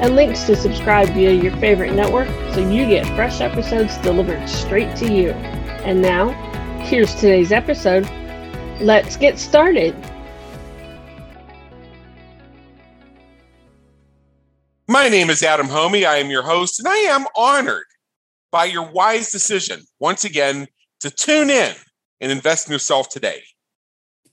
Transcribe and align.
and 0.00 0.14
links 0.14 0.44
to 0.44 0.54
subscribe 0.54 1.08
via 1.08 1.32
your 1.32 1.56
favorite 1.56 1.92
network 1.92 2.28
so 2.54 2.60
you 2.60 2.86
get 2.86 3.04
fresh 3.16 3.40
episodes 3.40 3.96
delivered 3.98 4.48
straight 4.48 4.94
to 4.96 5.12
you. 5.12 5.30
And 5.82 6.00
now, 6.00 6.30
here's 6.84 7.14
today's 7.16 7.50
episode. 7.50 8.08
Let's 8.80 9.16
get 9.16 9.38
started. 9.38 9.96
My 14.86 15.08
name 15.08 15.30
is 15.30 15.42
Adam 15.42 15.66
Hommey. 15.66 16.06
I 16.06 16.16
am 16.16 16.30
your 16.30 16.42
host, 16.42 16.78
and 16.78 16.88
I 16.88 16.96
am 16.96 17.26
honored 17.36 17.84
by 18.52 18.66
your 18.66 18.90
wise 18.90 19.32
decision 19.32 19.82
once 19.98 20.24
again 20.24 20.68
to 21.00 21.10
tune 21.10 21.50
in 21.50 21.74
and 22.20 22.32
invest 22.32 22.68
in 22.68 22.72
yourself 22.72 23.08
today. 23.08 23.42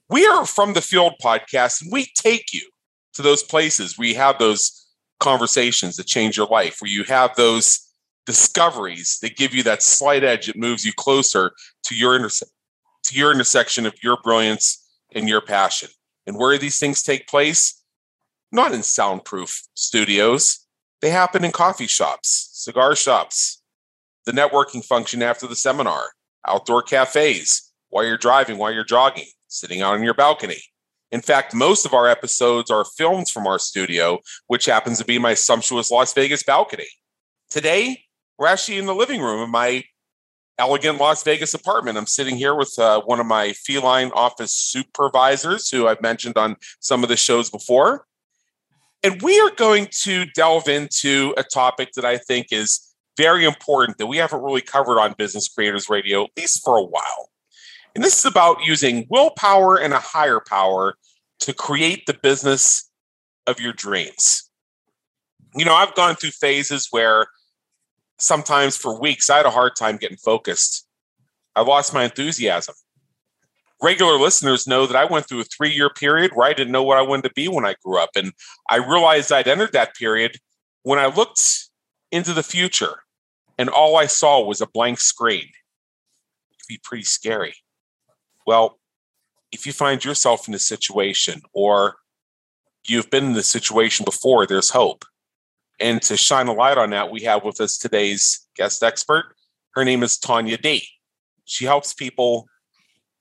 We 0.09 0.25
are 0.27 0.45
from 0.45 0.73
the 0.73 0.81
Field 0.81 1.13
podcast, 1.21 1.81
and 1.81 1.91
we 1.91 2.07
take 2.15 2.53
you 2.53 2.69
to 3.15 3.23
those 3.23 3.41
places. 3.41 3.97
We 3.97 4.13
have 4.13 4.37
those 4.37 4.84
conversations 5.25 5.97
that 5.97 6.05
change 6.05 6.37
your 6.37 6.47
life, 6.47 6.77
where 6.79 6.91
you 6.91 7.03
have 7.03 7.35
those 7.35 7.81
discoveries 8.27 9.17
that 9.21 9.35
give 9.35 9.53
you 9.55 9.63
that 9.63 9.81
slight 9.81 10.23
edge 10.23 10.45
that 10.45 10.55
moves 10.55 10.85
you 10.85 10.93
closer 10.93 11.51
to 11.83 11.95
your 11.95 12.17
interse- 12.17 12.43
to 13.03 13.15
your 13.15 13.31
intersection 13.31 13.85
of 13.85 13.93
your 14.03 14.17
brilliance 14.23 14.87
and 15.15 15.27
your 15.27 15.41
passion. 15.41 15.89
And 16.27 16.37
where 16.37 16.57
these 16.57 16.79
things 16.79 17.03
take 17.03 17.27
place, 17.27 17.83
not 18.51 18.71
in 18.71 18.83
soundproof 18.83 19.61
studios, 19.73 20.67
they 21.01 21.09
happen 21.09 21.43
in 21.43 21.51
coffee 21.51 21.87
shops, 21.87 22.49
cigar 22.53 22.95
shops, 22.95 23.61
the 24.25 24.31
networking 24.31 24.85
function 24.85 25.21
after 25.21 25.47
the 25.47 25.55
seminar, 25.55 26.03
outdoor 26.47 26.81
cafes, 26.81 27.71
while 27.89 28.05
you're 28.05 28.17
driving, 28.17 28.57
while 28.57 28.71
you're 28.71 28.83
jogging, 28.83 29.29
sitting 29.47 29.81
out 29.81 29.95
on 29.95 30.03
your 30.03 30.13
balcony. 30.13 30.61
In 31.11 31.21
fact, 31.21 31.53
most 31.53 31.85
of 31.85 31.93
our 31.93 32.07
episodes 32.07 32.71
are 32.71 32.85
filmed 32.97 33.29
from 33.29 33.47
our 33.47 33.59
studio, 33.59 34.19
which 34.47 34.65
happens 34.65 34.97
to 34.99 35.05
be 35.05 35.19
my 35.19 35.33
sumptuous 35.33 35.91
Las 35.91 36.13
Vegas 36.13 36.43
balcony. 36.43 36.87
Today, 37.49 38.03
we're 38.37 38.47
actually 38.47 38.77
in 38.77 38.85
the 38.85 38.95
living 38.95 39.21
room 39.21 39.39
of 39.39 39.49
my 39.49 39.83
elegant 40.57 40.99
Las 40.99 41.23
Vegas 41.23 41.53
apartment. 41.53 41.97
I'm 41.97 42.07
sitting 42.07 42.35
here 42.35 42.55
with 42.55 42.77
uh, 42.79 43.01
one 43.01 43.19
of 43.19 43.25
my 43.25 43.53
feline 43.53 44.11
office 44.13 44.53
supervisors, 44.53 45.69
who 45.69 45.87
I've 45.87 46.01
mentioned 46.01 46.37
on 46.37 46.55
some 46.79 47.03
of 47.03 47.09
the 47.09 47.17
shows 47.17 47.49
before. 47.49 48.05
And 49.03 49.21
we 49.21 49.39
are 49.39 49.51
going 49.51 49.87
to 50.03 50.25
delve 50.33 50.67
into 50.67 51.33
a 51.37 51.43
topic 51.43 51.91
that 51.95 52.05
I 52.05 52.17
think 52.17 52.47
is 52.51 52.95
very 53.17 53.45
important 53.45 53.97
that 53.97 54.07
we 54.07 54.17
haven't 54.17 54.41
really 54.41 54.61
covered 54.61 54.99
on 54.99 55.13
Business 55.17 55.47
Creators 55.47 55.89
Radio, 55.89 56.23
at 56.23 56.31
least 56.35 56.63
for 56.63 56.77
a 56.77 56.83
while. 56.83 57.29
And 57.95 58.03
this 58.03 58.19
is 58.19 58.25
about 58.25 58.65
using 58.65 59.07
willpower 59.09 59.77
and 59.77 59.93
a 59.93 59.99
higher 59.99 60.41
power 60.45 60.95
to 61.39 61.53
create 61.53 62.05
the 62.05 62.13
business 62.13 62.89
of 63.47 63.59
your 63.59 63.73
dreams. 63.73 64.49
You 65.55 65.63
know, 65.63 65.73
I've 65.73 65.95
gone 65.95 66.15
through 66.15 66.31
phases 66.31 66.89
where 66.91 67.27
sometimes 68.19 68.75
for 68.75 68.99
weeks 68.99 69.29
I 69.29 69.37
had 69.37 69.45
a 69.45 69.51
hard 69.51 69.73
time 69.77 69.95
getting 69.95 70.17
focused. 70.17 70.85
I 71.55 71.61
lost 71.61 71.93
my 71.93 72.03
enthusiasm. 72.03 72.75
Regular 73.81 74.17
listeners 74.17 74.67
know 74.67 74.85
that 74.87 74.95
I 74.95 75.05
went 75.05 75.27
through 75.27 75.41
a 75.41 75.45
three 75.45 75.71
year 75.71 75.89
period 75.89 76.31
where 76.33 76.47
I 76.47 76.53
didn't 76.53 76.73
know 76.73 76.83
what 76.83 76.97
I 76.97 77.01
wanted 77.01 77.29
to 77.29 77.33
be 77.33 77.47
when 77.47 77.65
I 77.65 77.75
grew 77.83 77.97
up. 77.97 78.11
And 78.15 78.33
I 78.69 78.77
realized 78.77 79.31
I'd 79.31 79.47
entered 79.47 79.73
that 79.73 79.95
period 79.95 80.37
when 80.83 80.99
I 80.99 81.07
looked 81.07 81.69
into 82.11 82.33
the 82.33 82.43
future 82.43 82.99
and 83.57 83.69
all 83.69 83.95
I 83.95 84.05
saw 84.05 84.43
was 84.43 84.59
a 84.59 84.67
blank 84.67 84.99
screen. 84.99 85.43
It 85.43 86.57
could 86.59 86.67
be 86.67 86.79
pretty 86.83 87.03
scary. 87.03 87.53
Well, 88.45 88.79
if 89.51 89.65
you 89.65 89.73
find 89.73 90.03
yourself 90.03 90.47
in 90.47 90.53
a 90.53 90.59
situation 90.59 91.41
or 91.53 91.95
you've 92.87 93.09
been 93.09 93.25
in 93.25 93.33
this 93.33 93.47
situation 93.47 94.03
before, 94.03 94.45
there's 94.45 94.69
hope. 94.69 95.05
And 95.79 96.01
to 96.03 96.15
shine 96.15 96.47
a 96.47 96.53
light 96.53 96.77
on 96.77 96.91
that, 96.91 97.11
we 97.11 97.21
have 97.21 97.43
with 97.43 97.59
us 97.59 97.77
today's 97.77 98.47
guest 98.55 98.83
expert. 98.83 99.35
Her 99.73 99.83
name 99.83 100.03
is 100.03 100.17
Tanya 100.17 100.57
D. 100.57 100.87
She 101.45 101.65
helps 101.65 101.93
people 101.93 102.47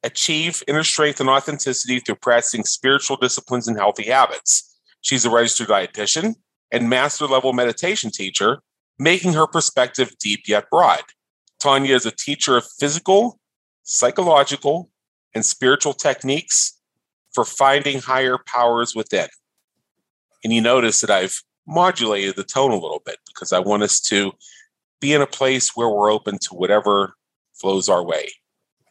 achieve 0.02 0.62
inner 0.68 0.84
strength 0.84 1.20
and 1.20 1.28
authenticity 1.28 1.98
through 1.98 2.16
practicing 2.16 2.64
spiritual 2.64 3.16
disciplines 3.16 3.66
and 3.66 3.76
healthy 3.76 4.04
habits. 4.04 4.78
She's 5.00 5.24
a 5.24 5.30
registered 5.30 5.68
dietitian 5.68 6.34
and 6.70 6.88
master 6.88 7.26
level 7.26 7.52
meditation 7.52 8.10
teacher, 8.10 8.60
making 8.98 9.32
her 9.32 9.46
perspective 9.46 10.14
deep 10.18 10.42
yet 10.46 10.70
broad. 10.70 11.02
Tanya 11.58 11.94
is 11.94 12.06
a 12.06 12.10
teacher 12.10 12.56
of 12.56 12.66
physical, 12.78 13.40
psychological, 13.82 14.90
and 15.34 15.44
spiritual 15.44 15.92
techniques 15.92 16.78
for 17.32 17.44
finding 17.44 18.00
higher 18.00 18.38
powers 18.46 18.94
within. 18.94 19.28
And 20.42 20.52
you 20.52 20.60
notice 20.60 21.00
that 21.00 21.10
I've 21.10 21.42
modulated 21.66 22.36
the 22.36 22.44
tone 22.44 22.70
a 22.70 22.78
little 22.78 23.02
bit 23.04 23.18
because 23.26 23.52
I 23.52 23.58
want 23.58 23.82
us 23.82 24.00
to 24.02 24.32
be 25.00 25.12
in 25.12 25.22
a 25.22 25.26
place 25.26 25.70
where 25.74 25.88
we're 25.88 26.12
open 26.12 26.38
to 26.38 26.54
whatever 26.54 27.14
flows 27.54 27.88
our 27.88 28.04
way. 28.04 28.28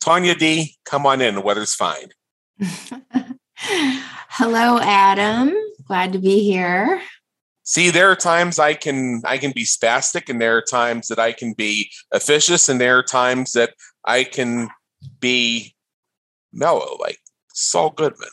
Tanya 0.01 0.35
D, 0.35 0.75
come 0.83 1.05
on 1.05 1.21
in. 1.21 1.35
The 1.35 1.41
weather's 1.41 1.75
fine. 1.75 2.09
Hello, 3.55 4.79
Adam. 4.81 5.55
Glad 5.87 6.13
to 6.13 6.19
be 6.19 6.43
here. 6.43 7.01
See, 7.63 7.89
there 7.89 8.11
are 8.11 8.15
times 8.15 8.59
I 8.59 8.73
can 8.73 9.21
I 9.23 9.37
can 9.37 9.51
be 9.51 9.63
spastic, 9.63 10.27
and 10.27 10.41
there 10.41 10.57
are 10.57 10.61
times 10.61 11.07
that 11.07 11.19
I 11.19 11.31
can 11.31 11.53
be 11.53 11.89
officious, 12.11 12.67
and 12.67 12.81
there 12.81 12.97
are 12.97 13.03
times 13.03 13.53
that 13.53 13.73
I 14.03 14.25
can 14.25 14.69
be 15.21 15.72
mellow, 16.53 16.97
like 16.99 17.19
Saul 17.53 17.89
Goodman. 17.91 18.29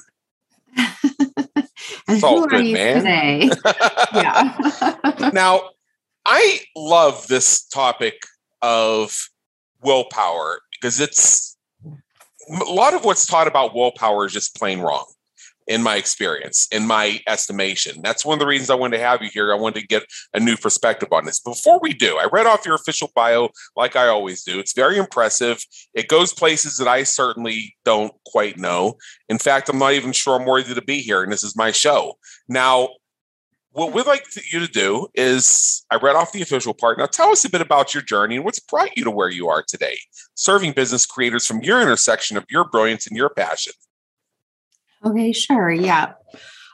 Saul 2.19 2.47
Goodman. 2.47 2.98
Today? 2.98 3.50
yeah. 4.14 5.31
now, 5.32 5.70
I 6.26 6.60
love 6.76 7.26
this 7.28 7.64
topic 7.64 8.22
of 8.62 9.28
willpower 9.82 10.60
because 10.72 11.00
it's 11.00 11.56
a 11.84 12.64
lot 12.64 12.94
of 12.94 13.04
what's 13.04 13.26
taught 13.26 13.47
about 13.47 13.75
willpower 13.75 14.26
is 14.26 14.32
just 14.32 14.56
plain 14.56 14.80
wrong 14.80 15.06
in 15.66 15.82
my 15.82 15.97
experience, 15.97 16.66
in 16.72 16.87
my 16.87 17.21
estimation. 17.26 18.00
That's 18.03 18.25
one 18.25 18.34
of 18.34 18.41
the 18.41 18.47
reasons 18.47 18.71
I 18.71 18.75
wanted 18.75 18.97
to 18.98 19.04
have 19.04 19.22
you 19.22 19.28
here. 19.32 19.53
I 19.53 19.56
wanted 19.56 19.81
to 19.81 19.87
get 19.87 20.04
a 20.34 20.41
new 20.41 20.56
perspective 20.56 21.10
on 21.12 21.25
this. 21.25 21.41
Before 21.41 21.78
we 21.81 21.93
do, 21.93 22.16
I 22.19 22.26
read 22.32 22.47
off 22.47 22.66
your 22.66 22.75
official 22.75 23.10
bio 23.15 23.50
like 23.76 23.97
I 23.97 24.09
always 24.09 24.43
do. 24.43 24.59
It's 24.59 24.72
very 24.72 24.97
impressive. 24.97 25.62
It 25.94 26.09
goes 26.09 26.32
places 26.32 26.76
that 26.78 26.88
I 26.88 27.04
certainly 27.04 27.76
don't 27.84 28.12
quite 28.26 28.59
know. 28.59 28.94
In 29.28 29.38
fact, 29.38 29.69
I'm 29.69 29.78
not 29.78 29.93
even 29.93 30.12
sure 30.12 30.38
I'm 30.38 30.47
worthy 30.47 30.75
to 30.75 30.82
be 30.82 31.00
here, 31.00 31.22
and 31.22 31.32
this 31.32 31.44
is 31.44 31.56
my 31.56 31.71
show. 31.71 32.19
Now, 32.48 32.88
what 33.72 33.92
we'd 33.92 34.06
like 34.06 34.27
you 34.53 34.59
to 34.59 34.66
do 34.66 35.06
is 35.15 35.84
I 35.91 35.97
read 35.97 36.16
off 36.16 36.32
the 36.32 36.42
official 36.42 36.75
part. 36.75 36.98
Now 36.98 37.06
tell 37.06 37.31
us 37.31 37.44
a 37.44 37.50
bit 37.50 37.60
about 37.60 37.94
your 37.94 38.03
journey 38.03 38.37
and 38.37 38.44
what's 38.44 38.59
brought 38.59 38.97
you 38.97 39.04
to 39.04 39.10
where 39.10 39.31
you 39.31 39.48
are 39.48 39.62
today, 39.62 39.97
serving 40.34 40.72
business 40.72 41.06
creators 41.06 41.47
from 41.47 41.62
your 41.62 41.81
intersection 41.81 42.37
of 42.37 42.44
your 42.50 42.65
brilliance 42.65 43.06
and 43.06 43.16
your 43.16 43.31
passion. 43.31 43.72
Okay, 45.04 45.32
sure. 45.32 45.70
Yeah. 45.70 46.12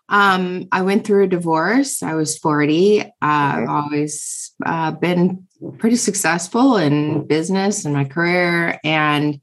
Um, 0.09 0.69
I 0.71 0.83
went 0.83 1.07
through 1.07 1.25
a 1.25 1.29
divorce. 1.29 2.03
I 2.03 2.15
was 2.15 2.39
40. 2.39 3.03
Uh, 3.03 3.07
I've 3.21 3.69
always 3.69 4.53
uh, 4.65 4.93
been 4.93 5.47
pretty 5.79 5.97
successful 5.97 6.77
in 6.77 7.27
business 7.27 7.85
and 7.85 7.95
my 7.95 8.05
career. 8.05 8.79
And 8.85 9.41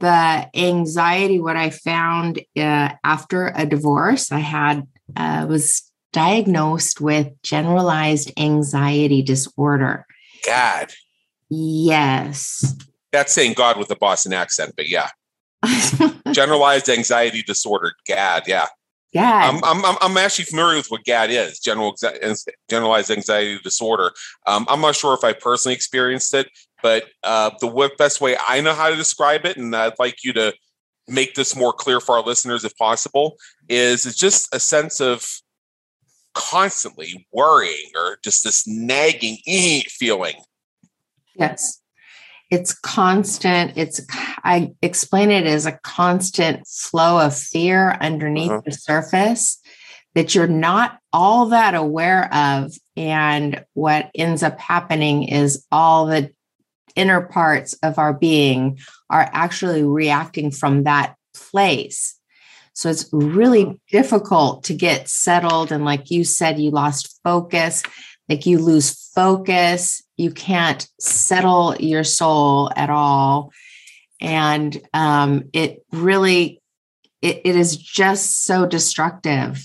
the 0.00 0.50
anxiety, 0.54 1.40
what 1.40 1.56
I 1.56 1.70
found 1.70 2.40
uh, 2.56 2.90
after 3.04 3.52
a 3.54 3.64
divorce, 3.64 4.32
I 4.32 4.40
had 4.40 4.86
uh, 5.14 5.46
was 5.48 5.90
diagnosed 6.12 7.00
with 7.00 7.30
generalized 7.42 8.32
anxiety 8.38 9.22
disorder. 9.22 10.06
God. 10.44 10.92
Yes. 11.48 12.74
That's 13.12 13.32
saying 13.32 13.54
God 13.54 13.78
with 13.78 13.90
a 13.90 13.96
Boston 13.96 14.32
accent, 14.32 14.74
but 14.76 14.88
yeah. 14.88 15.10
generalized 16.32 16.88
anxiety 16.88 17.42
disorder. 17.42 17.92
GAD, 18.06 18.44
yeah. 18.46 18.66
Yeah. 19.12 19.50
I'm, 19.50 19.84
I'm, 19.84 19.96
I'm 20.02 20.16
actually 20.18 20.44
familiar 20.44 20.76
with 20.76 20.88
what 20.88 21.04
GAD 21.04 21.30
is, 21.30 21.58
general 21.58 21.94
generalized 22.68 23.10
anxiety 23.10 23.58
disorder. 23.62 24.12
Um, 24.46 24.66
I'm 24.68 24.80
not 24.80 24.94
sure 24.94 25.14
if 25.14 25.24
I 25.24 25.32
personally 25.32 25.74
experienced 25.74 26.34
it, 26.34 26.48
but 26.82 27.04
uh, 27.24 27.50
the 27.60 27.90
best 27.96 28.20
way 28.20 28.36
I 28.46 28.60
know 28.60 28.74
how 28.74 28.90
to 28.90 28.96
describe 28.96 29.46
it, 29.46 29.56
and 29.56 29.74
I'd 29.74 29.98
like 29.98 30.22
you 30.22 30.32
to 30.34 30.54
make 31.08 31.34
this 31.34 31.56
more 31.56 31.72
clear 31.72 32.00
for 32.00 32.16
our 32.16 32.22
listeners 32.22 32.64
if 32.64 32.76
possible, 32.76 33.36
is 33.68 34.04
it's 34.06 34.18
just 34.18 34.54
a 34.54 34.60
sense 34.60 35.00
of 35.00 35.26
constantly 36.34 37.26
worrying 37.32 37.90
or 37.96 38.18
just 38.22 38.44
this 38.44 38.66
nagging 38.66 39.38
feeling. 39.88 40.36
Yes. 41.34 41.80
It's 42.50 42.74
constant. 42.74 43.72
It's, 43.76 44.00
I 44.44 44.72
explain 44.80 45.30
it 45.30 45.46
as 45.46 45.66
a 45.66 45.78
constant 45.82 46.66
flow 46.66 47.24
of 47.24 47.36
fear 47.36 47.92
underneath 48.00 48.50
uh-huh. 48.50 48.62
the 48.64 48.72
surface 48.72 49.60
that 50.14 50.34
you're 50.34 50.46
not 50.46 50.98
all 51.12 51.46
that 51.46 51.74
aware 51.74 52.32
of. 52.32 52.72
And 52.96 53.64
what 53.74 54.10
ends 54.14 54.42
up 54.42 54.58
happening 54.58 55.24
is 55.24 55.66
all 55.70 56.06
the 56.06 56.30
inner 56.94 57.20
parts 57.20 57.74
of 57.82 57.98
our 57.98 58.14
being 58.14 58.78
are 59.10 59.28
actually 59.32 59.82
reacting 59.82 60.50
from 60.50 60.84
that 60.84 61.16
place. 61.34 62.18
So 62.72 62.90
it's 62.90 63.08
really 63.12 63.80
difficult 63.90 64.64
to 64.64 64.74
get 64.74 65.08
settled. 65.08 65.72
And 65.72 65.84
like 65.84 66.10
you 66.10 66.24
said, 66.24 66.58
you 66.58 66.70
lost 66.70 67.18
focus, 67.22 67.82
like 68.28 68.46
you 68.46 68.58
lose 68.58 69.10
focus, 69.14 70.02
you 70.16 70.30
can't 70.30 70.86
settle 71.00 71.76
your 71.76 72.04
soul 72.04 72.70
at 72.76 72.90
all. 72.90 73.52
And 74.20 74.80
um, 74.94 75.44
it 75.52 75.84
really, 75.92 76.62
it, 77.20 77.42
it 77.44 77.56
is 77.56 77.76
just 77.76 78.44
so 78.44 78.66
destructive 78.66 79.62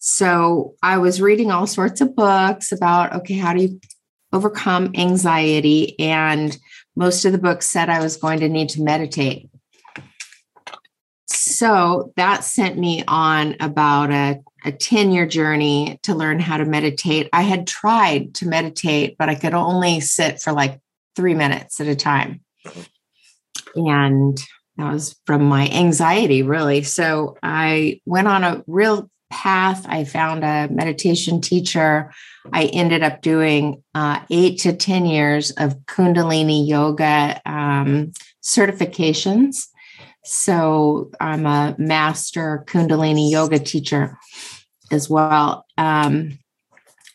so 0.00 0.76
I 0.82 0.96
was 0.96 1.20
reading 1.20 1.50
all 1.50 1.66
sorts 1.66 2.00
of 2.00 2.16
books 2.16 2.72
about, 2.72 3.12
okay, 3.16 3.34
how 3.34 3.52
do 3.52 3.62
you 3.62 3.80
overcome 4.32 4.92
anxiety? 4.96 5.98
And 6.00 6.56
most 6.96 7.26
of 7.26 7.32
the 7.32 7.38
books 7.38 7.66
said 7.66 7.90
I 7.90 8.00
was 8.00 8.16
going 8.16 8.40
to 8.40 8.48
need 8.48 8.70
to 8.70 8.82
meditate. 8.82 9.50
So 11.26 12.14
that 12.16 12.44
sent 12.44 12.78
me 12.78 13.04
on 13.06 13.56
about 13.60 14.10
a, 14.10 14.40
a 14.64 14.72
10 14.72 15.12
year 15.12 15.26
journey 15.26 15.98
to 16.02 16.14
learn 16.14 16.38
how 16.38 16.56
to 16.56 16.64
meditate. 16.64 17.28
I 17.32 17.42
had 17.42 17.66
tried 17.66 18.34
to 18.36 18.48
meditate, 18.48 19.16
but 19.18 19.28
I 19.28 19.34
could 19.34 19.54
only 19.54 20.00
sit 20.00 20.40
for 20.40 20.52
like 20.52 20.80
three 21.16 21.34
minutes 21.34 21.80
at 21.80 21.86
a 21.86 21.96
time. 21.96 22.40
And 23.74 24.38
that 24.76 24.92
was 24.92 25.16
from 25.26 25.44
my 25.44 25.68
anxiety, 25.68 26.42
really. 26.42 26.82
So 26.82 27.36
I 27.42 28.00
went 28.06 28.28
on 28.28 28.44
a 28.44 28.64
real 28.66 29.10
path. 29.30 29.86
I 29.88 30.04
found 30.04 30.44
a 30.44 30.68
meditation 30.68 31.40
teacher. 31.40 32.12
I 32.52 32.64
ended 32.66 33.02
up 33.02 33.22
doing 33.22 33.82
uh, 33.94 34.20
eight 34.30 34.58
to 34.60 34.72
10 34.74 35.06
years 35.06 35.52
of 35.52 35.78
Kundalini 35.86 36.66
yoga 36.66 37.40
um, 37.46 38.12
certifications. 38.42 39.68
So 40.24 41.10
I'm 41.20 41.46
a 41.46 41.74
master 41.78 42.64
Kundalini 42.66 43.30
yoga 43.30 43.58
teacher 43.58 44.18
as 44.90 45.08
well. 45.08 45.66
Um, 45.78 46.38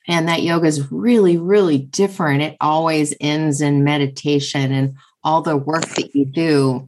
and 0.07 0.27
that 0.27 0.43
yoga 0.43 0.67
is 0.67 0.91
really, 0.91 1.37
really 1.37 1.77
different. 1.77 2.41
It 2.41 2.57
always 2.61 3.13
ends 3.19 3.61
in 3.61 3.83
meditation, 3.83 4.71
and 4.71 4.95
all 5.23 5.41
the 5.41 5.57
work 5.57 5.85
that 5.95 6.15
you 6.15 6.25
do 6.25 6.87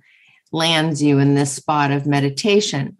lands 0.51 1.01
you 1.01 1.19
in 1.19 1.35
this 1.35 1.53
spot 1.53 1.91
of 1.91 2.05
meditation. 2.05 2.97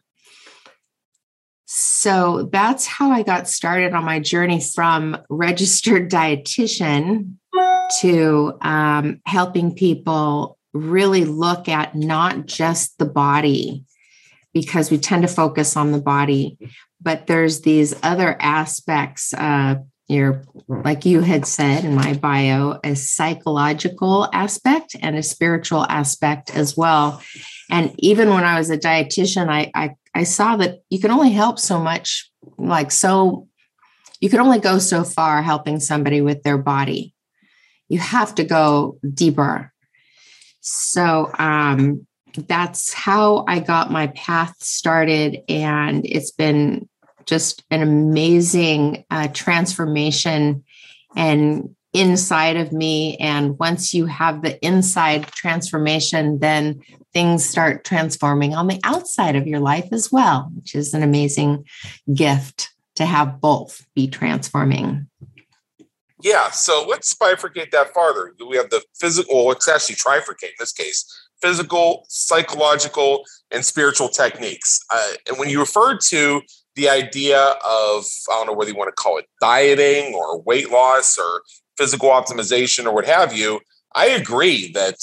So 1.65 2.49
that's 2.51 2.87
how 2.87 3.11
I 3.11 3.23
got 3.23 3.47
started 3.47 3.93
on 3.93 4.05
my 4.05 4.19
journey 4.19 4.61
from 4.61 5.17
registered 5.29 6.09
dietitian 6.09 7.35
to 7.99 8.57
um, 8.61 9.21
helping 9.25 9.75
people 9.75 10.56
really 10.77 11.25
look 11.25 11.67
at 11.67 11.95
not 11.95 12.45
just 12.45 12.97
the 12.97 13.05
body, 13.05 13.83
because 14.53 14.89
we 14.89 14.97
tend 14.97 15.21
to 15.21 15.27
focus 15.27 15.75
on 15.75 15.91
the 15.91 16.01
body, 16.01 16.57
but 17.01 17.27
there's 17.27 17.61
these 17.61 17.93
other 18.01 18.35
aspects. 18.39 19.33
Uh, 19.33 19.75
your, 20.07 20.43
like 20.67 21.05
you 21.05 21.19
had 21.19 21.45
said 21.45 21.83
in 21.83 21.93
my 21.93 22.13
bio, 22.13 22.79
a 22.83 22.95
psychological 22.95 24.29
aspect 24.31 24.95
and 25.01 25.17
a 25.17 25.21
spiritual 25.21 25.83
aspect 25.83 26.55
as 26.55 26.77
well. 26.77 27.21
And 27.69 27.93
even 27.97 28.29
when 28.29 28.45
I 28.45 28.57
was 28.57 28.69
a 28.69 28.77
dietitian, 28.77 29.49
I, 29.49 29.69
I 29.75 29.95
I 30.15 30.23
saw 30.23 30.55
that 30.57 30.79
you 30.89 30.99
can 30.99 31.11
only 31.11 31.31
help 31.31 31.59
so 31.59 31.79
much, 31.79 32.31
like 32.57 32.89
so, 32.89 33.47
you 34.19 34.29
can 34.29 34.39
only 34.39 34.59
go 34.59 34.79
so 34.79 35.03
far 35.03 35.43
helping 35.43 35.79
somebody 35.79 36.21
with 36.21 36.41
their 36.41 36.57
body. 36.57 37.13
You 37.87 37.99
have 37.99 38.33
to 38.35 38.43
go 38.43 38.97
deeper. 39.13 39.71
So 40.69 41.31
um, 41.39 42.05
that's 42.35 42.93
how 42.93 43.45
I 43.47 43.59
got 43.59 43.91
my 43.91 44.07
path 44.07 44.55
started. 44.59 45.41
And 45.47 46.05
it's 46.05 46.31
been 46.31 46.89
just 47.25 47.63
an 47.71 47.81
amazing 47.81 49.05
uh, 49.09 49.29
transformation 49.33 50.63
and 51.15 51.75
inside 51.93 52.57
of 52.57 52.71
me. 52.71 53.17
And 53.17 53.57
once 53.57 53.93
you 53.93 54.05
have 54.05 54.41
the 54.41 54.63
inside 54.65 55.27
transformation, 55.27 56.39
then 56.39 56.81
things 57.13 57.45
start 57.45 57.83
transforming 57.83 58.53
on 58.53 58.67
the 58.67 58.79
outside 58.83 59.35
of 59.35 59.47
your 59.47 59.59
life 59.59 59.87
as 59.91 60.11
well, 60.11 60.51
which 60.53 60.75
is 60.75 60.93
an 60.93 61.01
amazing 61.01 61.65
gift 62.13 62.69
to 62.95 63.05
have 63.05 63.39
both 63.39 63.85
be 63.95 64.07
transforming. 64.07 65.06
Yeah. 66.21 66.49
So 66.49 66.85
let's 66.87 67.13
bifurcate 67.13 67.71
that 67.71 67.93
farther. 67.93 68.33
We 68.49 68.57
have 68.57 68.69
the 68.69 68.83
physical, 68.99 69.45
well, 69.45 69.51
it's 69.51 69.67
actually 69.67 69.95
trifurcate 69.95 70.43
in 70.43 70.55
this 70.59 70.73
case 70.73 71.05
physical, 71.41 72.03
psychological, 72.09 73.23
and 73.51 73.63
spiritual 73.63 74.09
techniques. 74.09 74.79
Uh, 74.89 75.11
and 75.27 75.37
when 75.37 75.49
you 75.49 75.59
refer 75.59 75.95
to 75.95 76.41
the 76.75 76.89
idea 76.89 77.39
of, 77.39 78.05
I 78.29 78.37
don't 78.37 78.47
know 78.47 78.53
whether 78.53 78.71
you 78.71 78.77
want 78.77 78.89
to 78.89 79.01
call 79.01 79.17
it 79.17 79.25
dieting 79.39 80.15
or 80.15 80.41
weight 80.41 80.71
loss 80.71 81.17
or 81.17 81.43
physical 81.77 82.09
optimization 82.09 82.85
or 82.85 82.93
what 82.93 83.05
have 83.05 83.33
you, 83.33 83.59
I 83.93 84.07
agree 84.07 84.71
that 84.73 84.95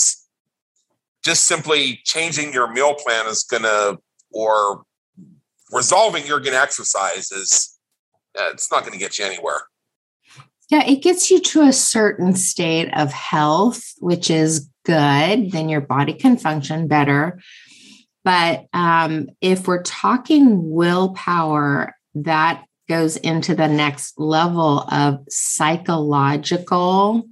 just 1.24 1.44
simply 1.44 2.00
changing 2.04 2.52
your 2.52 2.70
meal 2.72 2.94
plan 2.94 3.26
is 3.26 3.44
going 3.44 3.62
to, 3.62 3.98
or 4.32 4.82
resolving 5.72 6.26
you're 6.26 6.40
going 6.40 6.52
to 6.52 6.60
exercise 6.60 7.30
is, 7.32 7.78
uh, 8.38 8.50
it's 8.52 8.70
not 8.70 8.80
going 8.80 8.92
to 8.92 8.98
get 8.98 9.18
you 9.18 9.24
anywhere. 9.24 9.62
Yeah, 10.70 10.84
it 10.84 11.02
gets 11.02 11.30
you 11.30 11.40
to 11.40 11.62
a 11.62 11.72
certain 11.72 12.34
state 12.34 12.90
of 12.94 13.12
health, 13.12 13.82
which 13.98 14.30
is 14.30 14.68
good. 14.84 15.50
Then 15.52 15.68
your 15.68 15.80
body 15.80 16.14
can 16.14 16.36
function 16.36 16.88
better. 16.88 17.40
But 18.24 18.66
um, 18.72 19.28
if 19.40 19.66
we're 19.68 19.82
talking 19.82 20.70
willpower, 20.70 21.94
that 22.14 22.64
goes 22.88 23.16
into 23.16 23.54
the 23.54 23.68
next 23.68 24.18
level 24.18 24.80
of 24.90 25.20
psychological 25.28 27.24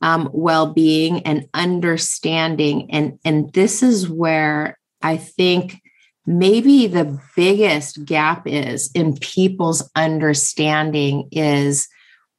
um, 0.00 0.28
well-being 0.32 1.22
and 1.22 1.46
understanding 1.54 2.90
and 2.90 3.18
and 3.24 3.52
this 3.52 3.82
is 3.82 4.08
where 4.08 4.78
i 5.02 5.16
think 5.16 5.80
maybe 6.26 6.86
the 6.86 7.18
biggest 7.36 8.04
gap 8.04 8.46
is 8.46 8.90
in 8.94 9.16
people's 9.16 9.88
understanding 9.96 11.28
is 11.32 11.88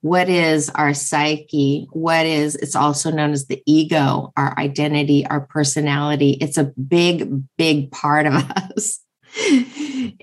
what 0.05 0.29
is 0.29 0.69
our 0.75 0.93
psyche? 0.93 1.87
What 1.89 2.27
is 2.27 2.53
it's 2.53 2.75
also 2.75 3.09
known 3.09 3.31
as 3.31 3.47
the 3.47 3.63
ego 3.65 4.31
our 4.37 4.53
identity 4.55 5.25
our 5.25 5.41
personality. 5.41 6.37
It's 6.39 6.59
a 6.59 6.65
big 6.65 7.41
big 7.57 7.89
part 7.89 8.27
of 8.27 8.33
us. 8.55 8.99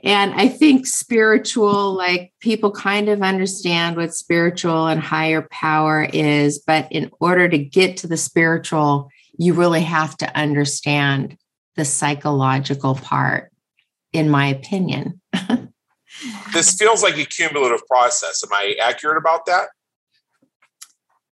And 0.05 0.35
I 0.35 0.47
think 0.47 0.87
spiritual, 0.87 1.95
like 1.95 2.33
people 2.39 2.71
kind 2.71 3.09
of 3.09 3.23
understand 3.23 3.97
what 3.97 4.15
spiritual 4.15 4.87
and 4.87 5.01
higher 5.01 5.49
power 5.51 6.09
is, 6.13 6.61
but 6.61 6.87
in 6.93 7.11
order 7.19 7.49
to 7.49 7.59
get 7.59 7.97
to 7.99 8.07
the 8.07 8.17
spiritual, 8.17 9.11
you 9.37 9.53
really 9.53 9.83
have 9.83 10.17
to 10.19 10.39
understand 10.39 11.37
the 11.75 11.85
psychological 11.85 12.95
part, 12.95 13.51
in 14.13 14.31
my 14.31 14.47
opinion. 14.47 15.21
this 16.53 16.75
feels 16.75 17.03
like 17.03 17.19
a 17.19 17.25
cumulative 17.25 17.87
process. 17.87 18.43
Am 18.45 18.53
I 18.53 18.75
accurate 18.83 19.17
about 19.17 19.47
that? 19.47 19.69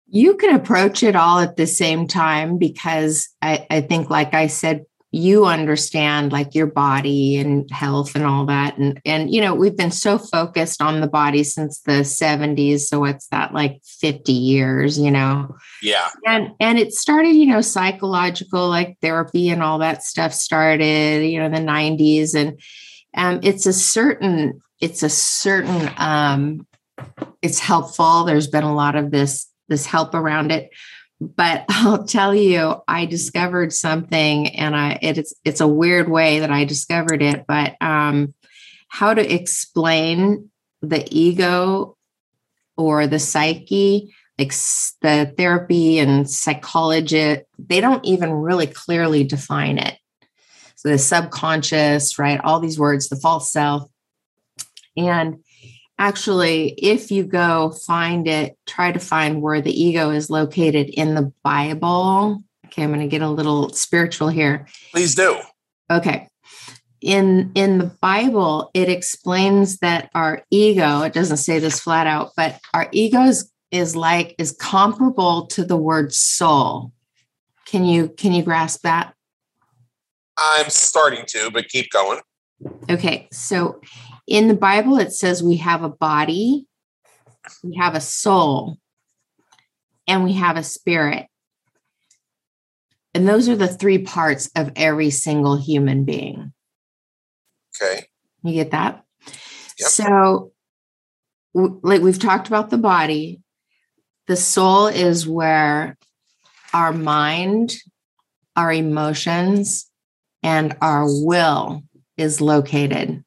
You 0.08 0.36
can 0.36 0.54
approach 0.54 1.02
it 1.02 1.16
all 1.16 1.40
at 1.40 1.56
the 1.56 1.66
same 1.66 2.06
time 2.06 2.58
because 2.58 3.28
I, 3.42 3.66
I 3.70 3.80
think, 3.80 4.08
like 4.08 4.34
I 4.34 4.46
said 4.46 4.86
you 5.16 5.46
understand 5.46 6.30
like 6.30 6.54
your 6.54 6.66
body 6.66 7.36
and 7.36 7.70
health 7.70 8.14
and 8.14 8.24
all 8.24 8.44
that 8.44 8.76
and 8.76 9.00
and 9.06 9.32
you 9.32 9.40
know 9.40 9.54
we've 9.54 9.76
been 9.76 9.90
so 9.90 10.18
focused 10.18 10.82
on 10.82 11.00
the 11.00 11.06
body 11.06 11.42
since 11.42 11.80
the 11.80 12.02
70s 12.02 12.80
so 12.80 13.00
what's 13.00 13.26
that 13.28 13.54
like 13.54 13.80
50 13.84 14.32
years 14.32 14.98
you 14.98 15.10
know 15.10 15.56
yeah 15.80 16.10
and 16.26 16.50
and 16.60 16.78
it 16.78 16.92
started 16.92 17.30
you 17.30 17.46
know 17.46 17.62
psychological 17.62 18.68
like 18.68 18.98
therapy 19.00 19.48
and 19.48 19.62
all 19.62 19.78
that 19.78 20.02
stuff 20.02 20.34
started 20.34 21.24
you 21.24 21.38
know 21.38 21.46
in 21.46 21.52
the 21.52 21.58
90s 21.60 22.34
and 22.34 22.60
um 23.16 23.40
it's 23.42 23.64
a 23.64 23.72
certain 23.72 24.60
it's 24.80 25.02
a 25.02 25.08
certain 25.08 25.90
um 25.96 26.66
it's 27.42 27.58
helpful 27.58 28.24
there's 28.24 28.46
been 28.48 28.64
a 28.64 28.74
lot 28.74 28.96
of 28.96 29.10
this 29.10 29.48
this 29.68 29.86
help 29.86 30.14
around 30.14 30.50
it 30.50 30.70
but 31.20 31.64
I'll 31.68 32.04
tell 32.04 32.34
you, 32.34 32.76
I 32.86 33.06
discovered 33.06 33.72
something, 33.72 34.48
and 34.56 34.76
I 34.76 34.98
it's 35.02 35.34
it's 35.44 35.60
a 35.60 35.68
weird 35.68 36.08
way 36.08 36.40
that 36.40 36.50
I 36.50 36.64
discovered 36.64 37.22
it, 37.22 37.44
but 37.46 37.76
um, 37.80 38.34
how 38.88 39.14
to 39.14 39.34
explain 39.34 40.50
the 40.82 41.06
ego 41.10 41.96
or 42.76 43.06
the 43.06 43.18
psyche, 43.18 44.14
like 44.38 44.52
the 45.00 45.32
therapy 45.36 45.98
and 45.98 46.28
psychology, 46.28 47.38
they 47.58 47.80
don't 47.80 48.04
even 48.04 48.30
really 48.32 48.66
clearly 48.66 49.24
define 49.24 49.78
it. 49.78 49.98
So 50.76 50.90
the 50.90 50.98
subconscious, 50.98 52.18
right? 52.18 52.40
All 52.44 52.60
these 52.60 52.78
words, 52.78 53.08
the 53.08 53.16
false 53.16 53.50
self. 53.50 53.90
And 54.96 55.42
actually, 55.98 56.70
if 56.78 57.10
you 57.10 57.24
go 57.24 57.70
find 57.70 58.26
it, 58.28 58.56
try 58.66 58.92
to 58.92 58.98
find 58.98 59.42
where 59.42 59.60
the 59.60 59.72
ego 59.72 60.10
is 60.10 60.30
located 60.30 60.88
in 60.90 61.14
the 61.14 61.32
Bible. 61.42 62.42
Okay, 62.66 62.82
I'm 62.82 62.90
going 62.90 63.00
to 63.00 63.08
get 63.08 63.22
a 63.22 63.28
little 63.28 63.70
spiritual 63.70 64.28
here. 64.28 64.66
Please 64.92 65.14
do. 65.14 65.38
Okay. 65.90 66.28
In 67.00 67.52
in 67.54 67.78
the 67.78 67.92
Bible, 68.00 68.70
it 68.74 68.88
explains 68.88 69.78
that 69.78 70.10
our 70.14 70.44
ego, 70.50 71.02
it 71.02 71.12
doesn't 71.12 71.36
say 71.36 71.58
this 71.58 71.78
flat 71.78 72.06
out, 72.06 72.32
but 72.36 72.58
our 72.74 72.88
ego 72.90 73.22
is, 73.22 73.50
is 73.70 73.94
like 73.94 74.34
is 74.38 74.52
comparable 74.52 75.46
to 75.48 75.64
the 75.64 75.76
word 75.76 76.12
soul. 76.12 76.92
Can 77.66 77.84
you 77.84 78.08
can 78.08 78.32
you 78.32 78.42
grasp 78.42 78.82
that? 78.82 79.14
I'm 80.36 80.70
starting 80.70 81.24
to, 81.28 81.50
but 81.50 81.68
keep 81.68 81.90
going. 81.90 82.20
Okay. 82.90 83.28
So 83.32 83.80
in 84.26 84.48
the 84.48 84.54
Bible, 84.54 84.98
it 84.98 85.12
says 85.12 85.42
we 85.42 85.56
have 85.56 85.82
a 85.82 85.88
body, 85.88 86.66
we 87.62 87.76
have 87.76 87.94
a 87.94 88.00
soul, 88.00 88.78
and 90.06 90.24
we 90.24 90.34
have 90.34 90.56
a 90.56 90.62
spirit. 90.62 91.26
And 93.14 93.26
those 93.26 93.48
are 93.48 93.56
the 93.56 93.68
three 93.68 93.98
parts 93.98 94.50
of 94.56 94.72
every 94.76 95.10
single 95.10 95.56
human 95.56 96.04
being. 96.04 96.52
Okay. 97.80 98.06
You 98.42 98.52
get 98.52 98.72
that? 98.72 99.04
Yep. 99.78 99.88
So, 99.88 100.52
like 101.54 102.02
we've 102.02 102.18
talked 102.18 102.48
about 102.48 102.70
the 102.70 102.78
body, 102.78 103.40
the 104.26 104.36
soul 104.36 104.86
is 104.88 105.26
where 105.26 105.96
our 106.74 106.92
mind, 106.92 107.76
our 108.54 108.72
emotions, 108.72 109.90
and 110.42 110.76
our 110.80 111.06
will 111.06 111.82
is 112.16 112.40
located. 112.40 113.24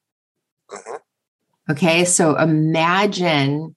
Okay, 1.70 2.04
so 2.04 2.36
imagine 2.36 3.76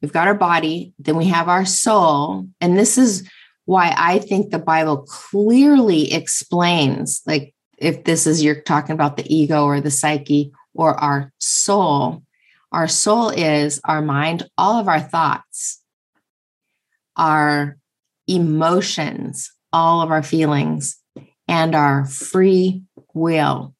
we've 0.00 0.12
got 0.12 0.28
our 0.28 0.34
body, 0.34 0.94
then 1.00 1.16
we 1.16 1.24
have 1.24 1.48
our 1.48 1.64
soul. 1.64 2.46
And 2.60 2.78
this 2.78 2.96
is 2.96 3.28
why 3.64 3.92
I 3.96 4.20
think 4.20 4.50
the 4.50 4.60
Bible 4.60 4.98
clearly 4.98 6.12
explains 6.12 7.20
like, 7.26 7.52
if 7.78 8.04
this 8.04 8.28
is 8.28 8.44
you're 8.44 8.60
talking 8.60 8.92
about 8.92 9.16
the 9.16 9.34
ego 9.34 9.64
or 9.64 9.80
the 9.80 9.90
psyche 9.90 10.52
or 10.72 10.94
our 10.94 11.32
soul, 11.38 12.22
our 12.70 12.86
soul 12.86 13.30
is 13.30 13.80
our 13.84 14.02
mind, 14.02 14.48
all 14.56 14.78
of 14.78 14.86
our 14.86 15.00
thoughts, 15.00 15.82
our 17.16 17.76
emotions, 18.28 19.50
all 19.72 20.00
of 20.00 20.12
our 20.12 20.22
feelings, 20.22 20.96
and 21.48 21.74
our 21.74 22.04
free 22.04 22.84
will. 23.14 23.74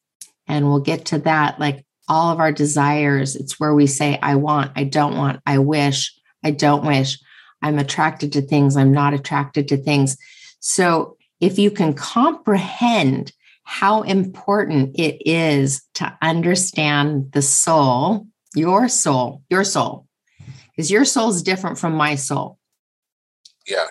And 0.47 0.67
we'll 0.67 0.81
get 0.81 1.05
to 1.05 1.19
that 1.19 1.61
like 1.61 1.82
all 2.07 2.31
of 2.31 2.39
our 2.39 2.51
desires. 2.51 3.35
It's 3.35 3.59
where 3.59 3.73
we 3.73 3.87
say, 3.87 4.19
I 4.21 4.35
want, 4.35 4.71
I 4.75 4.83
don't 4.83 5.17
want, 5.17 5.41
I 5.45 5.57
wish, 5.57 6.13
I 6.43 6.51
don't 6.51 6.85
wish. 6.85 7.19
I'm 7.61 7.79
attracted 7.79 8.33
to 8.33 8.41
things, 8.41 8.75
I'm 8.75 8.91
not 8.91 9.13
attracted 9.13 9.67
to 9.69 9.77
things. 9.77 10.17
So 10.59 11.17
if 11.39 11.57
you 11.57 11.71
can 11.71 11.93
comprehend 11.93 13.31
how 13.63 14.01
important 14.01 14.99
it 14.99 15.21
is 15.25 15.81
to 15.95 16.17
understand 16.21 17.31
the 17.31 17.41
soul, 17.41 18.27
your 18.53 18.89
soul, 18.89 19.41
your 19.49 19.63
soul, 19.63 20.07
because 20.75 20.91
your 20.91 21.05
soul 21.05 21.29
is 21.29 21.41
different 21.41 21.77
from 21.77 21.93
my 21.93 22.15
soul. 22.15 22.59
Yeah. 23.65 23.87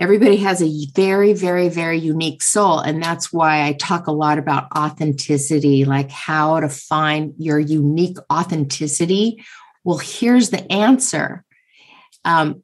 Everybody 0.00 0.36
has 0.36 0.62
a 0.62 0.86
very, 0.94 1.32
very, 1.32 1.68
very 1.68 1.98
unique 1.98 2.40
soul. 2.40 2.78
And 2.78 3.02
that's 3.02 3.32
why 3.32 3.66
I 3.66 3.72
talk 3.72 4.06
a 4.06 4.12
lot 4.12 4.38
about 4.38 4.70
authenticity, 4.76 5.84
like 5.84 6.10
how 6.10 6.60
to 6.60 6.68
find 6.68 7.34
your 7.36 7.58
unique 7.58 8.16
authenticity. 8.32 9.44
Well, 9.82 9.98
here's 9.98 10.50
the 10.50 10.70
answer 10.70 11.44
um, 12.24 12.62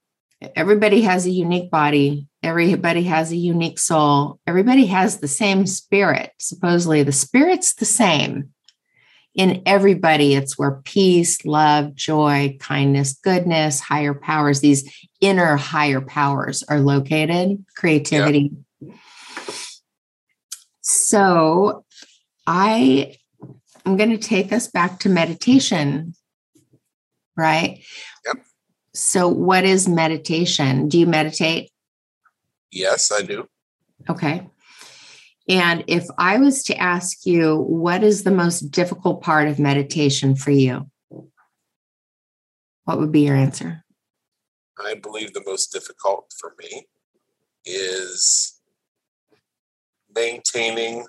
everybody 0.55 1.03
has 1.03 1.27
a 1.27 1.31
unique 1.31 1.71
body, 1.71 2.29
everybody 2.43 3.03
has 3.05 3.33
a 3.33 3.37
unique 3.37 3.79
soul, 3.79 4.39
everybody 4.47 4.87
has 4.87 5.19
the 5.19 5.29
same 5.29 5.67
spirit. 5.67 6.31
Supposedly, 6.39 7.03
the 7.03 7.13
spirit's 7.13 7.75
the 7.75 7.85
same 7.85 8.54
in 9.35 9.63
everybody. 9.67 10.35
It's 10.35 10.57
where 10.57 10.81
peace, 10.85 11.45
love, 11.45 11.95
joy, 11.95 12.57
kindness, 12.61 13.15
goodness, 13.15 13.81
higher 13.81 14.15
powers, 14.15 14.61
these 14.61 15.09
inner 15.21 15.57
higher 15.57 16.01
powers 16.01 16.63
are 16.69 16.81
located, 16.81 17.65
creativity. 17.77 18.53
So 20.81 21.85
I 22.47 23.17
am 23.87 23.97
going 23.97 24.11
to 24.11 24.19
take 24.19 24.53
us 24.53 24.69
back 24.69 25.01
to 25.01 25.09
meditation, 25.09 26.15
right? 27.37 27.83
Yep. 28.27 28.45
So, 28.93 29.27
what 29.27 29.65
is 29.65 29.89
meditation? 29.89 30.89
Do 30.89 30.99
you 30.99 31.07
meditate? 31.07 31.71
Yes, 32.71 33.11
I 33.11 33.23
do. 33.23 33.49
Okay. 34.09 34.49
And 35.49 35.85
if 35.87 36.07
I 36.17 36.39
was 36.39 36.63
to 36.65 36.77
ask 36.77 37.27
you, 37.27 37.57
what 37.57 38.03
is 38.03 38.23
the 38.23 38.31
most 38.31 38.71
difficult 38.71 39.23
part 39.23 39.49
of 39.49 39.59
meditation 39.59 40.37
for 40.37 40.51
you? 40.51 40.91
What 42.85 42.99
would 42.99 43.13
be 43.13 43.27
your 43.27 43.37
answer? 43.37 43.85
I 44.83 44.95
believe 44.95 45.33
the 45.33 45.45
most 45.47 45.73
difficult 45.73 46.33
for 46.39 46.55
me 46.59 46.87
is 47.65 48.61
maintaining 50.15 51.07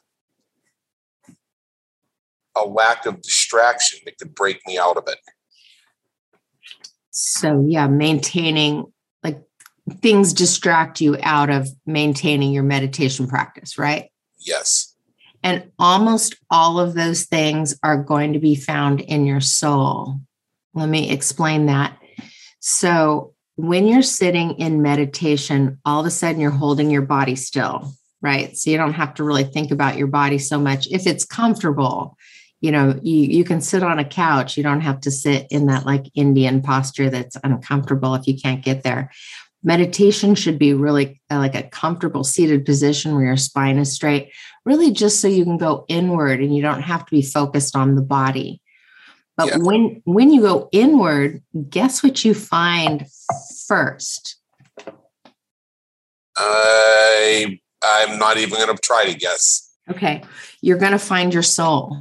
a 2.56 2.66
lack 2.66 3.06
of 3.06 3.22
distraction 3.22 4.00
that 4.06 4.18
could 4.18 4.34
break 4.34 4.60
me 4.66 4.78
out 4.78 4.98
of 4.98 5.04
it. 5.08 5.20
So, 7.12 7.66
yeah, 7.68 7.88
maintaining 7.88 8.86
like 9.24 9.42
things 10.02 10.34
distract 10.34 11.02
you 11.02 11.18
out 11.22 11.50
of 11.50 11.68
maintaining 11.86 12.52
your 12.54 12.64
meditation 12.64 13.28
practice, 13.28 13.78
right? 13.78 14.10
Yes. 14.46 14.96
And 15.44 15.72
almost 15.78 16.36
all 16.50 16.80
of 16.80 16.94
those 16.94 17.26
things 17.26 17.78
are 17.84 18.02
going 18.02 18.34
to 18.34 18.40
be 18.40 18.56
found 18.56 19.02
in 19.02 19.26
your 19.26 19.42
soul. 19.42 20.20
Let 20.74 20.90
me 20.90 21.12
explain 21.12 21.68
that. 21.68 21.98
So, 22.60 23.34
when 23.58 23.88
you're 23.88 24.02
sitting 24.02 24.60
in 24.60 24.82
meditation, 24.82 25.80
all 25.86 26.02
of 26.02 26.06
a 26.06 26.12
sudden 26.12 26.42
you're 26.42 26.52
holding 26.52 26.90
your 26.90 27.04
body 27.04 27.36
still, 27.36 27.94
right? 28.22 28.58
So, 28.58 28.72
you 28.72 28.78
don't 28.78 28.94
have 28.94 29.14
to 29.16 29.24
really 29.24 29.44
think 29.44 29.72
about 29.72 29.98
your 29.98 30.08
body 30.08 30.40
so 30.40 30.60
much. 30.60 30.88
If 30.88 31.06
it's 31.06 31.26
comfortable, 31.26 32.18
you 32.60 32.72
know, 32.72 33.00
you, 33.04 33.20
you 33.22 33.44
can 33.44 33.62
sit 33.62 33.84
on 33.84 34.00
a 34.00 34.06
couch. 34.06 34.58
You 34.58 34.64
don't 34.64 34.82
have 34.82 35.00
to 35.02 35.12
sit 35.12 35.46
in 35.52 35.68
that 35.68 35.86
like 35.86 36.10
Indian 36.16 36.64
posture 36.64 37.12
that's 37.12 37.38
uncomfortable 37.44 38.16
if 38.16 38.26
you 38.26 38.36
can't 38.36 38.64
get 38.64 38.82
there 38.82 39.12
meditation 39.66 40.36
should 40.36 40.60
be 40.60 40.74
really 40.76 41.20
uh, 41.32 41.38
like 41.40 41.56
a 41.56 41.64
comfortable 41.64 42.24
seated 42.24 42.64
position 42.66 43.16
where 43.16 43.26
your 43.26 43.36
spine 43.36 43.78
is 43.80 43.92
straight 43.92 44.32
really 44.64 44.92
just 44.92 45.20
so 45.20 45.28
you 45.28 45.44
can 45.44 45.58
go 45.58 45.84
inward 45.90 46.40
and 46.40 46.56
you 46.56 46.62
don't 46.62 46.84
have 46.84 47.04
to 47.04 47.12
be 47.12 47.24
focused 47.24 47.76
on 47.76 47.96
the 47.96 48.02
body 48.02 48.62
but 49.36 49.48
Yeah. 49.48 49.58
when 49.58 50.02
when 50.06 50.32
you 50.32 50.42
go 50.42 50.70
inward 50.72 51.42
guess 51.70 52.04
what 52.04 52.24
you 52.24 52.34
find 52.36 53.06
first 53.68 54.38
I 56.38 57.60
I'm 57.84 58.18
not 58.20 58.38
even 58.38 58.54
going 58.60 58.76
to 58.76 58.82
try 58.82 59.06
to 59.12 59.18
guess. 59.18 59.74
okay 59.90 60.24
you're 60.62 60.78
going 60.78 60.92
to 60.92 61.00
find 61.00 61.34
your 61.34 61.44
soul 61.44 61.98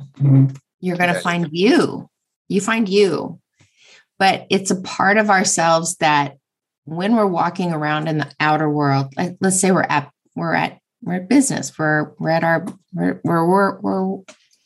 you're 0.80 0.96
going 0.98 1.10
to 1.10 1.16
Okay. 1.16 1.22
find 1.22 1.48
you 1.50 2.08
you 2.48 2.60
find 2.60 2.88
you 2.88 3.40
but 4.18 4.46
it's 4.50 4.70
a 4.70 4.80
part 4.82 5.16
of 5.16 5.30
ourselves 5.30 5.96
that 5.96 6.36
when 6.84 7.16
we're 7.16 7.26
walking 7.26 7.72
around 7.72 8.08
in 8.08 8.18
the 8.18 8.30
outer 8.40 8.68
world 8.68 9.12
like 9.16 9.36
let's 9.40 9.60
say 9.60 9.70
we're 9.70 9.82
at 9.82 10.10
we're 10.36 10.54
at 10.54 10.78
we're 11.02 11.14
at 11.14 11.28
business 11.28 11.76
we're 11.78 12.12
we're 12.18 12.30
at 12.30 12.44
our 12.44 12.66
we're 12.92 13.20
we're 13.24 13.46
we're, 13.46 13.80
we're 13.80 14.24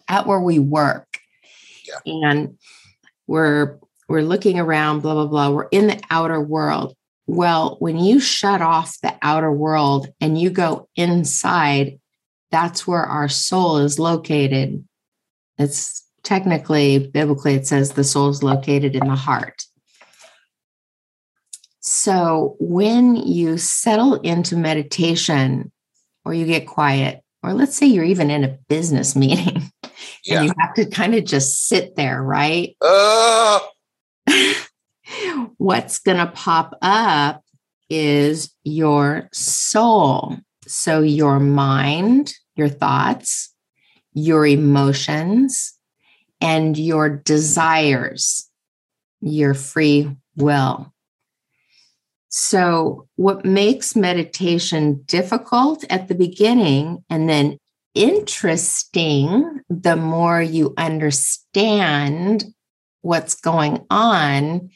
at 0.09 0.27
where 0.27 0.41
we 0.41 0.59
work. 0.59 1.07
And 2.05 2.59
we're 3.27 3.79
we're 4.09 4.23
looking 4.23 4.59
around 4.59 5.01
blah 5.01 5.15
blah 5.15 5.27
blah 5.27 5.51
we're 5.51 5.69
in 5.71 5.87
the 5.87 6.01
outer 6.11 6.41
world. 6.41 6.95
Well 7.27 7.77
when 7.79 7.99
you 7.99 8.21
shut 8.21 8.63
off 8.63 8.99
the 9.03 9.15
outer 9.23 9.53
world 9.53 10.09
and 10.21 10.41
you 10.41 10.51
go 10.51 10.89
inside 10.97 11.99
that's 12.51 12.87
where 12.87 13.05
our 13.05 13.29
soul 13.29 13.79
is 13.79 13.99
located. 13.99 14.85
It's 15.59 16.05
technically 16.23 16.99
biblically 17.09 17.55
it 17.55 17.67
says 17.67 17.93
the 17.93 18.05
soul 18.05 18.31
is 18.31 18.43
located 18.43 18.95
in 18.95 19.07
the 19.07 19.15
heart 19.15 19.63
so 21.88 22.57
when 22.61 23.16
you 23.16 23.59
settle 23.59 24.14
into 24.21 24.57
meditation 24.57 25.73
or 26.25 26.35
you 26.35 26.47
get 26.47 26.66
quiet 26.66 27.23
or 27.42 27.52
let's 27.54 27.76
say 27.76 27.87
you're 27.87 28.04
even 28.04 28.30
in 28.30 28.45
a 28.45 28.59
business 28.68 29.16
meeting 29.25 29.71
Yeah. 30.25 30.40
and 30.40 30.47
you 30.49 30.52
have 30.59 30.75
to 30.75 30.87
kind 30.87 31.14
of 31.14 31.25
just 31.25 31.66
sit 31.66 31.97
there 31.97 32.23
right 32.23 32.76
Uh, 32.80 33.61
what's 35.57 35.99
going 35.99 36.18
to 36.18 36.26
pop 36.33 36.76
up 36.83 37.42
is 37.90 38.50
your 38.64 39.28
soul. 39.33 40.37
So, 40.66 41.00
your 41.00 41.40
mind, 41.40 42.35
your 42.57 42.68
thoughts, 42.68 43.54
your 44.12 44.47
emotions, 44.47 45.73
and 46.42 46.76
your 46.76 47.09
desires, 47.09 48.50
your 49.23 49.54
free 49.54 50.14
will. 50.37 50.92
So, 52.31 53.09
what 53.17 53.45
makes 53.45 53.97
meditation 53.97 55.03
difficult 55.07 55.85
at 55.89 56.09
the 56.09 56.15
beginning 56.15 57.05
and 57.09 57.29
then 57.29 57.59
interesting 57.95 59.61
the 59.71 59.97
more 59.97 60.41
you 60.41 60.75
understand 60.77 62.45
what's 63.01 63.35
going 63.35 63.85
on 63.91 64.71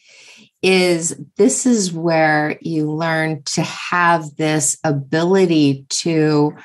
is 0.62 1.14
this 1.36 1.66
is 1.66 1.92
where 1.92 2.56
you 2.62 2.90
learn 2.90 3.42
to 3.42 3.62
have 3.62 4.36
this 4.36 4.78
ability 4.84 5.84
to 5.88 6.56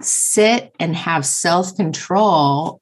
sit 0.00 0.74
and 0.80 0.96
have 0.96 1.24
self 1.24 1.76
control 1.76 2.80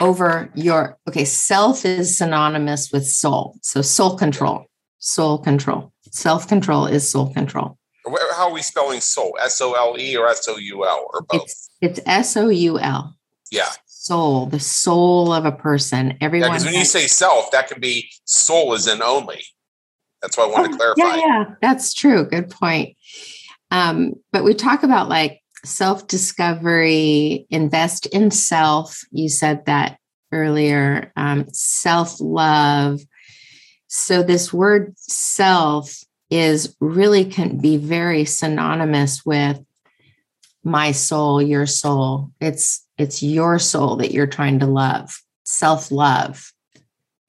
over 0.00 0.50
your 0.54 0.98
okay 1.08 1.24
self 1.24 1.84
is 1.84 2.18
synonymous 2.18 2.90
with 2.90 3.06
soul. 3.06 3.56
So 3.62 3.82
soul 3.82 4.16
control 4.16 4.66
soul 4.98 5.38
control 5.38 5.91
self 6.12 6.46
control 6.48 6.86
is 6.86 7.10
soul 7.10 7.32
control 7.32 7.78
how 8.36 8.48
are 8.48 8.52
we 8.52 8.62
spelling 8.62 9.00
soul 9.00 9.36
s-o-l-e 9.40 10.16
or 10.16 10.28
s-o-u-l 10.28 11.10
or 11.12 11.22
both 11.22 11.42
it's, 11.42 11.70
it's 11.80 12.00
s-o-u-l 12.06 13.14
yeah 13.50 13.70
soul 13.86 14.46
the 14.46 14.60
soul 14.60 15.32
of 15.32 15.44
a 15.44 15.52
person 15.52 16.16
everyone 16.20 16.52
yeah, 16.52 16.64
when 16.64 16.74
you 16.74 16.84
say 16.84 17.06
self 17.06 17.50
that 17.50 17.68
can 17.68 17.80
be 17.80 18.08
soul 18.24 18.74
is 18.74 18.86
in 18.86 19.02
only 19.02 19.42
that's 20.22 20.38
why 20.38 20.44
I 20.44 20.46
want 20.46 20.68
oh, 20.68 20.70
to 20.70 20.76
clarify. 20.76 21.16
Yeah, 21.16 21.16
yeah, 21.16 21.44
that's 21.60 21.92
true. 21.92 22.24
Good 22.24 22.48
point. 22.48 22.96
Um, 23.70 24.14
but 24.30 24.44
we 24.44 24.54
talk 24.54 24.84
about 24.84 25.08
like 25.08 25.40
self 25.64 26.06
discovery, 26.06 27.46
invest 27.50 28.06
in 28.06 28.30
self. 28.30 29.02
You 29.10 29.28
said 29.28 29.66
that 29.66 29.98
earlier. 30.30 31.12
Um, 31.16 31.46
self 31.52 32.20
love. 32.20 33.00
So 33.94 34.22
this 34.22 34.54
word 34.54 34.94
self 34.96 36.02
is 36.30 36.74
really 36.80 37.26
can 37.26 37.58
be 37.58 37.76
very 37.76 38.24
synonymous 38.24 39.26
with 39.26 39.62
my 40.64 40.92
soul, 40.92 41.42
your 41.42 41.66
soul. 41.66 42.30
It's 42.40 42.86
it's 42.96 43.22
your 43.22 43.58
soul 43.58 43.96
that 43.96 44.10
you're 44.10 44.26
trying 44.26 44.60
to 44.60 44.66
love. 44.66 45.20
Self 45.44 45.90
love 45.90 46.54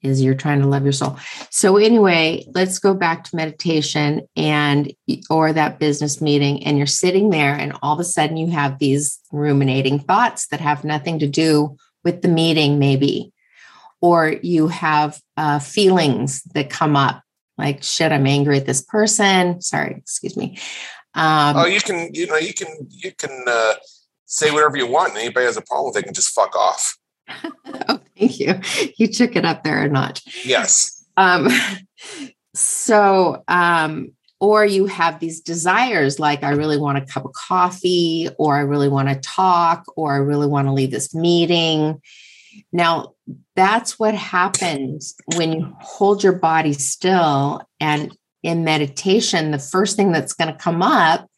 is 0.02 0.22
you're 0.22 0.36
trying 0.36 0.62
to 0.62 0.68
love 0.68 0.84
your 0.84 0.94
soul. 0.94 1.18
So 1.50 1.76
anyway, 1.76 2.46
let's 2.56 2.80
go 2.80 2.94
back 2.94 3.26
to 3.26 3.36
meditation 3.36 4.22
and 4.38 4.94
or 5.30 5.52
that 5.52 5.80
business 5.80 6.22
meeting 6.22 6.64
and 6.64 6.78
you're 6.78 6.88
sitting 6.88 7.30
there 7.30 7.56
and 7.56 7.78
all 7.82 7.96
of 7.96 8.00
a 8.00 8.06
sudden 8.06 8.38
you 8.38 8.48
have 8.52 8.80
these 8.80 9.20
ruminating 9.34 10.00
thoughts 10.00 10.48
that 10.48 10.62
have 10.62 10.86
nothing 10.86 11.20
to 11.20 11.28
do 11.28 11.76
with 12.06 12.22
the 12.22 12.30
meeting 12.30 12.80
maybe 12.80 13.33
or 14.04 14.36
you 14.44 14.68
have 14.68 15.20
uh, 15.38 15.58
feelings 15.58 16.44
that 16.54 16.70
come 16.70 16.96
up 16.96 17.24
like 17.58 17.82
shit 17.82 18.12
i'm 18.12 18.28
angry 18.28 18.58
at 18.58 18.66
this 18.68 18.82
person 18.82 19.60
sorry 19.62 19.96
excuse 19.96 20.38
me 20.38 20.60
um, 21.16 21.56
oh 21.58 21.66
you 21.66 21.80
can 21.80 22.14
you 22.14 22.28
know 22.28 22.38
you 22.38 22.54
can 22.54 22.68
you 22.90 23.12
can 23.12 23.44
uh, 23.48 23.74
say 24.26 24.52
whatever 24.52 24.78
you 24.78 24.86
want 24.86 25.10
and 25.10 25.20
anybody 25.20 25.46
has 25.46 25.58
a 25.58 25.62
problem 25.62 25.94
they 25.94 26.04
can 26.04 26.14
just 26.14 26.34
fuck 26.34 26.56
off 26.56 26.98
oh, 27.90 28.00
thank 28.18 28.40
you. 28.40 28.60
You 28.98 29.08
took 29.08 29.36
it 29.36 29.46
up 29.46 29.64
there 29.64 29.84
a 29.84 29.90
notch. 29.90 30.46
Yes. 30.46 31.06
Um, 31.18 31.48
so, 32.54 33.44
um, 33.48 34.12
or 34.40 34.66
you 34.66 34.88
have 34.88 35.20
these 35.20 35.40
desires 35.40 36.20
like, 36.20 36.44
I 36.44 36.52
really 36.52 36.78
want 36.78 36.98
a 36.98 37.06
cup 37.06 37.26
of 37.26 37.32
coffee, 37.34 38.28
or 38.38 38.58
I 38.58 38.62
really 38.62 38.90
want 38.90 39.10
to 39.10 39.16
talk, 39.16 39.86
or 39.96 40.14
I 40.14 40.18
really 40.18 40.48
want 40.48 40.68
to 40.68 40.74
leave 40.74 40.92
this 40.92 41.16
meeting. 41.16 42.02
Now, 42.72 43.14
that's 43.56 44.00
what 44.00 44.16
happens 44.16 45.16
when 45.36 45.54
you 45.54 45.76
hold 45.80 46.24
your 46.24 46.34
body 46.34 46.74
still. 46.74 47.62
And 47.80 48.16
in 48.42 48.64
meditation, 48.64 49.52
the 49.52 49.60
first 49.60 49.96
thing 49.96 50.12
that's 50.12 50.34
going 50.34 50.52
to 50.52 50.60
come 50.60 50.82
up 50.82 51.30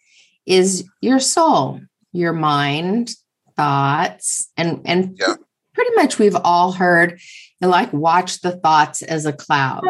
is 0.46 0.88
your 1.02 1.20
soul, 1.20 1.82
your 2.14 2.34
mind, 2.34 3.12
thoughts, 3.56 4.50
and, 4.58 4.82
and 4.86 5.18
yeah 5.20 5.36
pretty 5.76 5.94
much 5.96 6.18
we've 6.18 6.38
all 6.44 6.72
heard 6.72 7.20
like 7.62 7.92
watch 7.94 8.42
the 8.42 8.52
thoughts 8.52 9.02
as 9.02 9.26
a 9.26 9.34
cloud, 9.34 9.84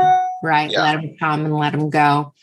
right? 0.43 0.71
Yeah. 0.71 0.81
Let 0.81 1.01
them 1.01 1.15
come 1.19 1.45
and 1.45 1.55
let 1.55 1.71
them 1.71 1.89
go. 1.89 2.33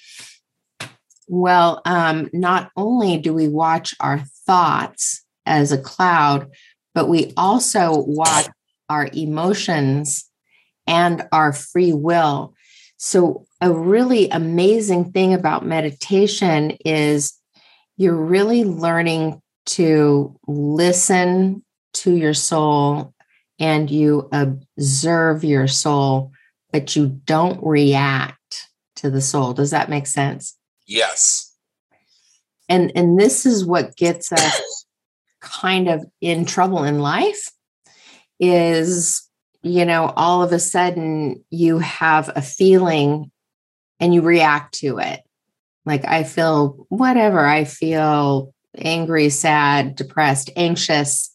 Well, 1.29 1.81
um, 1.85 2.29
not 2.33 2.71
only 2.77 3.19
do 3.19 3.33
we 3.33 3.49
watch 3.49 3.95
our 4.01 4.21
thoughts 4.47 5.25
as 5.47 5.73
a 5.73 5.79
cloud, 5.81 6.51
but 6.95 7.09
we 7.09 7.33
also 7.37 8.05
watch 8.07 8.47
our 8.93 9.09
emotions 9.15 10.29
and 10.87 11.27
our 11.33 11.53
free 11.55 11.95
will. 11.95 12.55
So, 12.99 13.47
a 13.61 13.73
really 13.73 14.29
amazing 14.29 15.13
thing 15.13 15.33
about 15.33 15.65
meditation 15.65 16.73
is 16.85 17.33
you're 17.97 18.15
really 18.15 18.65
learning 18.65 19.41
to 19.65 20.37
listen 20.47 21.65
to 21.95 22.15
your 22.15 22.35
soul 22.35 23.15
and 23.59 23.91
you 23.91 24.29
observe 24.33 25.43
your 25.43 25.69
soul, 25.69 26.33
but 26.71 26.95
you 26.95 27.07
don't 27.25 27.65
react 27.65 28.69
to 28.97 29.09
the 29.09 29.23
soul. 29.23 29.55
Does 29.55 29.71
that 29.71 29.89
make 29.89 30.07
sense? 30.07 30.57
Yes. 30.87 31.57
And 32.69 32.93
and 32.95 33.19
this 33.19 33.47
is 33.47 33.65
what 33.65 33.97
gets 33.97 34.33
us 34.33 34.87
kind 35.41 35.89
of 35.89 36.05
in 36.21 36.45
trouble 36.45 36.85
in 36.85 36.99
life 36.99 37.51
is 38.43 39.27
you 39.63 39.85
know 39.85 40.13
all 40.17 40.43
of 40.43 40.53
a 40.53 40.59
sudden 40.59 41.43
you 41.51 41.79
have 41.79 42.31
a 42.37 42.43
feeling 42.43 43.31
and 44.01 44.13
you 44.13 44.21
react 44.21 44.75
to 44.81 44.99
it. 44.99 45.21
Like 45.87 46.05
I 46.07 46.25
feel 46.25 46.87
whatever, 46.91 47.47
I 47.47 47.65
feel 47.65 48.53
angry, 48.77 49.31
sad, 49.31 49.97
depressed, 49.97 50.51
anxious 50.57 51.33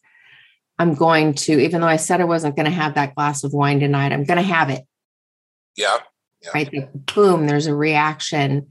I'm 0.79 0.93
going 0.93 1.33
to, 1.33 1.59
even 1.59 1.81
though 1.81 1.87
I 1.87 1.95
said 1.95 2.21
I 2.21 2.25
wasn't 2.25 2.55
going 2.55 2.65
to 2.67 2.71
have 2.71 2.95
that 2.95 3.15
glass 3.15 3.43
of 3.43 3.53
wine 3.53 3.79
tonight, 3.79 4.11
I'm 4.11 4.23
going 4.23 4.37
to 4.37 4.43
have 4.43 4.69
it. 4.69 4.83
Yeah. 5.75 5.97
yeah. 6.43 6.51
Right. 6.53 7.15
boom, 7.15 7.47
there's 7.47 7.67
a 7.67 7.75
reaction. 7.75 8.67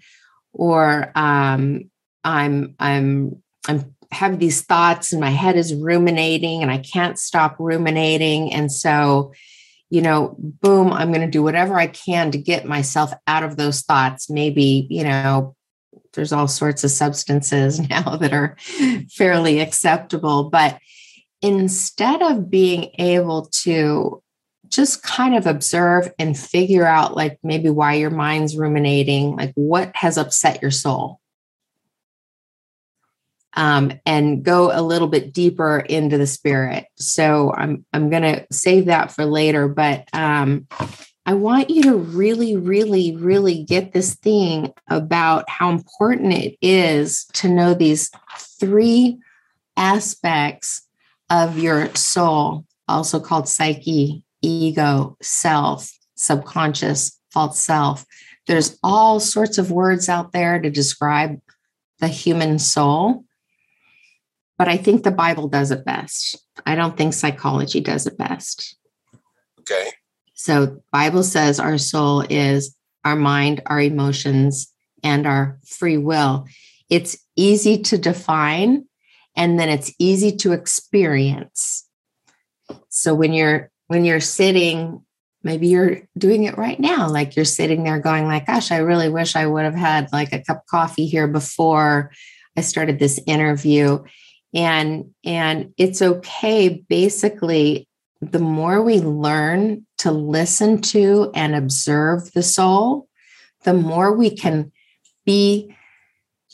Or 0.52 1.10
um, 1.14 1.90
I'm, 2.22 2.76
I'm, 2.78 3.42
I'm 3.68 3.95
have 4.12 4.38
these 4.38 4.62
thoughts 4.62 5.12
and 5.12 5.20
my 5.20 5.30
head 5.30 5.56
is 5.56 5.74
ruminating 5.74 6.62
and 6.62 6.70
I 6.70 6.78
can't 6.78 7.18
stop 7.18 7.56
ruminating. 7.58 8.52
And 8.52 8.70
so, 8.70 9.32
you 9.90 10.02
know, 10.02 10.36
boom, 10.38 10.92
I'm 10.92 11.12
going 11.12 11.22
to 11.22 11.30
do 11.30 11.42
whatever 11.42 11.78
I 11.78 11.86
can 11.86 12.30
to 12.32 12.38
get 12.38 12.66
myself 12.66 13.12
out 13.26 13.42
of 13.42 13.56
those 13.56 13.82
thoughts. 13.82 14.30
Maybe, 14.30 14.86
you 14.90 15.04
know, 15.04 15.54
there's 16.12 16.32
all 16.32 16.48
sorts 16.48 16.84
of 16.84 16.90
substances 16.90 17.80
now 17.90 18.16
that 18.16 18.32
are 18.32 18.56
fairly 19.10 19.60
acceptable, 19.60 20.50
but 20.50 20.78
instead 21.42 22.22
of 22.22 22.50
being 22.50 22.90
able 22.98 23.46
to 23.62 24.22
just 24.68 25.02
kind 25.02 25.36
of 25.36 25.46
observe 25.46 26.12
and 26.18 26.36
figure 26.36 26.86
out 26.86 27.14
like 27.14 27.38
maybe 27.42 27.70
why 27.70 27.94
your 27.94 28.10
mind's 28.10 28.56
ruminating 28.56 29.36
like 29.36 29.52
what 29.54 29.94
has 29.94 30.18
upset 30.18 30.60
your 30.60 30.70
soul 30.70 31.20
um, 33.56 33.92
and 34.04 34.44
go 34.44 34.70
a 34.72 34.82
little 34.82 35.08
bit 35.08 35.32
deeper 35.32 35.78
into 35.78 36.18
the 36.18 36.26
spirit 36.26 36.86
so 36.96 37.52
i'm 37.56 37.84
i'm 37.92 38.10
going 38.10 38.22
to 38.22 38.46
save 38.52 38.86
that 38.86 39.12
for 39.12 39.24
later 39.24 39.68
but 39.68 40.08
um, 40.12 40.66
i 41.26 41.34
want 41.34 41.70
you 41.70 41.82
to 41.82 41.96
really 41.96 42.56
really 42.56 43.16
really 43.16 43.64
get 43.64 43.92
this 43.92 44.14
thing 44.16 44.72
about 44.88 45.48
how 45.48 45.70
important 45.70 46.32
it 46.32 46.56
is 46.60 47.24
to 47.32 47.48
know 47.48 47.74
these 47.74 48.10
three 48.60 49.18
aspects 49.76 50.86
of 51.30 51.58
your 51.58 51.94
soul, 51.94 52.64
also 52.88 53.20
called 53.20 53.48
psyche, 53.48 54.22
ego, 54.42 55.16
self, 55.20 55.90
subconscious, 56.14 57.18
false 57.32 57.60
self. 57.60 58.04
There's 58.46 58.78
all 58.82 59.20
sorts 59.20 59.58
of 59.58 59.70
words 59.70 60.08
out 60.08 60.32
there 60.32 60.60
to 60.60 60.70
describe 60.70 61.40
the 61.98 62.08
human 62.08 62.58
soul. 62.58 63.24
But 64.58 64.68
I 64.68 64.76
think 64.76 65.02
the 65.02 65.10
Bible 65.10 65.48
does 65.48 65.70
it 65.70 65.84
best. 65.84 66.38
I 66.64 66.74
don't 66.74 66.96
think 66.96 67.12
psychology 67.12 67.80
does 67.80 68.06
it 68.06 68.16
best. 68.16 68.76
Okay. 69.60 69.90
So 70.34 70.82
Bible 70.92 71.22
says 71.22 71.60
our 71.60 71.78
soul 71.78 72.22
is 72.22 72.74
our 73.04 73.16
mind, 73.16 73.62
our 73.66 73.80
emotions, 73.80 74.72
and 75.02 75.26
our 75.26 75.58
free 75.66 75.98
will. 75.98 76.46
It's 76.88 77.18
easy 77.36 77.82
to 77.82 77.98
define 77.98 78.86
and 79.36 79.60
then 79.60 79.68
it's 79.68 79.92
easy 79.98 80.34
to 80.34 80.52
experience 80.52 81.86
so 82.88 83.14
when 83.14 83.32
you're 83.32 83.70
when 83.86 84.04
you're 84.04 84.20
sitting 84.20 85.04
maybe 85.42 85.68
you're 85.68 86.00
doing 86.18 86.44
it 86.44 86.58
right 86.58 86.80
now 86.80 87.08
like 87.08 87.36
you're 87.36 87.44
sitting 87.44 87.84
there 87.84 88.00
going 88.00 88.26
like 88.26 88.46
gosh 88.46 88.72
i 88.72 88.78
really 88.78 89.08
wish 89.08 89.36
i 89.36 89.46
would 89.46 89.64
have 89.64 89.74
had 89.74 90.10
like 90.12 90.32
a 90.32 90.42
cup 90.42 90.58
of 90.58 90.66
coffee 90.66 91.06
here 91.06 91.28
before 91.28 92.10
i 92.56 92.60
started 92.60 92.98
this 92.98 93.20
interview 93.26 94.02
and 94.56 95.14
and 95.24 95.72
it's 95.76 96.02
okay 96.02 96.84
basically 96.88 97.86
the 98.20 98.38
more 98.38 98.82
we 98.82 98.98
learn 98.98 99.86
to 99.98 100.10
listen 100.10 100.80
to 100.80 101.30
and 101.34 101.54
observe 101.54 102.32
the 102.32 102.42
soul 102.42 103.06
the 103.64 103.74
more 103.74 104.16
we 104.16 104.30
can 104.30 104.72
be 105.24 105.72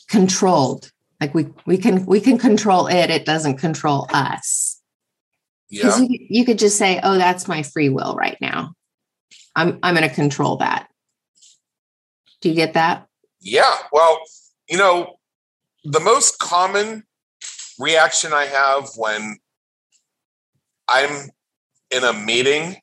controlled 0.09 0.91
like 1.21 1.33
we 1.33 1.47
we 1.65 1.77
can 1.77 2.05
we 2.05 2.19
can 2.19 2.37
control 2.37 2.87
it 2.87 3.09
it 3.09 3.25
doesn't 3.25 3.57
control 3.57 4.05
us 4.11 4.81
Yeah. 5.69 5.97
you, 5.97 6.07
you 6.29 6.45
could 6.45 6.59
just 6.59 6.77
say 6.77 6.99
oh 7.01 7.17
that's 7.17 7.47
my 7.47 7.63
free 7.63 7.89
will 7.89 8.13
right 8.15 8.37
now 8.41 8.73
i'm 9.55 9.79
i'm 9.81 9.95
going 9.95 10.07
to 10.07 10.13
control 10.13 10.57
that 10.57 10.87
do 12.41 12.49
you 12.49 12.55
get 12.55 12.73
that 12.73 13.07
Yeah. 13.39 13.75
Well, 13.91 14.19
you 14.69 14.77
know, 14.77 15.15
the 15.83 15.99
most 15.99 16.39
common 16.39 17.03
reaction 17.83 18.33
I 18.33 18.45
have 18.45 18.89
when 18.95 19.37
I'm 20.87 21.29
in 21.91 22.03
a 22.03 22.13
meeting 22.13 22.77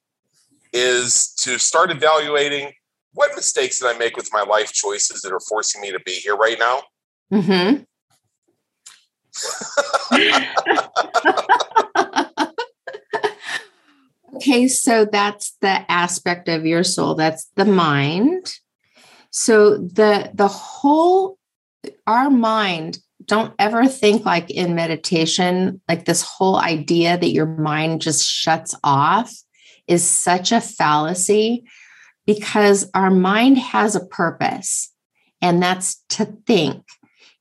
is 0.72 1.34
to 1.40 1.58
start 1.58 1.90
evaluating 1.90 2.72
what 3.14 3.32
mistakes 3.34 3.80
did 3.80 3.88
I 3.88 3.98
make 3.98 4.16
with 4.16 4.28
my 4.32 4.42
life 4.42 4.72
choices 4.72 5.22
that 5.22 5.32
are 5.32 5.40
forcing 5.48 5.80
me 5.80 5.90
to 5.90 5.98
be 6.04 6.12
here 6.12 6.36
right 6.36 6.58
now. 6.58 6.82
mm-hmm. 7.32 7.82
okay 14.36 14.68
so 14.68 15.04
that's 15.04 15.56
the 15.60 15.90
aspect 15.90 16.48
of 16.48 16.66
your 16.66 16.82
soul 16.82 17.14
that's 17.14 17.48
the 17.54 17.64
mind 17.64 18.52
so 19.30 19.76
the 19.76 20.30
the 20.34 20.48
whole 20.48 21.38
our 22.08 22.28
mind 22.28 22.98
don't 23.24 23.54
ever 23.59 23.87
think 23.87 24.24
like 24.24 24.50
in 24.50 24.74
meditation 24.74 25.80
like 25.88 26.04
this 26.04 26.22
whole 26.22 26.56
idea 26.56 27.18
that 27.18 27.33
your 27.33 27.46
mind 27.46 28.00
just 28.00 28.26
shuts 28.26 28.74
off 28.83 29.33
is 29.87 30.09
such 30.09 30.52
a 30.52 30.61
fallacy 30.61 31.64
because 32.26 32.88
our 32.94 33.11
mind 33.11 33.59
has 33.59 33.96
a 33.96 34.06
purpose 34.06 34.92
and 35.42 35.62
that's 35.62 36.02
to 36.11 36.26
think. 36.46 36.85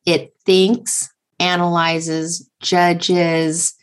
It 0.05 0.33
thinks 0.45 1.09
analyzes 1.39 2.49
judges. 2.61 3.75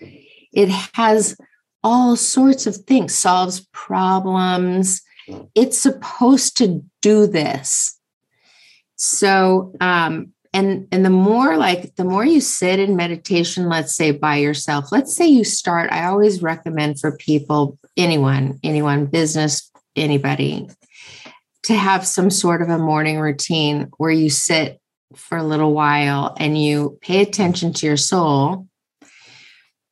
It 0.53 0.69
has 0.95 1.37
all 1.85 2.17
sorts 2.17 2.67
of 2.67 2.77
things 2.77 3.15
solves 3.15 3.67
problems. 3.73 5.03
It's 5.55 5.79
supposed 5.79 6.57
to 6.59 6.83
do 7.03 7.27
this. 7.27 7.99
So 8.97 9.75
um 9.81 10.33
and 10.57 10.89
and 10.91 11.05
the 11.05 11.11
more 11.11 11.57
like 11.57 11.95
the 11.97 12.05
more 12.05 12.25
you 12.25 12.41
sit 12.41 12.81
in 12.81 12.97
meditation 12.97 13.69
let's 13.69 13.95
say 13.95 14.11
by 14.11 14.37
yourself 14.37 14.91
let's 14.91 15.15
say 15.15 15.27
you 15.27 15.45
start 15.45 15.91
i 15.93 16.07
always 16.07 16.43
recommend 16.43 16.99
for 16.99 17.17
people 17.17 17.79
anyone 17.97 18.59
anyone 18.63 19.07
business 19.07 19.71
anybody 19.95 20.67
to 21.67 21.75
have 21.75 22.07
some 22.07 22.31
sort 22.31 22.63
of 22.63 22.69
a 22.69 22.79
morning 22.79 23.19
routine 23.19 23.91
where 23.97 24.11
you 24.11 24.31
sit 24.31 24.81
for 25.17 25.37
a 25.37 25.43
little 25.43 25.73
while 25.73 26.35
and 26.39 26.61
you 26.61 26.97
pay 27.01 27.21
attention 27.21 27.73
to 27.73 27.87
your 27.87 27.97
soul. 27.97 28.69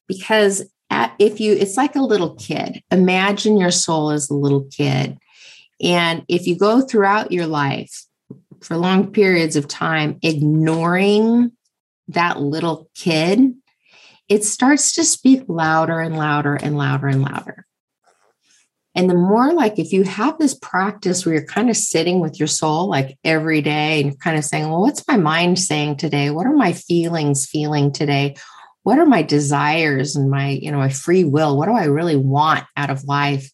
Because 0.07 0.64
at, 0.90 1.14
if 1.18 1.40
you 1.40 1.53
it's 1.53 1.77
like 1.77 1.96
a 1.96 2.03
little 2.03 2.37
kid. 2.37 2.81
Imagine 2.92 3.57
your 3.57 3.72
soul 3.72 4.11
as 4.11 4.31
a 4.31 4.35
little 4.35 4.68
kid. 4.70 5.18
And 5.83 6.22
if 6.29 6.46
you 6.46 6.57
go 6.57 6.81
throughout 6.81 7.33
your 7.33 7.46
life 7.46 8.05
for 8.64 8.77
long 8.77 9.12
periods 9.12 9.57
of 9.57 9.68
time 9.68 10.18
ignoring 10.22 11.53
that 12.09 12.40
little 12.40 12.90
kid 12.94 13.55
it 14.29 14.42
starts 14.42 14.92
to 14.92 15.05
speak 15.05 15.44
louder 15.48 16.00
and 16.00 16.16
louder 16.16 16.55
and 16.55 16.77
louder 16.77 17.09
and 17.09 17.22
louder 17.22 17.66
and 18.94 19.11
the 19.11 19.14
more 19.14 19.53
like 19.53 19.79
if 19.79 19.92
you 19.92 20.05
have 20.05 20.38
this 20.38 20.55
practice 20.55 21.27
where 21.27 21.35
you're 21.35 21.44
kind 21.44 21.68
of 21.68 21.77
sitting 21.77 22.20
with 22.20 22.38
your 22.38 22.46
soul 22.46 22.88
like 22.88 23.18
every 23.24 23.61
day 23.61 24.00
and 24.00 24.18
kind 24.20 24.38
of 24.38 24.44
saying, 24.44 24.68
well, 24.68 24.83
what's 24.83 25.07
my 25.09 25.16
mind 25.16 25.59
saying 25.59 25.96
today? 25.96 26.31
What 26.31 26.46
are 26.46 26.55
my 26.55 26.72
feelings 26.72 27.46
feeling 27.46 27.90
today? 27.90 28.37
What 28.85 28.98
are 28.98 29.07
my 29.07 29.22
desires 29.22 30.14
and 30.14 30.31
my, 30.31 30.50
you 30.50 30.70
know, 30.70 30.79
my 30.79 30.90
free 30.90 31.24
will? 31.24 31.59
What 31.59 31.66
do 31.66 31.72
I 31.72 31.87
really 31.87 32.16
want 32.16 32.64
out 32.77 32.90
of 32.90 33.05
life? 33.05 33.50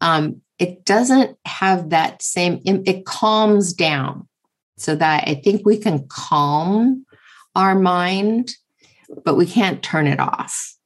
Um, 0.00 0.42
it 0.58 0.84
doesn't 0.84 1.36
have 1.46 1.90
that 1.90 2.20
same, 2.20 2.60
it 2.64 3.06
calms 3.06 3.72
down 3.72 4.27
so 4.80 4.94
that 4.96 5.24
I 5.26 5.34
think 5.34 5.64
we 5.64 5.76
can 5.76 6.06
calm 6.08 7.04
our 7.54 7.74
mind, 7.74 8.52
but 9.24 9.36
we 9.36 9.46
can't 9.46 9.82
turn 9.82 10.06
it 10.06 10.20
off. 10.20 10.76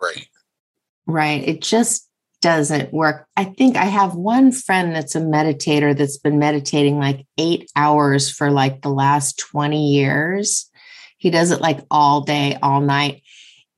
Right. 0.00 0.26
Right. 1.06 1.46
It 1.46 1.62
just 1.62 2.08
doesn't 2.40 2.92
work. 2.92 3.26
I 3.36 3.44
think 3.44 3.76
I 3.76 3.84
have 3.84 4.14
one 4.14 4.52
friend 4.52 4.94
that's 4.94 5.14
a 5.14 5.20
meditator 5.20 5.96
that's 5.96 6.18
been 6.18 6.38
meditating 6.38 6.98
like 6.98 7.24
eight 7.38 7.70
hours 7.76 8.30
for 8.30 8.50
like 8.50 8.82
the 8.82 8.90
last 8.90 9.38
20 9.38 9.92
years. 9.92 10.68
He 11.18 11.30
does 11.30 11.52
it 11.52 11.60
like 11.60 11.80
all 11.90 12.20
day, 12.20 12.58
all 12.62 12.80
night. 12.80 13.22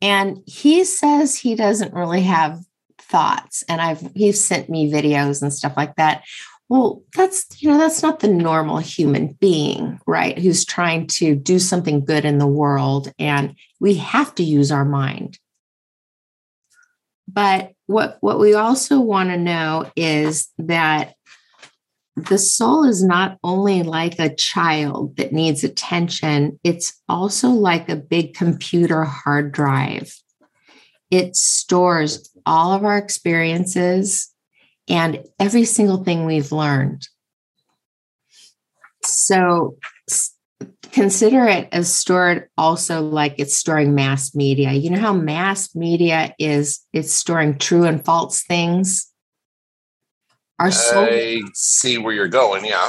And 0.01 0.39
he 0.47 0.85
says 0.85 1.37
he 1.37 1.55
doesn't 1.55 1.95
really 1.95 2.23
have 2.23 2.59
thoughts. 2.99 3.63
And 3.69 3.81
I've 3.81 4.11
he's 4.15 4.45
sent 4.45 4.69
me 4.69 4.91
videos 4.91 5.43
and 5.43 5.53
stuff 5.53 5.75
like 5.77 5.97
that. 5.97 6.25
Well, 6.69 7.03
that's 7.15 7.47
you 7.63 7.71
know, 7.71 7.79
that's 7.79 8.03
not 8.03 8.21
the 8.21 8.29
normal 8.29 8.79
human 8.79 9.37
being, 9.41 10.01
right? 10.07 10.39
Who's 10.39 10.65
trying 10.65 11.07
to 11.09 11.35
do 11.35 11.59
something 11.59 12.05
good 12.05 12.25
in 12.25 12.39
the 12.39 12.47
world. 12.47 13.13
And 13.19 13.57
we 13.81 13.95
have 13.95 14.35
to 14.37 14.43
use 14.43 14.73
our 14.73 14.85
mind. 14.85 15.39
But 17.29 17.73
what 17.87 18.19
what 18.21 18.39
we 18.39 18.55
also 18.55 19.01
want 19.01 19.31
to 19.31 19.37
know 19.37 19.91
is 19.97 20.49
that 20.59 21.15
the 22.17 22.39
soul 22.39 22.85
is 22.85 23.03
not 23.03 23.39
only 23.43 23.83
like 23.83 24.19
a 24.19 24.35
child 24.35 25.17
that 25.17 25.33
needs 25.33 25.65
attention 25.65 26.59
it's 26.63 27.01
also 27.09 27.49
like 27.49 27.89
a 27.89 27.97
big 27.97 28.35
computer 28.35 29.03
hard 29.03 29.53
drive 29.53 30.15
it 31.11 31.35
stores 31.35 32.31
all 32.47 32.73
of 32.73 32.85
our 32.85 32.97
experiences 32.97 34.33
and 34.89 35.25
every 35.39 35.65
single 35.65 36.05
thing 36.05 36.25
we've 36.25 36.53
learned 36.53 37.07
so 39.03 39.77
consider 40.93 41.47
it 41.47 41.69
as 41.73 41.93
stored 41.93 42.49
also 42.57 43.03
like 43.03 43.35
it's 43.39 43.57
storing 43.57 43.95
mass 43.95 44.35
media 44.35 44.73
you 44.73 44.91
know 44.91 45.01
how 45.01 45.13
mass 45.13 45.75
media 45.75 46.35
is 46.39 46.81
it's 46.93 47.13
storing 47.13 47.59
true 47.59 47.85
and 47.85 48.05
false 48.05 48.43
things 48.43 49.11
our 50.59 50.71
soul 50.71 51.05
I 51.05 51.43
see 51.53 51.99
where 51.99 52.15
you're 52.15 52.29
going. 52.29 52.65
Yeah. 52.65 52.89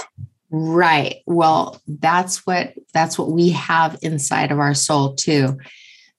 right 0.52 1.18
well 1.26 1.82
that's 1.88 2.46
what 2.46 2.74
that's 2.94 3.18
what 3.18 3.32
we 3.32 3.50
have 3.50 3.98
inside 4.04 4.52
of 4.52 4.60
our 4.60 4.76
soul 4.76 5.16
too 5.16 5.58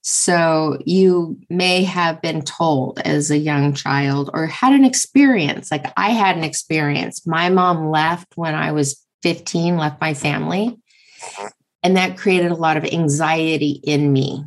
so 0.08 0.78
you 0.86 1.36
may 1.50 1.82
have 1.82 2.22
been 2.22 2.40
told 2.42 3.00
as 3.00 3.30
a 3.30 3.36
young 3.36 3.74
child 3.74 4.30
or 4.32 4.46
had 4.46 4.72
an 4.72 4.84
experience 4.84 5.70
like 5.70 5.92
i 5.96 6.10
had 6.10 6.36
an 6.36 6.44
experience 6.44 7.26
my 7.26 7.48
mom 7.48 7.90
left 7.90 8.36
when 8.36 8.54
i 8.54 8.70
was 8.70 9.04
15 9.26 9.76
left 9.76 10.00
my 10.00 10.14
family 10.14 10.78
uh-huh. 11.22 11.48
and 11.82 11.96
that 11.96 12.16
created 12.16 12.52
a 12.52 12.56
lot 12.56 12.76
of 12.76 12.84
anxiety 12.84 13.80
in 13.82 14.12
me. 14.12 14.44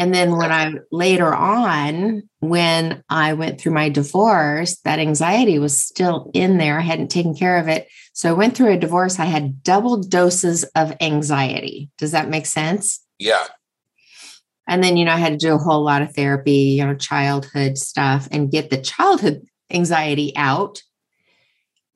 And 0.00 0.14
then 0.14 0.36
when 0.36 0.52
I 0.52 0.74
later 0.92 1.34
on, 1.34 2.22
when 2.38 3.02
I 3.08 3.32
went 3.32 3.60
through 3.60 3.72
my 3.72 3.88
divorce, 3.88 4.78
that 4.84 5.00
anxiety 5.00 5.58
was 5.58 5.76
still 5.76 6.30
in 6.34 6.58
there. 6.58 6.78
I 6.78 6.82
hadn't 6.82 7.10
taken 7.10 7.34
care 7.34 7.58
of 7.58 7.66
it. 7.66 7.88
So 8.12 8.28
I 8.28 8.32
went 8.32 8.56
through 8.56 8.72
a 8.72 8.78
divorce. 8.78 9.18
I 9.18 9.24
had 9.24 9.64
double 9.64 10.00
doses 10.00 10.62
of 10.76 10.94
anxiety. 11.00 11.90
Does 11.98 12.12
that 12.12 12.28
make 12.28 12.46
sense? 12.46 13.04
Yeah. 13.18 13.44
And 14.68 14.84
then, 14.84 14.96
you 14.96 15.04
know, 15.04 15.12
I 15.12 15.16
had 15.16 15.32
to 15.32 15.46
do 15.46 15.54
a 15.54 15.58
whole 15.58 15.82
lot 15.82 16.02
of 16.02 16.14
therapy, 16.14 16.76
you 16.78 16.86
know, 16.86 16.94
childhood 16.94 17.78
stuff 17.78 18.28
and 18.30 18.50
get 18.50 18.70
the 18.70 18.80
childhood 18.80 19.42
anxiety 19.70 20.32
out 20.36 20.82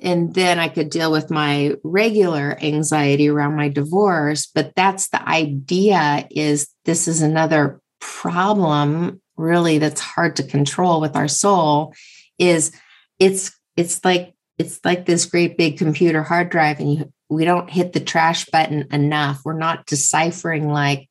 and 0.02 0.35
then 0.35 0.58
I 0.58 0.68
could 0.68 0.90
deal 0.90 1.12
with 1.12 1.30
my 1.30 1.76
regular 1.85 2.58
anxiety 2.61 3.28
around 3.28 3.54
my 3.54 3.68
divorce. 3.68 4.46
But 4.52 4.74
that's 4.74 5.08
the 5.08 5.26
idea 5.26 6.26
is 6.30 6.68
this 6.85 7.06
is 7.06 7.22
another 7.22 7.80
problem 8.00 9.22
really 9.37 9.78
that's 9.78 10.00
hard 10.00 10.37
to 10.37 10.42
control 10.42 11.00
with 11.00 11.16
our 11.16 11.28
soul 11.28 11.94
is 12.38 12.72
it's 13.18 13.56
it's 13.76 14.04
like 14.04 14.35
it's 14.58 14.80
like 14.85 15.06
this 15.06 15.24
great 15.24 15.56
big 15.56 15.78
computer 15.78 16.22
hard 16.22 16.50
drive 16.50 16.80
and 16.80 16.92
you 16.92 17.12
we 17.30 17.44
don't 17.44 17.70
hit 17.70 17.94
the 17.94 18.00
trash 18.00 18.44
button 18.46 18.87
enough. 18.92 19.40
We're 19.44 19.56
not 19.56 19.87
deciphering 19.87 20.68
like 20.68 21.08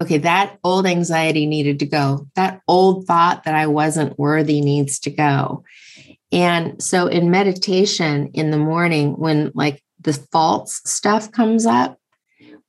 okay, 0.00 0.18
that 0.18 0.58
old 0.64 0.86
anxiety 0.86 1.46
needed 1.46 1.78
to 1.80 1.86
go. 1.86 2.26
That 2.34 2.60
old 2.66 3.06
thought 3.06 3.44
that 3.44 3.54
I 3.54 3.66
wasn't 3.66 4.18
worthy 4.18 4.60
needs 4.60 4.98
to 5.00 5.10
go 5.10 5.64
And 6.32 6.82
so 6.82 7.06
in 7.06 7.30
meditation 7.30 8.30
in 8.34 8.50
the 8.50 8.58
morning, 8.58 9.14
when 9.14 9.50
like 9.54 9.82
the 10.00 10.12
false 10.12 10.80
stuff 10.84 11.32
comes 11.32 11.66
up, 11.66 11.98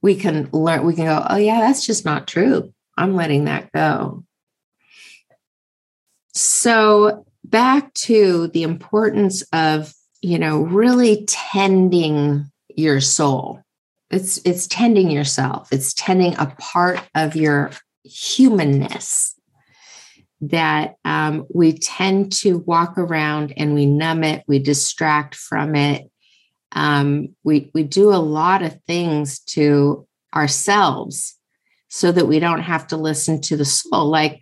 we 0.01 0.15
can 0.15 0.49
learn, 0.51 0.85
we 0.85 0.95
can 0.95 1.05
go, 1.05 1.25
oh, 1.29 1.37
yeah, 1.37 1.59
that's 1.59 1.85
just 1.85 2.05
not 2.05 2.27
true. 2.27 2.73
I'm 2.97 3.15
letting 3.15 3.45
that 3.45 3.71
go. 3.71 4.23
So 6.33 7.25
back 7.43 7.93
to 7.93 8.47
the 8.47 8.63
importance 8.63 9.43
of, 9.53 9.93
you 10.21 10.39
know, 10.39 10.61
really 10.61 11.25
tending 11.25 12.49
your 12.75 12.99
soul. 12.99 13.61
It's 14.11 14.37
it's 14.45 14.67
tending 14.67 15.09
yourself. 15.09 15.69
It's 15.71 15.93
tending 15.93 16.35
a 16.37 16.53
part 16.59 17.01
of 17.15 17.35
your 17.35 17.71
humanness 18.03 19.35
that 20.41 20.95
um, 21.05 21.45
we 21.53 21.73
tend 21.73 22.31
to 22.31 22.57
walk 22.59 22.97
around 22.97 23.53
and 23.57 23.73
we 23.73 23.85
numb 23.85 24.23
it, 24.23 24.43
we 24.47 24.59
distract 24.59 25.35
from 25.35 25.75
it. 25.75 26.09
Um, 26.71 27.35
we 27.43 27.69
we 27.73 27.83
do 27.83 28.09
a 28.09 28.17
lot 28.17 28.63
of 28.63 28.79
things 28.87 29.39
to 29.39 30.07
ourselves 30.33 31.37
so 31.89 32.11
that 32.11 32.27
we 32.27 32.39
don't 32.39 32.61
have 32.61 32.87
to 32.87 32.97
listen 32.97 33.41
to 33.41 33.57
the 33.57 33.65
soul. 33.65 34.09
Like 34.09 34.41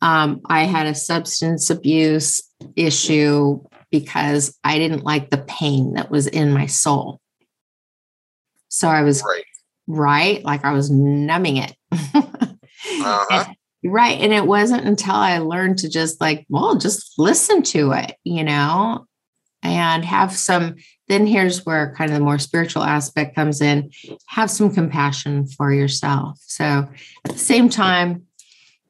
um, 0.00 0.40
I 0.46 0.62
had 0.62 0.86
a 0.86 0.94
substance 0.94 1.70
abuse 1.70 2.40
issue 2.76 3.62
because 3.90 4.56
I 4.64 4.78
didn't 4.78 5.04
like 5.04 5.30
the 5.30 5.38
pain 5.38 5.94
that 5.94 6.10
was 6.10 6.26
in 6.26 6.52
my 6.52 6.66
soul. 6.66 7.20
So 8.68 8.88
I 8.88 9.02
was 9.02 9.22
right, 9.22 9.44
right 9.86 10.44
like 10.44 10.64
I 10.64 10.72
was 10.72 10.90
numbing 10.90 11.58
it. 11.58 11.74
uh-huh. 11.92 13.26
and, 13.30 13.56
right. 13.92 14.20
And 14.20 14.32
it 14.32 14.46
wasn't 14.46 14.86
until 14.86 15.14
I 15.14 15.38
learned 15.38 15.78
to 15.78 15.88
just 15.88 16.20
like, 16.20 16.46
well, 16.48 16.76
just 16.76 17.18
listen 17.18 17.62
to 17.64 17.92
it, 17.92 18.16
you 18.24 18.44
know, 18.44 19.06
and 19.62 20.04
have 20.04 20.32
some. 20.32 20.76
Then 21.08 21.26
here's 21.26 21.64
where 21.64 21.94
kind 21.96 22.10
of 22.10 22.18
the 22.18 22.24
more 22.24 22.38
spiritual 22.38 22.82
aspect 22.82 23.34
comes 23.34 23.62
in 23.62 23.90
have 24.26 24.50
some 24.50 24.72
compassion 24.72 25.46
for 25.46 25.72
yourself. 25.72 26.38
So 26.42 26.64
at 26.64 27.32
the 27.32 27.38
same 27.38 27.70
time, 27.70 28.24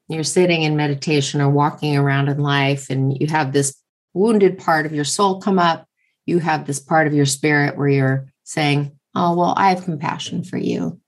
you're 0.09 0.25
sitting 0.25 0.63
in 0.63 0.77
meditation 0.77 1.41
or 1.41 1.51
walking 1.51 1.97
around 1.97 2.29
in 2.29 2.39
life 2.39 2.91
and 2.91 3.17
you 3.21 3.27
have 3.29 3.53
this 3.53 3.75
wounded 4.15 4.59
part 4.59 4.87
of 4.87 4.95
your 4.95 5.05
soul 5.05 5.41
come 5.41 5.59
up, 5.59 5.87
you 6.27 6.39
have 6.39 6.67
this 6.67 6.81
part 6.81 7.07
of 7.07 7.15
your 7.15 7.27
spirit 7.27 7.77
where 7.77 7.89
you're 7.89 8.33
saying, 8.45 8.98
Oh, 9.21 9.35
well, 9.35 9.53
I 9.57 9.71
have 9.71 9.83
compassion 9.83 10.45
for 10.45 10.59
you. 10.59 11.01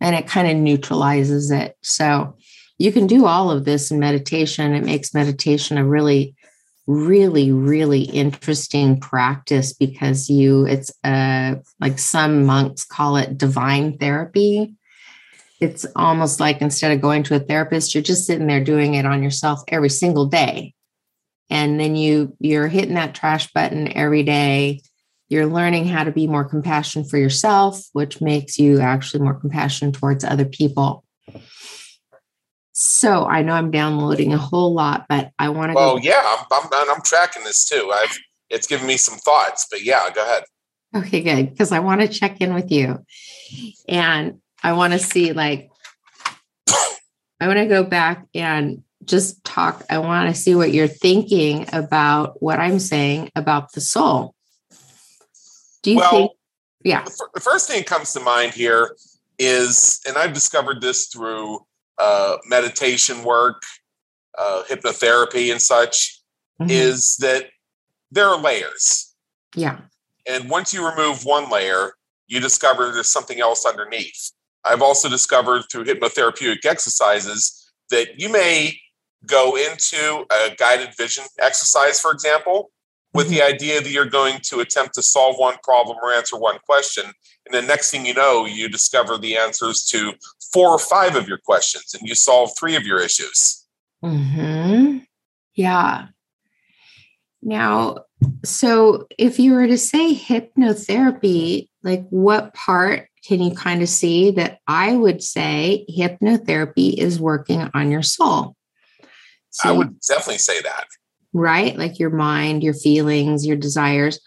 And 0.00 0.16
it 0.16 0.26
kind 0.26 0.48
of 0.50 0.56
neutralizes 0.56 1.52
it. 1.52 1.76
So 1.82 2.36
you 2.76 2.90
can 2.90 3.06
do 3.06 3.26
all 3.26 3.52
of 3.52 3.64
this 3.64 3.92
in 3.92 4.00
meditation. 4.00 4.74
It 4.74 4.84
makes 4.84 5.14
meditation 5.14 5.78
a 5.78 5.86
really, 5.86 6.34
really, 6.88 7.52
really 7.52 8.02
interesting 8.02 8.98
practice 8.98 9.72
because 9.72 10.28
you, 10.28 10.66
it's 10.66 10.90
uh, 11.04 11.54
like 11.78 12.00
some 12.00 12.44
monks 12.46 12.84
call 12.84 13.16
it 13.16 13.38
divine 13.38 13.96
therapy 13.98 14.74
it's 15.60 15.84
almost 15.94 16.40
like 16.40 16.62
instead 16.62 16.90
of 16.90 17.02
going 17.02 17.22
to 17.22 17.36
a 17.36 17.38
therapist 17.38 17.94
you're 17.94 18.02
just 18.02 18.26
sitting 18.26 18.46
there 18.46 18.64
doing 18.64 18.94
it 18.94 19.04
on 19.04 19.22
yourself 19.22 19.60
every 19.68 19.90
single 19.90 20.24
day 20.24 20.72
and 21.50 21.78
then 21.78 21.96
you 21.96 22.34
you're 22.40 22.66
hitting 22.66 22.94
that 22.94 23.14
trash 23.14 23.52
button 23.52 23.94
every 23.94 24.22
day 24.22 24.80
you're 25.30 25.46
learning 25.46 25.86
how 25.86 26.04
to 26.04 26.12
be 26.12 26.26
more 26.26 26.44
compassionate 26.44 27.08
for 27.08 27.16
yourself 27.16 27.82
which 27.92 28.20
makes 28.20 28.58
you 28.58 28.80
actually 28.80 29.22
more 29.22 29.34
compassionate 29.34 29.94
towards 29.94 30.24
other 30.24 30.44
people 30.44 31.04
so 32.72 33.24
i 33.26 33.42
know 33.42 33.54
i'm 33.54 33.70
downloading 33.70 34.32
a 34.32 34.38
whole 34.38 34.74
lot 34.74 35.06
but 35.08 35.30
i 35.38 35.48
want 35.48 35.70
to 35.70 35.74
well 35.74 35.96
go- 35.96 36.02
yeah 36.02 36.36
I'm, 36.52 36.68
I'm, 36.72 36.90
I'm 36.90 37.02
tracking 37.02 37.44
this 37.44 37.64
too 37.64 37.90
i've 37.94 38.18
it's 38.50 38.66
given 38.66 38.86
me 38.86 38.96
some 38.96 39.18
thoughts 39.18 39.66
but 39.70 39.82
yeah 39.82 40.10
go 40.14 40.22
ahead 40.22 40.44
okay 40.94 41.22
good 41.22 41.50
because 41.50 41.72
i 41.72 41.78
want 41.78 42.02
to 42.02 42.08
check 42.08 42.40
in 42.40 42.52
with 42.52 42.70
you 42.70 42.98
and 43.88 44.40
I 44.62 44.72
want 44.72 44.92
to 44.92 44.98
see 44.98 45.32
like 45.32 45.70
I 47.40 47.46
want 47.46 47.58
to 47.58 47.66
go 47.66 47.84
back 47.84 48.26
and 48.34 48.82
just 49.04 49.42
talk. 49.44 49.84
I 49.88 49.98
want 49.98 50.34
to 50.34 50.40
see 50.40 50.54
what 50.54 50.72
you're 50.72 50.86
thinking 50.86 51.66
about 51.72 52.42
what 52.42 52.58
I'm 52.58 52.78
saying 52.78 53.30
about 53.34 53.72
the 53.72 53.80
soul. 53.80 54.34
Do 55.82 55.90
you 55.92 55.96
well, 55.98 56.10
think? 56.10 56.32
Yeah. 56.84 57.04
The 57.34 57.40
first 57.40 57.68
thing 57.68 57.80
that 57.80 57.86
comes 57.86 58.12
to 58.14 58.20
mind 58.20 58.52
here 58.54 58.96
is, 59.38 60.00
and 60.06 60.16
I've 60.16 60.32
discovered 60.32 60.80
this 60.80 61.06
through 61.08 61.60
uh, 61.98 62.38
meditation 62.46 63.22
work, 63.22 63.62
uh, 64.38 64.62
hypnotherapy, 64.68 65.50
and 65.50 65.60
such, 65.60 66.20
mm-hmm. 66.60 66.70
is 66.70 67.16
that 67.16 67.46
there 68.10 68.26
are 68.26 68.40
layers. 68.40 69.14
Yeah. 69.54 69.80
And 70.28 70.48
once 70.48 70.72
you 70.72 70.88
remove 70.88 71.24
one 71.24 71.50
layer, 71.50 71.94
you 72.26 72.40
discover 72.40 72.92
there's 72.92 73.10
something 73.10 73.40
else 73.40 73.66
underneath. 73.66 74.30
I've 74.64 74.82
also 74.82 75.08
discovered 75.08 75.64
through 75.70 75.84
hypnotherapeutic 75.84 76.64
exercises 76.64 77.72
that 77.90 78.20
you 78.20 78.30
may 78.30 78.78
go 79.26 79.56
into 79.56 80.24
a 80.30 80.54
guided 80.56 80.90
vision 80.96 81.24
exercise, 81.40 82.00
for 82.00 82.12
example, 82.12 82.70
with 83.12 83.26
mm-hmm. 83.26 83.34
the 83.34 83.42
idea 83.42 83.80
that 83.80 83.90
you're 83.90 84.04
going 84.06 84.38
to 84.44 84.60
attempt 84.60 84.94
to 84.94 85.02
solve 85.02 85.36
one 85.36 85.56
problem 85.62 85.98
or 86.02 86.12
answer 86.12 86.36
one 86.36 86.58
question. 86.66 87.04
And 87.46 87.54
the 87.54 87.62
next 87.62 87.90
thing 87.90 88.06
you 88.06 88.14
know, 88.14 88.44
you 88.46 88.68
discover 88.68 89.18
the 89.18 89.36
answers 89.36 89.84
to 89.86 90.12
four 90.52 90.70
or 90.70 90.78
five 90.78 91.16
of 91.16 91.28
your 91.28 91.38
questions 91.38 91.94
and 91.94 92.08
you 92.08 92.14
solve 92.14 92.50
three 92.58 92.76
of 92.76 92.84
your 92.84 93.00
issues. 93.00 93.66
Hmm. 94.02 94.98
Yeah. 95.54 96.06
Now, 97.42 98.04
so 98.44 99.06
if 99.18 99.38
you 99.38 99.52
were 99.52 99.66
to 99.66 99.78
say 99.78 100.14
hypnotherapy, 100.14 101.68
like 101.82 102.06
what 102.10 102.54
part 102.54 103.08
can 103.24 103.42
you 103.42 103.54
kind 103.54 103.82
of 103.82 103.88
see 103.88 104.30
that 104.32 104.60
I 104.66 104.94
would 104.94 105.22
say 105.22 105.84
hypnotherapy 105.90 106.94
is 106.94 107.20
working 107.20 107.70
on 107.74 107.90
your 107.90 108.02
soul? 108.02 108.56
So, 109.50 109.68
I 109.68 109.72
would 109.72 110.00
definitely 110.00 110.38
say 110.38 110.60
that. 110.62 110.86
Right? 111.32 111.76
Like 111.76 111.98
your 111.98 112.10
mind, 112.10 112.62
your 112.62 112.74
feelings, 112.74 113.46
your 113.46 113.56
desires, 113.56 114.20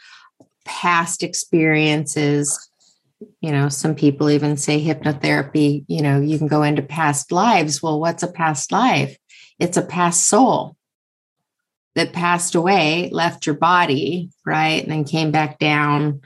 past 0.66 1.24
experiences. 1.24 2.70
You 3.42 3.52
know, 3.52 3.70
some 3.70 3.96
people 3.96 4.30
even 4.30 4.58
say 4.58 4.84
hypnotherapy, 4.84 5.86
you 5.88 6.02
know, 6.02 6.20
you 6.20 6.38
can 6.38 6.48
go 6.48 6.64
into 6.64 6.82
past 6.82 7.32
lives. 7.32 7.82
Well, 7.82 8.00
what's 8.00 8.24
a 8.24 8.32
past 8.32 8.72
life? 8.72 9.18
It's 9.60 9.78
a 9.78 9.82
past 9.82 10.26
soul 10.28 10.76
that 11.96 12.14
passed 12.14 12.56
away, 12.56 13.10
left 13.12 13.46
your 13.46 13.56
body, 13.56 14.30
right? 14.46 14.82
And 14.82 14.92
then 14.92 15.04
came 15.04 15.32
back 15.32 15.60
down 15.60 16.22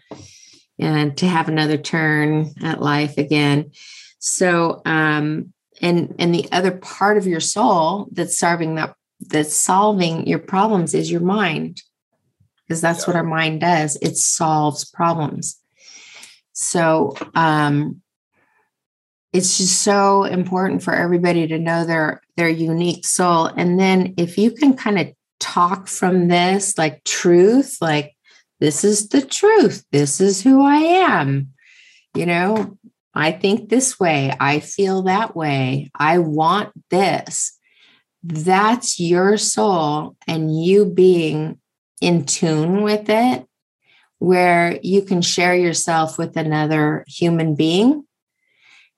and 0.80 1.18
to 1.18 1.28
have 1.28 1.50
another 1.50 1.78
turn 1.78 2.54
at 2.64 2.82
life 2.82 3.18
again. 3.18 3.72
So, 4.20 4.82
um, 4.86 5.54
and 5.82 6.16
and 6.18 6.34
the 6.34 6.48
other 6.52 6.72
part 6.72 7.18
of 7.18 7.28
your 7.28 7.40
soul 7.40 8.08
that's 8.12 8.40
serving 8.40 8.76
that 8.76 8.96
that's 9.20 9.56
solving 9.56 10.28
your 10.28 10.40
problems 10.40 10.94
is 10.94 11.12
your 11.12 11.22
mind, 11.22 11.82
because 12.68 12.82
that's 12.82 13.02
yeah. 13.02 13.08
what 13.08 13.16
our 13.16 13.24
mind 13.24 13.62
does. 13.62 13.98
It 14.02 14.18
solves 14.18 14.86
problems. 14.86 15.60
So, 16.54 17.16
um, 17.36 18.02
it's 19.34 19.58
just 19.58 19.82
so 19.82 20.24
important 20.24 20.82
for 20.82 20.94
everybody 20.94 21.48
to 21.48 21.60
know 21.60 21.86
their 21.86 22.22
their 22.38 22.50
unique 22.50 23.06
soul, 23.06 23.46
and 23.46 23.80
then 23.80 24.14
if 24.18 24.38
you 24.38 24.52
can 24.52 24.76
kind 24.76 25.00
of 25.00 25.08
talk 25.40 25.88
from 25.88 26.28
this 26.28 26.78
like 26.78 27.04
truth, 27.04 27.78
like 27.82 28.16
this 28.60 28.84
is 28.84 29.10
the 29.10 29.22
truth. 29.22 29.86
This 29.92 30.20
is 30.20 30.42
who 30.42 30.64
I 30.64 30.78
am. 30.78 31.54
You 32.16 32.26
know, 32.26 32.78
I 33.14 33.32
think 33.32 33.70
this 33.70 34.00
way. 34.00 34.34
I 34.40 34.60
feel 34.62 35.04
that 35.04 35.36
way. 35.36 35.92
I 35.94 36.20
want 36.20 36.72
this. 36.90 37.57
That's 38.24 39.00
your 39.00 39.38
soul 39.38 40.16
and 40.28 40.64
you 40.64 40.86
being 40.86 41.60
in 42.02 42.26
tune 42.26 42.82
with 42.82 43.10
it, 43.10 43.48
where 44.20 44.80
you 44.84 45.02
can 45.02 45.22
share 45.22 45.56
yourself 45.56 46.18
with 46.18 46.36
another 46.38 47.06
human 47.08 47.56
being. 47.56 48.04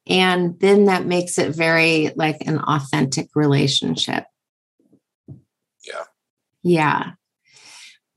And 0.08 0.60
then 0.60 0.86
that 0.86 1.05
makes 1.05 1.38
it 1.38 1.55
very 1.55 2.12
like 2.15 2.38
an 2.47 2.60
authentic 2.60 3.29
relationship. 3.36 4.23
Yeah. 5.86 6.03
Yeah. 6.63 7.12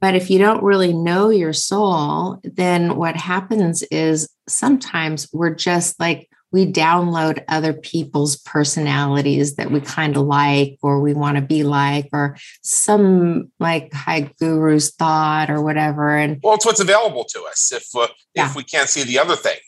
But 0.00 0.14
if 0.16 0.30
you 0.30 0.38
don't 0.38 0.64
really 0.64 0.92
know 0.92 1.28
your 1.28 1.52
soul, 1.52 2.40
then 2.42 2.96
what 2.96 3.16
happens 3.16 3.82
is 3.84 4.28
sometimes 4.48 5.28
we're 5.32 5.54
just 5.54 6.00
like, 6.00 6.28
we 6.52 6.70
download 6.70 7.42
other 7.48 7.72
people's 7.72 8.36
personalities 8.36 9.56
that 9.56 9.70
we 9.70 9.80
kind 9.80 10.16
of 10.16 10.24
like 10.24 10.78
or 10.82 11.00
we 11.00 11.14
want 11.14 11.36
to 11.36 11.42
be 11.42 11.62
like 11.64 12.08
or 12.12 12.36
some 12.62 13.50
like 13.58 13.92
high 13.92 14.30
guru's 14.38 14.94
thought 14.94 15.50
or 15.50 15.62
whatever 15.62 16.16
and 16.16 16.38
well 16.42 16.54
it's 16.54 16.66
what's 16.66 16.80
available 16.80 17.24
to 17.24 17.42
us 17.44 17.72
if 17.72 17.86
uh, 17.96 18.06
yeah. 18.34 18.46
if 18.46 18.54
we 18.54 18.62
can't 18.62 18.88
see 18.88 19.02
the 19.02 19.18
other 19.18 19.36
thing 19.36 19.58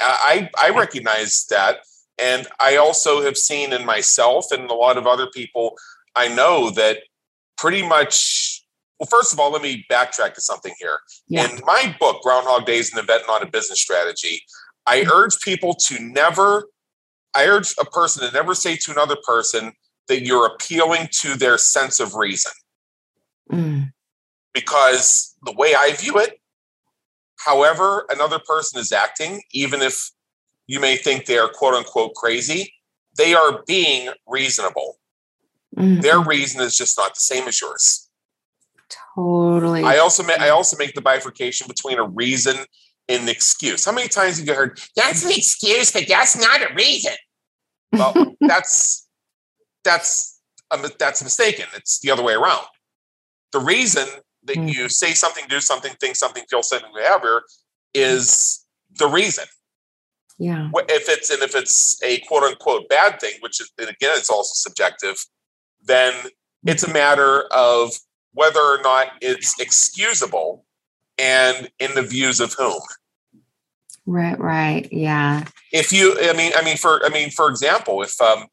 i 0.00 0.48
i 0.62 0.70
recognize 0.70 1.46
that 1.50 1.78
and 2.22 2.46
i 2.60 2.76
also 2.76 3.22
have 3.22 3.36
seen 3.36 3.72
in 3.72 3.84
myself 3.84 4.46
and 4.50 4.70
a 4.70 4.74
lot 4.74 4.96
of 4.96 5.06
other 5.06 5.26
people 5.28 5.74
i 6.14 6.28
know 6.28 6.70
that 6.70 6.98
pretty 7.56 7.86
much 7.86 8.62
Well, 8.98 9.08
first 9.10 9.32
of 9.32 9.40
all, 9.40 9.50
let 9.50 9.62
me 9.62 9.84
backtrack 9.90 10.34
to 10.34 10.40
something 10.40 10.72
here. 10.78 10.98
Yeah. 11.28 11.50
In 11.50 11.60
my 11.64 11.94
book, 11.98 12.22
Groundhog 12.22 12.64
Days 12.64 12.92
and 12.92 13.02
Event 13.02 13.24
Not 13.26 13.42
a 13.42 13.46
Business 13.46 13.80
Strategy, 13.80 14.42
I 14.86 15.02
Mm-hmm. 15.02 15.10
urge 15.12 15.40
people 15.40 15.74
to 15.86 15.98
never, 16.00 16.68
I 17.34 17.46
urge 17.46 17.74
a 17.80 17.84
person 17.84 18.26
to 18.26 18.32
never 18.32 18.54
say 18.54 18.76
to 18.76 18.92
another 18.92 19.16
person 19.26 19.72
that 20.08 20.22
you're 20.22 20.46
appealing 20.46 21.08
to 21.20 21.36
their 21.36 21.58
sense 21.58 22.00
of 22.00 22.14
reason. 22.14 22.52
Mm, 23.50 23.92
Because 24.52 25.34
the 25.42 25.52
way 25.52 25.74
I 25.74 25.92
view 25.98 26.18
it, 26.18 26.40
however 27.38 28.06
another 28.10 28.38
person 28.38 28.78
is 28.78 28.92
acting, 28.92 29.42
even 29.52 29.82
if 29.82 30.10
you 30.66 30.80
may 30.80 30.96
think 30.96 31.26
they 31.26 31.38
are 31.38 31.48
quote 31.48 31.74
unquote 31.74 32.14
crazy, 32.14 32.74
they 33.16 33.34
are 33.34 33.62
being 33.66 34.10
reasonable. 34.26 34.98
mm, 35.76 36.02
Their 36.02 36.20
reason 36.20 36.60
is 36.60 36.76
just 36.76 36.96
not 36.98 37.14
the 37.14 37.20
same 37.20 37.48
as 37.48 37.60
yours. 37.60 38.10
totally. 39.14 39.82
I 39.82 39.98
also 39.98 40.22
make 40.22 40.40
I 40.40 40.50
also 40.50 40.76
make 40.76 40.94
the 40.94 41.00
bifurcation 41.02 41.66
between 41.68 41.98
a 41.98 42.04
reason 42.04 42.56
an 43.08 43.28
excuse. 43.28 43.84
How 43.84 43.92
many 43.92 44.08
times 44.08 44.38
have 44.38 44.46
you 44.46 44.54
heard 44.54 44.78
that's 44.96 45.24
an 45.24 45.30
excuse, 45.32 45.92
but 45.92 46.04
that's 46.08 46.36
not 46.36 46.62
a 46.70 46.74
reason? 46.74 47.12
Well, 47.92 48.34
that's 48.40 49.06
that's 49.84 50.40
that's 50.98 51.22
mistaken. 51.22 51.66
It's 51.76 52.00
the 52.00 52.10
other 52.10 52.22
way 52.22 52.34
around. 52.34 52.64
The 53.52 53.60
reason 53.60 54.06
that 54.44 54.56
Mm. 54.56 54.74
you 54.74 54.88
say 54.88 55.12
something, 55.14 55.44
do 55.48 55.60
something, 55.60 55.92
think 56.00 56.16
something, 56.16 56.44
feel 56.50 56.62
something, 56.62 56.90
whatever, 56.92 57.44
is 57.94 58.66
the 58.98 59.06
reason. 59.06 59.44
yeah. 60.38 60.68
If 60.88 61.08
it's 61.08 61.30
and 61.30 61.42
if 61.42 61.54
it's 61.54 62.02
a 62.02 62.18
quote 62.20 62.42
unquote 62.42 62.88
bad 62.88 63.20
thing, 63.20 63.34
which 63.40 63.60
is 63.60 63.70
and 63.78 63.88
again 63.88 64.10
it's 64.14 64.30
also 64.30 64.52
subjective, 64.54 65.16
then 65.82 66.12
it's 66.66 66.82
a 66.82 66.92
matter 66.92 67.42
of 67.52 67.92
whether 68.32 68.60
or 68.60 68.80
not 68.82 69.08
it's 69.20 69.58
excusable 69.60 70.63
and 71.18 71.68
in 71.78 71.94
the 71.94 72.02
views 72.02 72.40
of 72.40 72.52
whom. 72.54 72.80
Right, 74.06 74.38
right. 74.38 74.88
Yeah. 74.92 75.44
If 75.72 75.92
you 75.92 76.16
I 76.20 76.32
mean 76.34 76.52
I 76.56 76.62
mean 76.62 76.76
for 76.76 77.04
I 77.04 77.08
mean 77.08 77.30
for 77.30 77.48
example, 77.48 78.02
if 78.02 78.20
um 78.20 78.46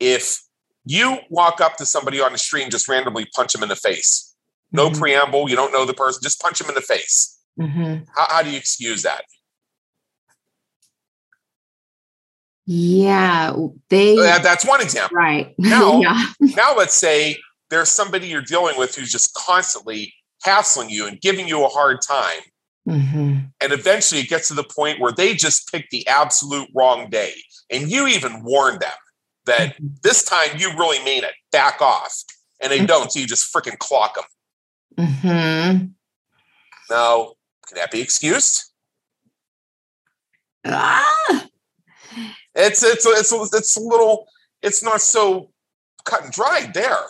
if 0.00 0.40
you 0.84 1.18
walk 1.30 1.60
up 1.60 1.76
to 1.76 1.86
somebody 1.86 2.20
on 2.20 2.32
the 2.32 2.38
street 2.38 2.62
and 2.62 2.70
just 2.72 2.88
randomly 2.88 3.26
punch 3.34 3.52
them 3.52 3.62
in 3.62 3.68
the 3.68 3.76
face, 3.76 4.34
no 4.72 4.90
Mhm. 4.90 4.98
preamble, 4.98 5.48
you 5.48 5.56
don't 5.56 5.72
know 5.72 5.84
the 5.86 5.94
person, 5.94 6.20
just 6.22 6.40
punch 6.40 6.58
them 6.58 6.68
in 6.68 6.74
the 6.74 6.80
face. 6.82 7.38
Mhm. 7.58 8.06
How, 8.16 8.26
how 8.28 8.42
do 8.42 8.50
you 8.50 8.56
excuse 8.58 9.02
that? 9.02 9.24
Yeah. 12.66 13.54
They, 13.88 14.18
Uh, 14.18 14.38
that's 14.40 14.66
one 14.66 14.80
example. 14.80 15.16
right. 15.16 15.54
No. 15.58 16.02
yeah. 16.02 16.26
Now 16.40 16.74
let's 16.76 16.94
say 16.94 17.38
there's 17.70 17.90
somebody 17.90 18.28
you're 18.28 18.42
dealing 18.42 18.76
with 18.78 18.94
who's 18.94 19.10
just 19.10 19.34
constantly 19.34 20.14
hassling 20.42 20.90
you 20.90 21.06
and 21.06 21.20
giving 21.20 21.48
you 21.48 21.64
a 21.64 21.68
hard 21.68 22.00
time. 22.02 22.40
hmm 22.86 23.36
And 23.60 23.72
eventually 23.72 24.20
it 24.20 24.28
gets 24.28 24.48
to 24.48 24.54
the 24.54 24.64
point 24.64 25.00
where 25.00 25.12
they 25.12 25.34
just 25.34 25.70
pick 25.70 25.90
the 25.90 26.06
absolute 26.06 26.68
wrong 26.74 27.10
day. 27.10 27.34
And 27.70 27.90
you 27.90 28.06
even 28.06 28.44
warn 28.44 28.78
them 28.78 28.90
that 29.46 29.76
this 30.02 30.24
time 30.24 30.50
you 30.56 30.70
really 30.70 31.02
mean 31.04 31.24
it, 31.24 31.32
back 31.52 31.80
off. 31.80 32.22
And 32.60 32.72
they 32.72 32.84
don't. 32.84 33.10
So 33.12 33.20
you 33.20 33.26
just 33.26 33.54
freaking 33.54 33.78
clock 33.78 34.16
them. 34.16 35.06
Mm-hmm. 35.06 35.86
Now, 36.90 37.32
can 37.66 37.76
that 37.76 37.90
be 37.90 38.00
excused? 38.00 38.72
Ah! 40.64 41.46
It's, 42.54 42.82
it's, 42.82 43.06
it's, 43.06 43.32
it's 43.54 43.76
a 43.76 43.80
little, 43.80 44.26
it's 44.62 44.82
not 44.82 45.00
so 45.00 45.50
cut 46.04 46.24
and 46.24 46.32
dried 46.32 46.74
there. 46.74 47.06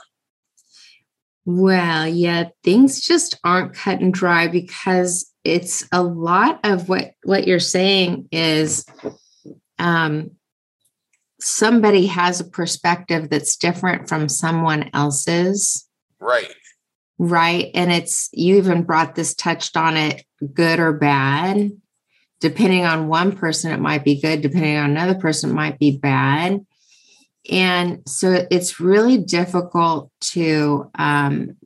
Well, 1.51 2.07
yeah, 2.07 2.51
things 2.63 3.01
just 3.01 3.41
aren't 3.43 3.73
cut 3.73 4.03
and 4.03 4.13
dry 4.13 4.49
because 4.49 5.33
it's 5.45 5.89
a 5.91 6.03
lot 6.03 6.61
of 6.63 6.91
what 6.91 7.13
what 7.25 7.47
you're 7.47 7.59
saying 7.59 8.29
is 8.31 8.85
um 9.79 10.33
somebody 11.41 12.05
has 12.05 12.41
a 12.41 12.45
perspective 12.45 13.31
that's 13.31 13.57
different 13.57 14.11
from 14.11 14.29
someone 14.29 14.91
else's, 14.93 15.89
Right. 16.21 16.53
right? 17.17 17.71
And 17.73 17.91
it's 17.93 18.29
you 18.35 18.59
even 18.59 18.83
brought 18.83 19.15
this 19.15 19.33
touched 19.33 19.75
on 19.75 19.97
it 19.97 20.27
good 20.53 20.81
or 20.81 20.93
bad. 20.93 21.71
Depending 22.41 22.85
on 22.85 23.09
one 23.09 23.35
person 23.35 23.73
it 23.73 23.81
might 23.81 24.05
be 24.05 24.21
good, 24.21 24.43
depending 24.43 24.77
on 24.77 24.91
another 24.91 25.19
person 25.19 25.49
it 25.49 25.55
might 25.55 25.79
be 25.79 25.97
bad. 25.97 26.61
And 27.49 28.03
so 28.07 28.47
it's 28.51 28.81
really 28.81 29.19
difficult 29.19 30.11
to 30.33 30.91
um 30.99 31.57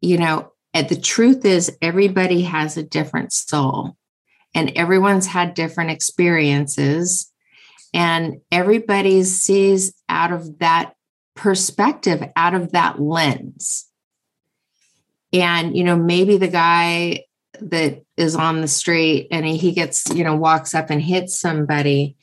you 0.00 0.18
know, 0.18 0.52
the 0.74 1.00
truth 1.00 1.44
is 1.44 1.76
everybody 1.80 2.42
has 2.42 2.76
a 2.76 2.82
different 2.82 3.32
soul 3.32 3.96
and 4.54 4.72
everyone's 4.74 5.26
had 5.26 5.54
different 5.54 5.90
experiences. 5.90 7.30
And 7.94 8.40
everybody 8.50 9.22
sees 9.22 9.94
out 10.08 10.32
of 10.32 10.58
that 10.58 10.94
perspective 11.34 12.22
out 12.36 12.54
of 12.54 12.72
that 12.72 13.00
lens. 13.00 13.88
And 15.32 15.76
you 15.76 15.84
know 15.84 15.96
maybe 15.96 16.36
the 16.36 16.48
guy 16.48 17.24
that 17.60 18.02
is 18.16 18.34
on 18.34 18.60
the 18.60 18.68
street 18.68 19.28
and 19.30 19.46
he 19.46 19.72
gets 19.72 20.08
you 20.14 20.24
know 20.24 20.36
walks 20.36 20.74
up 20.74 20.90
and 20.90 21.00
hits 21.00 21.38
somebody 21.38 22.16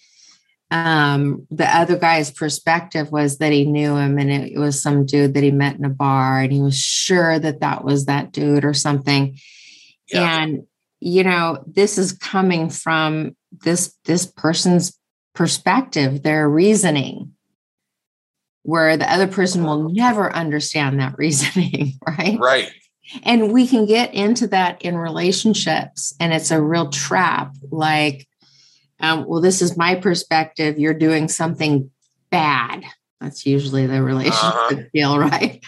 um 0.71 1.47
the 1.49 1.65
other 1.65 1.97
guy's 1.97 2.29
perspective 2.31 3.11
was 3.11 3.39
that 3.39 3.51
he 3.51 3.65
knew 3.65 3.95
him 3.95 4.19
and 4.19 4.29
it, 4.31 4.57
was 4.57 4.79
some 4.81 5.05
dude 5.05 5.33
that 5.33 5.41
he 5.43 5.49
met 5.51 5.75
in 5.77 5.83
a 5.85 5.89
bar 5.89 6.39
and 6.41 6.51
he 6.53 6.61
was 6.61 6.77
sure 6.77 7.39
that 7.39 7.61
that 7.61 7.83
was 7.83 8.05
that 8.05 8.31
dude 8.31 8.63
or 8.63 8.73
something 8.73 9.35
Yeah. 10.11 10.43
and 10.43 10.63
you 10.99 11.23
know 11.23 11.63
this 11.65 11.97
is 11.97 12.13
coming 12.13 12.69
from 12.69 13.35
this 13.63 13.95
this 14.05 14.25
person's 14.27 14.95
perspective 15.33 16.21
their 16.21 16.47
reasoning 16.47 17.33
where 18.63 18.95
the 18.97 19.11
other 19.11 19.27
person 19.27 19.63
will 19.63 19.89
never 19.89 20.31
understand 20.31 20.99
that 20.99 21.15
reasoning 21.17 21.93
right 22.05 22.37
Right. 22.39 22.69
and 23.23 23.51
we 23.51 23.65
can 23.65 23.87
get 23.87 24.13
into 24.13 24.45
that 24.47 24.83
in 24.83 24.95
relationships 24.95 26.13
and 26.19 26.31
it's 26.31 26.51
a 26.51 26.61
real 26.61 26.89
trap 26.91 27.55
like 27.71 28.27
um, 28.99 29.25
well 29.27 29.41
this 29.41 29.61
is 29.61 29.77
my 29.77 29.95
perspective. 29.95 30.77
You're 30.79 30.93
doing 30.93 31.27
something 31.27 31.89
bad. 32.29 32.83
That's 33.21 33.45
usually 33.45 33.85
the 33.87 34.01
relationship 34.03 34.43
Uh-huh. 34.43 34.75
deal 34.93 35.19
right? 35.19 35.63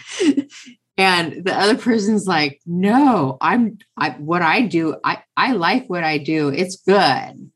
And 0.98 1.44
the 1.44 1.54
other 1.58 1.76
person's 1.76 2.26
like 2.26 2.60
no 2.66 3.38
i'm 3.40 3.78
I, 3.96 4.10
what 4.10 4.42
i 4.42 4.62
do 4.62 4.96
i 5.02 5.22
i 5.36 5.52
like 5.52 5.88
what 5.88 6.04
i 6.04 6.18
do. 6.18 6.48
It's 6.48 6.76
good. 6.76 7.50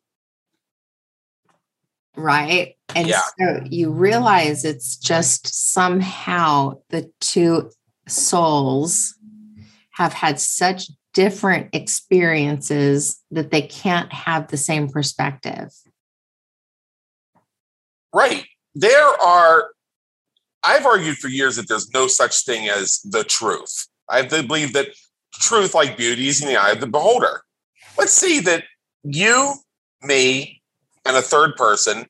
Right? 2.17 2.77
And 2.95 3.07
Yeah. 3.07 3.21
so 3.39 3.61
you 3.71 3.91
realize 3.91 4.65
it's 4.65 4.97
just 4.97 5.73
somehow 5.73 6.79
the 6.89 7.11
two 7.21 7.71
souls 8.09 9.15
have 9.93 10.15
had 10.15 10.41
such 10.41 10.91
different 11.17 11.75
experiences 11.75 13.23
that 13.31 13.51
they 13.51 13.63
can't 13.63 14.13
have 14.13 14.49
the 14.49 14.57
same 14.59 14.87
perspective. 14.87 15.73
Right. 18.13 18.45
There 18.75 19.09
are, 19.23 19.71
I've 20.63 20.85
argued 20.85 21.17
for 21.17 21.29
years 21.29 21.57
that 21.57 21.69
there's 21.69 21.91
no 21.95 22.07
such 22.07 22.45
thing 22.45 22.69
as 22.69 23.01
the 23.01 23.25
truth. 23.25 23.87
I 24.11 24.27
believe 24.27 24.75
that 24.75 24.89
truth, 25.33 25.75
like 25.75 25.97
beauty, 25.97 26.29
is 26.29 26.43
in 26.43 26.49
the 26.49 26.61
eye 26.61 26.73
of 26.73 26.81
the 26.81 26.87
beholder. 26.87 27.41
Let's 27.97 28.13
see 28.13 28.41
that 28.41 28.65
you, 29.03 29.55
me, 30.03 30.61
and 31.07 31.17
a 31.17 31.23
third 31.23 31.57
person 31.57 32.05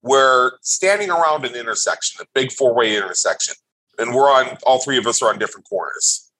were 0.00 0.58
standing 0.62 1.10
around 1.10 1.44
an 1.44 1.54
intersection, 1.54 2.22
a 2.22 2.26
big 2.34 2.50
four 2.50 2.74
way 2.74 2.96
intersection, 2.96 3.56
and 3.98 4.14
we're 4.14 4.30
on, 4.30 4.56
all 4.66 4.80
three 4.80 4.96
of 4.96 5.06
us 5.06 5.20
are 5.20 5.28
on 5.28 5.38
different 5.38 5.68
corners. 5.68 6.30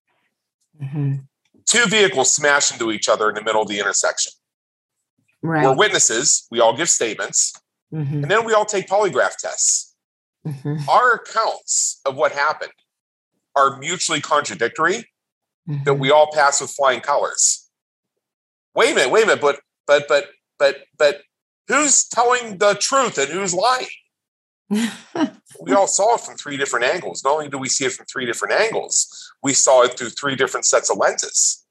Mm-hmm. 0.83 1.17
Two 1.69 1.85
vehicles 1.87 2.33
smash 2.33 2.73
into 2.73 2.91
each 2.91 3.09
other 3.09 3.29
in 3.29 3.35
the 3.35 3.43
middle 3.43 3.61
of 3.63 3.69
the 3.69 3.79
intersection. 3.79 4.33
Right. 5.43 5.65
We're 5.65 5.77
witnesses. 5.77 6.47
We 6.51 6.61
all 6.61 6.75
give 6.77 6.89
statements, 6.89 7.53
Mhm, 7.93 8.23
and 8.23 8.31
then 8.31 8.45
we 8.45 8.53
all 8.55 8.65
take 8.65 8.89
polygraph 8.89 9.37
tests. 9.37 9.95
mhm, 10.47 10.87
our 10.89 11.15
accounts 11.15 12.01
of 12.07 12.15
what 12.17 12.33
happened 12.33 12.73
are 13.55 13.77
mutually 13.79 14.21
contradictory 14.21 15.05
that 15.67 15.95
mhm. 15.95 15.99
we 15.99 16.11
all 16.11 16.31
pass 16.33 16.61
with 16.61 16.71
flying 16.71 17.01
colors. 17.01 17.69
Wait 18.75 18.93
a 18.93 18.95
minute, 18.95 19.11
wait 19.11 19.25
a 19.25 19.27
minute, 19.27 19.41
but 19.43 19.61
but 19.87 20.09
but 20.09 20.31
but 20.59 20.85
but 20.97 21.23
who's 21.67 22.07
telling 22.09 22.59
the 22.59 22.75
truth 22.75 23.19
and 23.19 23.29
who's 23.31 23.53
lying? 23.53 23.89
We 24.71 25.73
all 25.73 25.87
saw 25.87 26.15
it 26.15 26.21
from 26.21 26.37
three 26.37 26.57
different 26.57 26.85
angles. 26.85 27.25
Not 27.25 27.33
only 27.35 27.49
do 27.49 27.59
we 27.59 27.69
see 27.69 27.87
it 27.87 27.93
from 27.93 28.07
three 28.07 28.27
different 28.27 28.55
angles, 28.55 29.33
we 29.43 29.55
saw 29.55 29.83
it 29.83 29.99
through 29.99 30.11
three 30.11 30.37
different 30.37 30.67
sets 30.67 30.91
of 30.91 30.99
lenses. 30.99 31.65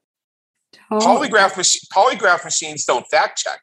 Totally. 0.89 1.29
Polygraph 1.29 1.57
mach- 1.57 1.89
polygraph 1.93 2.43
machines 2.43 2.85
don't 2.85 3.05
fact 3.07 3.37
check. 3.37 3.61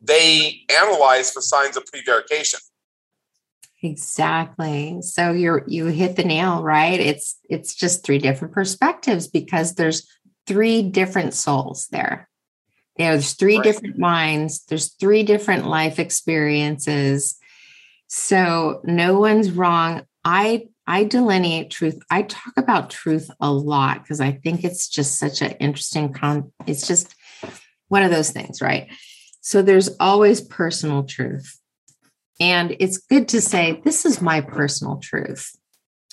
They 0.00 0.60
analyze 0.70 1.32
for 1.32 1.40
signs 1.40 1.76
of 1.76 1.84
prevarication. 1.86 2.60
Exactly. 3.82 5.00
So 5.02 5.32
you're 5.32 5.64
you 5.66 5.86
hit 5.86 6.16
the 6.16 6.24
nail, 6.24 6.62
right? 6.62 6.98
It's 6.98 7.38
it's 7.48 7.74
just 7.74 8.04
three 8.04 8.18
different 8.18 8.52
perspectives 8.52 9.28
because 9.28 9.74
there's 9.74 10.08
three 10.46 10.82
different 10.82 11.34
souls 11.34 11.86
there. 11.90 12.28
There's 12.96 13.34
three 13.34 13.56
right. 13.56 13.64
different 13.64 13.98
minds, 13.98 14.64
there's 14.64 14.94
three 14.94 15.22
different 15.22 15.66
life 15.66 16.00
experiences. 16.00 17.37
So 18.08 18.80
no 18.84 19.20
one's 19.20 19.50
wrong. 19.50 20.02
I 20.24 20.68
I 20.86 21.04
delineate 21.04 21.70
truth. 21.70 21.98
I 22.10 22.22
talk 22.22 22.54
about 22.56 22.88
truth 22.88 23.30
a 23.40 23.52
lot 23.52 24.02
because 24.02 24.20
I 24.20 24.32
think 24.32 24.64
it's 24.64 24.88
just 24.88 25.18
such 25.18 25.42
an 25.42 25.52
interesting 25.52 26.12
con 26.12 26.50
it's 26.66 26.86
just 26.86 27.14
one 27.88 28.02
of 28.02 28.10
those 28.10 28.30
things, 28.30 28.60
right? 28.60 28.88
So 29.40 29.62
there's 29.62 29.90
always 30.00 30.40
personal 30.40 31.04
truth. 31.04 31.58
And 32.40 32.76
it's 32.78 32.98
good 32.98 33.28
to 33.28 33.40
say, 33.40 33.80
this 33.84 34.04
is 34.04 34.20
my 34.20 34.40
personal 34.40 34.96
truth. 34.98 35.56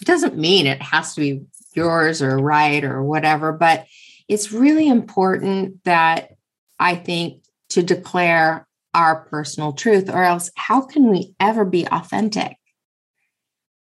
It 0.02 0.06
doesn't 0.06 0.38
mean 0.38 0.68
it 0.68 0.82
has 0.82 1.14
to 1.16 1.22
be 1.22 1.41
yours 1.74 2.22
or 2.22 2.38
right 2.38 2.84
or 2.84 3.04
whatever, 3.04 3.52
but 3.52 3.86
it's 4.28 4.52
really 4.52 4.88
important 4.88 5.84
that 5.84 6.32
I 6.80 6.96
think 6.96 7.43
to 7.70 7.84
declare 7.84 8.68
our 8.96 9.26
personal 9.26 9.74
truth, 9.74 10.10
or 10.10 10.24
else 10.24 10.50
how 10.56 10.82
can 10.82 11.10
we 11.12 11.36
ever 11.39 11.66
be 11.66 11.88
authentic? 11.88 12.58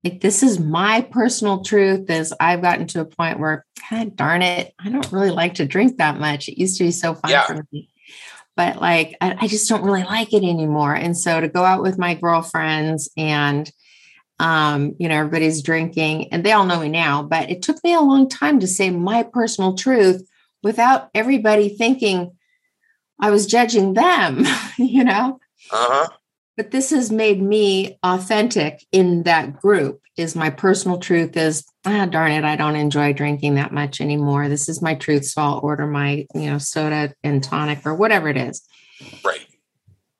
Like, 0.03 0.21
this 0.21 0.41
is 0.41 0.59
my 0.59 1.01
personal 1.01 1.63
truth. 1.63 2.09
As 2.09 2.33
I've 2.39 2.63
gotten 2.63 2.87
to 2.87 3.01
a 3.01 3.05
point 3.05 3.39
where, 3.39 3.65
God 3.89 4.15
darn 4.15 4.41
it, 4.41 4.73
I 4.79 4.89
don't 4.89 5.11
really 5.11 5.29
like 5.29 5.55
to 5.55 5.65
drink 5.65 5.97
that 5.97 6.19
much. 6.19 6.47
It 6.47 6.59
used 6.59 6.77
to 6.77 6.85
be 6.85 6.91
so 6.91 7.13
fun 7.13 7.31
yeah. 7.31 7.45
for 7.45 7.65
me 7.71 7.89
but 8.57 8.81
like 8.81 9.15
I, 9.21 9.35
I, 9.39 9.47
just 9.47 9.69
don't 9.69 9.83
really 9.83 10.03
like 10.03 10.33
it 10.33 10.43
anymore. 10.43 10.93
And 10.93 11.17
so 11.17 11.39
to 11.39 11.47
go 11.47 11.63
out 11.63 11.81
with 11.81 11.97
my 11.97 12.15
girlfriends 12.15 13.09
and 13.17 13.71
um, 14.41 14.95
you 14.97 15.07
know, 15.07 15.15
everybody's 15.19 15.61
drinking 15.61 16.33
and 16.33 16.43
they 16.43 16.51
all 16.51 16.65
know 16.65 16.79
me 16.79 16.89
now, 16.89 17.21
but 17.21 17.51
it 17.51 17.61
took 17.61 17.81
me 17.83 17.93
a 17.93 18.01
long 18.01 18.27
time 18.27 18.59
to 18.59 18.67
say 18.67 18.89
my 18.89 19.21
personal 19.21 19.75
truth 19.75 20.27
without 20.63 21.09
everybody 21.13 21.69
thinking 21.69 22.31
I 23.21 23.29
was 23.29 23.45
judging 23.45 23.93
them, 23.93 24.45
you 24.77 25.03
know? 25.03 25.39
Uh-huh. 25.71 26.09
But 26.57 26.71
this 26.71 26.89
has 26.89 27.11
made 27.11 27.41
me 27.41 27.97
authentic 28.03 28.85
in 28.91 29.23
that 29.23 29.61
group 29.61 30.01
is 30.17 30.35
my 30.35 30.49
personal 30.49 30.99
truth 30.99 31.35
is 31.37 31.65
ah 31.85 32.05
darn 32.05 32.31
it 32.31 32.43
i 32.43 32.55
don't 32.55 32.75
enjoy 32.75 33.13
drinking 33.13 33.55
that 33.55 33.71
much 33.71 34.01
anymore 34.01 34.49
this 34.49 34.67
is 34.67 34.81
my 34.81 34.93
truth 34.95 35.25
so 35.25 35.41
i'll 35.41 35.59
order 35.63 35.87
my 35.87 36.25
you 36.33 36.49
know 36.49 36.57
soda 36.57 37.13
and 37.23 37.43
tonic 37.43 37.79
or 37.85 37.95
whatever 37.95 38.27
it 38.27 38.37
is 38.37 38.61
right 39.23 39.45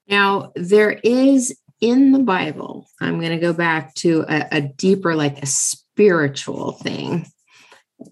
now 0.07 0.51
there 0.55 0.91
is 1.03 1.55
in 1.81 2.11
the 2.11 2.19
bible 2.19 2.87
i'm 2.99 3.19
going 3.19 3.31
to 3.31 3.37
go 3.37 3.53
back 3.53 3.93
to 3.93 4.23
a, 4.29 4.47
a 4.51 4.61
deeper 4.61 5.15
like 5.15 5.41
a 5.43 5.45
spiritual 5.45 6.71
thing 6.71 7.25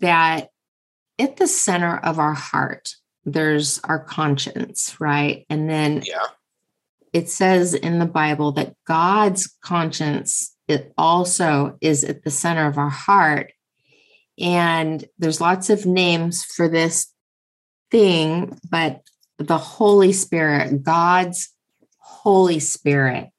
that 0.02 0.50
at 1.18 1.38
the 1.38 1.48
center 1.48 1.98
of 1.98 2.20
our 2.20 2.34
heart 2.34 2.96
there's 3.32 3.80
our 3.84 4.00
conscience 4.00 4.96
right 5.00 5.46
and 5.50 5.70
then 5.70 6.04
yeah 6.06 6.28
it 7.12 7.30
says 7.30 7.74
in 7.74 8.00
the 8.00 8.06
bible 8.06 8.52
that 8.52 8.76
god's 8.86 9.48
conscience 9.62 10.56
it 10.70 10.94
also 11.00 11.78
is 11.82 12.04
at 12.04 12.24
the 12.24 12.30
center 12.30 12.68
of 12.68 12.78
our 12.78 12.92
heart. 12.92 13.52
And 14.40 15.04
there's 15.18 15.42
lots 15.42 15.72
of 15.72 15.88
names 15.88 16.46
for 16.46 16.70
this 16.70 17.12
thing, 17.90 18.56
but 18.70 19.02
the 19.40 19.58
Holy 19.58 20.14
Spirit, 20.14 20.84
God's 20.84 21.50
Holy 21.98 22.60
Spirit. 22.60 23.30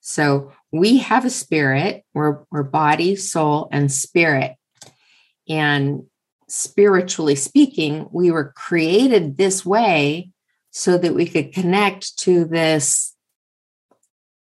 So 0.00 0.52
we 0.70 0.98
have 0.98 1.24
a 1.24 1.30
spirit, 1.30 2.04
we're, 2.12 2.44
we're 2.50 2.62
body, 2.62 3.16
soul, 3.16 3.68
and 3.72 3.90
spirit. 3.90 4.52
And 5.48 6.04
spiritually 6.48 7.34
speaking, 7.34 8.08
we 8.12 8.30
were 8.30 8.52
created 8.56 9.36
this 9.36 9.64
way 9.64 10.30
so 10.70 10.98
that 10.98 11.14
we 11.14 11.26
could 11.26 11.52
connect 11.52 12.18
to 12.18 12.44
this, 12.44 13.14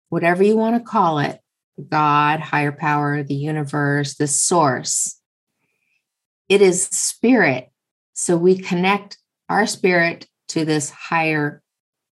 whatever 0.08 0.42
you 0.42 0.56
want 0.56 0.76
to 0.76 0.82
call 0.88 1.18
it, 1.18 1.40
God, 1.88 2.40
higher 2.40 2.72
power, 2.72 3.22
the 3.22 3.34
universe, 3.34 4.14
the 4.14 4.26
source. 4.26 5.20
It 6.48 6.60
is 6.60 6.84
spirit. 6.84 7.70
So 8.12 8.36
we 8.36 8.58
connect 8.58 9.18
our 9.48 9.66
spirit 9.66 10.26
to 10.48 10.64
this 10.64 10.90
higher 10.90 11.62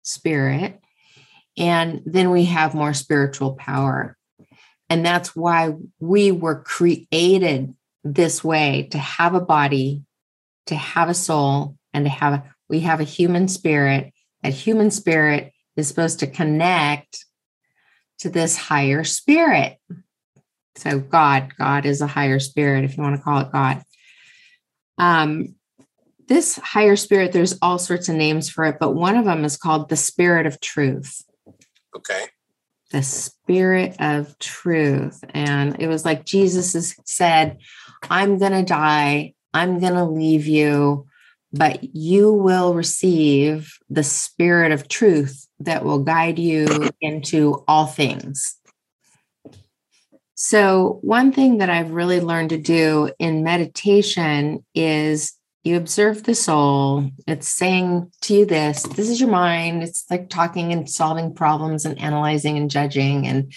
spirit, 0.03 0.81
and 1.59 2.01
then 2.07 2.31
we 2.31 2.45
have 2.47 2.75
more 2.75 2.95
spiritual 2.95 3.55
power. 3.55 4.17
And 4.89 5.05
that's 5.05 5.37
why 5.37 5.75
we 5.99 6.33
were 6.33 6.63
created 6.63 7.75
this 8.05 8.43
way 8.43 8.89
to 8.93 8.99
have 8.99 9.35
a 9.35 9.41
body, 9.41 10.03
to 10.67 10.75
have 10.75 11.09
a 11.09 11.15
soul, 11.15 11.77
and 11.93 12.05
to 12.05 12.11
have 12.11 12.33
a, 12.33 12.55
we 12.69 12.81
have 12.81 13.01
a 13.01 13.05
human 13.05 13.49
spirit. 13.49 14.13
That 14.43 14.55
human 14.55 14.91
spirit 14.91 15.53
is 15.77 15.89
supposed 15.89 16.21
to 16.21 16.27
connect 16.27 17.25
to 18.21 18.31
this 18.31 18.57
higher 18.57 19.05
spirit. 19.05 19.79
So, 20.77 20.99
God, 20.99 21.53
God 21.59 21.85
is 21.85 22.01
a 22.01 22.07
higher 22.07 22.39
spirit, 22.39 22.85
if 22.85 22.97
you 22.97 23.03
want 23.03 23.17
to 23.17 23.23
call 23.23 23.41
it 23.41 23.53
God. 23.53 23.83
Um, 24.99 25.55
this 26.29 26.57
higher 26.57 26.97
spirit, 26.97 27.33
there's 27.33 27.59
all 27.61 27.79
sorts 27.79 28.09
of 28.09 28.15
names 28.15 28.49
for 28.49 28.65
it, 28.65 28.77
but 28.79 28.93
one 28.93 29.17
of 29.17 29.25
them 29.25 29.45
is 29.45 29.57
called 29.57 29.89
the 29.89 29.97
spirit 29.97 30.47
of 30.47 30.61
truth. 30.61 31.23
Okay. 31.97 32.27
The 32.93 33.03
spirit 33.03 33.97
of 33.99 34.39
truth. 34.39 35.25
And 35.31 35.81
it 35.81 35.89
was 35.89 36.05
like 36.05 36.25
Jesus 36.25 36.97
said, 37.05 37.59
I'm 38.09 38.39
going 38.39 38.53
to 38.53 38.63
die. 38.63 39.35
I'm 39.53 39.81
going 39.81 39.95
to 39.95 40.05
leave 40.05 40.47
you, 40.47 41.07
but 41.53 41.95
you 41.95 42.33
will 42.33 42.75
receive 42.75 43.77
the 43.89 44.05
spirit 44.05 44.73
of 44.73 44.89
truth 44.89 45.47
that 45.61 45.85
will 45.85 45.99
guide 45.99 46.39
you 46.39 46.91
into 47.01 47.65
all 47.67 47.87
things. 47.87 48.57
So, 50.35 51.01
one 51.03 51.33
thing 51.33 51.59
that 51.59 51.69
I've 51.69 51.91
really 51.91 52.21
learned 52.21 52.51
to 52.51 52.59
do 52.59 53.11
in 53.19 53.45
meditation 53.45 54.65
is 54.75 55.35
you 55.65 55.77
observe 55.77 56.23
the 56.23 56.35
soul. 56.35 57.11
It's 57.27 57.47
saying 57.47 58.11
to 58.23 58.35
you 58.35 58.47
this 58.47 58.85
this 58.85 59.11
is 59.11 59.21
your 59.21 59.29
mind. 59.29 59.83
It's 59.83 60.07
like 60.09 60.31
talking 60.31 60.73
and 60.73 60.89
solving 60.89 61.35
problems 61.35 61.85
and 61.85 61.99
analyzing 61.99 62.57
and 62.57 62.71
judging. 62.71 63.27
And 63.27 63.53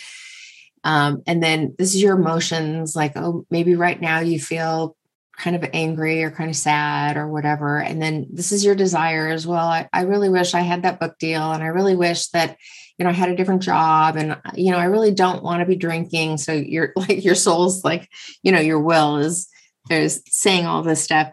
um, 0.83 1.23
and 1.25 1.41
then 1.41 1.75
this 1.77 1.95
is 1.95 2.01
your 2.01 2.17
emotions, 2.17 2.95
like, 2.95 3.13
oh, 3.15 3.45
maybe 3.49 3.75
right 3.75 3.99
now 3.99 4.19
you 4.19 4.39
feel 4.39 4.95
kind 5.37 5.55
of 5.55 5.67
angry 5.73 6.23
or 6.23 6.31
kind 6.31 6.49
of 6.49 6.55
sad 6.55 7.17
or 7.17 7.27
whatever. 7.27 7.79
And 7.79 8.01
then 8.01 8.27
this 8.31 8.51
is 8.51 8.63
your 8.63 8.75
desires. 8.75 9.47
Well, 9.47 9.65
I, 9.65 9.89
I 9.91 10.01
really 10.01 10.29
wish 10.29 10.53
I 10.53 10.61
had 10.61 10.83
that 10.83 10.99
book 10.99 11.17
deal. 11.17 11.51
And 11.51 11.63
I 11.63 11.67
really 11.67 11.95
wish 11.95 12.27
that, 12.29 12.57
you 12.97 13.03
know, 13.03 13.09
I 13.09 13.13
had 13.13 13.29
a 13.29 13.35
different 13.35 13.63
job. 13.63 14.15
And, 14.15 14.37
you 14.55 14.71
know, 14.71 14.77
I 14.77 14.85
really 14.85 15.11
don't 15.11 15.43
want 15.43 15.61
to 15.61 15.65
be 15.65 15.75
drinking. 15.75 16.37
So 16.37 16.53
you're 16.53 16.93
like, 16.95 17.23
your 17.23 17.35
soul's 17.35 17.83
like, 17.83 18.09
you 18.43 18.51
know, 18.51 18.59
your 18.59 18.79
will 18.79 19.17
is, 19.17 19.47
is 19.89 20.21
saying 20.27 20.65
all 20.65 20.83
this 20.83 21.03
stuff. 21.03 21.31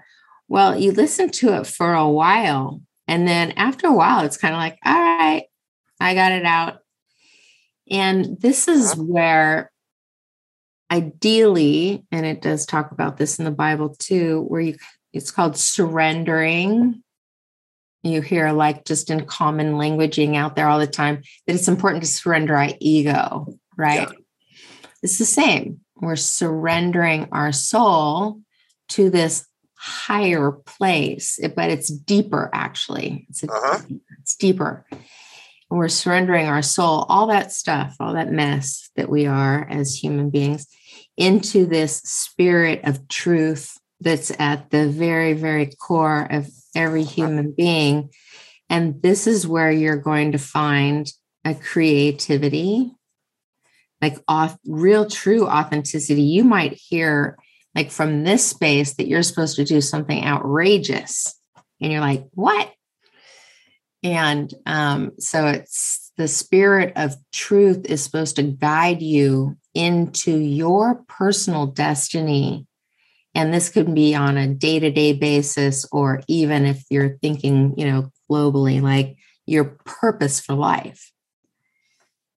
Well, 0.49 0.79
you 0.79 0.93
listen 0.93 1.31
to 1.31 1.61
it 1.61 1.67
for 1.67 1.93
a 1.93 2.09
while. 2.09 2.81
And 3.07 3.27
then 3.27 3.53
after 3.53 3.89
a 3.89 3.95
while, 3.95 4.25
it's 4.25 4.37
kind 4.37 4.55
of 4.55 4.59
like, 4.59 4.79
all 4.85 4.95
right, 4.95 5.45
I 6.01 6.15
got 6.15 6.33
it 6.33 6.45
out. 6.45 6.80
And 7.91 8.41
this 8.41 8.69
is 8.69 8.95
where 8.95 9.71
ideally, 10.91 12.05
and 12.11 12.25
it 12.25 12.41
does 12.41 12.67
talk 12.67 12.93
about 12.93 13.17
this 13.17 13.39
in 13.39 13.45
the 13.45 13.51
Bible 13.51 13.95
too, 13.99 14.43
where 14.49 14.61
you 14.61 14.77
it's 15.13 15.31
called 15.31 15.57
surrendering. 15.57 17.03
You 18.03 18.23
hear 18.23 18.53
like 18.53 18.85
just 18.85 19.11
in 19.11 19.27
common 19.27 19.75
languaging 19.75 20.37
out 20.37 20.57
there 20.57 20.69
all 20.69 20.79
the 20.79 20.87
time 20.87 21.23
that 21.47 21.55
it's 21.55 21.69
important 21.69 22.03
to 22.05 22.09
surrender 22.09 22.57
our 22.57 22.71
ego, 22.79 23.59
right? 23.77 24.09
Yeah. 24.09 24.71
It's 25.03 25.19
the 25.19 25.25
same. 25.25 25.81
We're 25.97 26.17
surrendering 26.17 27.29
our 27.33 27.53
soul 27.53 28.41
to 28.91 29.11
this 29.11 29.47
higher 29.77 30.53
place, 30.53 31.39
but 31.55 31.71
it's 31.71 31.89
deeper 31.89 32.51
actually. 32.55 33.27
It's, 33.29 33.43
a, 33.43 33.49
uh-huh. 33.49 33.83
it's 34.21 34.37
deeper 34.37 34.87
we're 35.79 35.89
surrendering 35.89 36.47
our 36.47 36.63
soul, 36.63 37.07
all 37.09 37.29
that 37.29 37.53
stuff, 37.53 37.97
all 38.01 38.15
that 38.15 38.33
mess 38.33 38.91
that 38.97 39.09
we 39.09 39.27
are 39.27 39.67
as 39.71 39.95
human 39.95 40.31
beings, 40.31 40.67
into 41.17 41.67
this 41.67 41.99
spirit 41.99 42.81
of 42.85 43.07
truth 43.09 43.79
that's 44.01 44.33
at 44.41 44.71
the 44.71 44.89
very, 44.89 45.35
very 45.35 45.67
core 45.67 46.27
of 46.31 46.49
every 46.75 47.05
human 47.05 47.53
being. 47.53 48.11
And 48.69 49.01
this 49.03 49.27
is 49.27 49.47
where 49.47 49.71
you're 49.71 49.97
going 49.97 50.33
to 50.33 50.39
find 50.39 51.11
a 51.45 51.55
creativity, 51.55 52.93
like 54.01 54.19
off, 54.27 54.57
real, 54.67 55.07
true 55.07 55.47
authenticity. 55.47 56.23
You 56.23 56.45
might 56.45 56.73
hear, 56.73 57.37
like, 57.75 57.91
from 57.91 58.25
this 58.25 58.47
space 58.47 58.95
that 58.95 59.07
you're 59.07 59.23
supposed 59.23 59.57
to 59.57 59.65
do 59.65 59.81
something 59.81 60.25
outrageous. 60.25 61.35
And 61.81 61.93
you're 61.93 62.01
like, 62.01 62.27
what? 62.33 62.73
And 64.03 64.53
um, 64.67 65.13
so 65.19 65.47
it's 65.47 66.13
the 66.17 66.29
spirit 66.29 66.93
of 66.97 67.17
truth 67.33 67.87
is 67.87 68.03
supposed 68.03 68.37
to 68.37 68.43
guide 68.43 69.03
you 69.03 69.57
into 69.75 70.37
your 70.37 70.97
personal 71.09 71.67
destiny. 71.67 72.67
And 73.35 73.55
this 73.55 73.69
could 73.69 73.95
be 73.95 74.15
on 74.15 74.37
a 74.37 74.49
day 74.49 74.81
to 74.81 74.91
day 74.91 75.13
basis, 75.13 75.87
or 75.93 76.23
even 76.27 76.67
if 76.67 76.85
you're 76.91 77.19
thinking, 77.19 77.75
you 77.77 77.87
know, 77.87 78.11
globally, 78.31 78.83
like 78.83 79.17
your 79.47 79.65
purpose 79.65 80.41
for 80.41 80.55
life. 80.55 81.13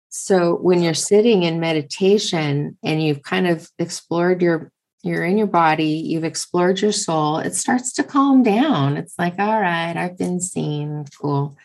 So 0.09 0.55
when 0.55 0.83
you're 0.83 0.93
sitting 0.93 1.43
in 1.43 1.59
meditation 1.59 2.77
and 2.83 3.01
you've 3.01 3.23
kind 3.23 3.47
of 3.47 3.69
explored 3.79 4.41
your 4.41 4.71
you're 5.03 5.25
in 5.25 5.37
your 5.37 5.47
body, 5.47 5.83
you've 5.83 6.23
explored 6.23 6.81
your 6.81 6.93
soul, 6.93 7.37
it 7.37 7.53
starts 7.53 7.91
to 7.93 8.03
calm 8.03 8.41
down. 8.41 8.95
It's 8.95 9.15
like, 9.19 9.37
all 9.37 9.59
right, 9.59 9.95
I've 9.95 10.17
been 10.17 10.39
seen. 10.39 11.05
Cool. 11.21 11.57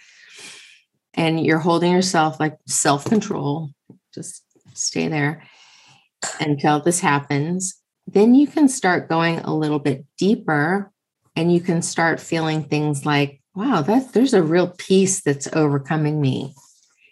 And 1.15 1.45
you're 1.45 1.61
holding 1.61 1.93
yourself 1.93 2.41
like 2.41 2.59
self 2.67 3.05
control. 3.05 3.71
Just 4.13 4.43
stay 4.75 5.07
there 5.07 5.45
until 6.41 6.81
this 6.81 6.99
happens. 6.99 7.81
Then 8.09 8.35
you 8.35 8.49
can 8.49 8.69
start 8.69 9.09
going 9.09 9.39
a 9.41 9.55
little 9.55 9.79
bit 9.79 10.05
deeper 10.19 10.91
and 11.37 11.53
you 11.53 11.61
can 11.61 11.81
start 11.81 12.19
feeling 12.19 12.65
things 12.65 13.07
like, 13.07 13.41
wow, 13.55 13.83
that 13.83 14.13
there's 14.13 14.35
a 14.35 14.43
real 14.43 14.75
peace 14.79 15.21
that's 15.23 15.49
overcoming 15.53 16.21
me. 16.21 16.55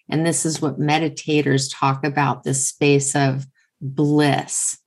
And 0.09 0.27
this 0.27 0.45
is 0.45 0.61
what 0.61 0.81
meditators 0.81 1.71
talk 1.73 2.05
about 2.05 2.43
this 2.43 2.67
space 2.67 3.15
of 3.15 3.47
bliss 3.81 4.79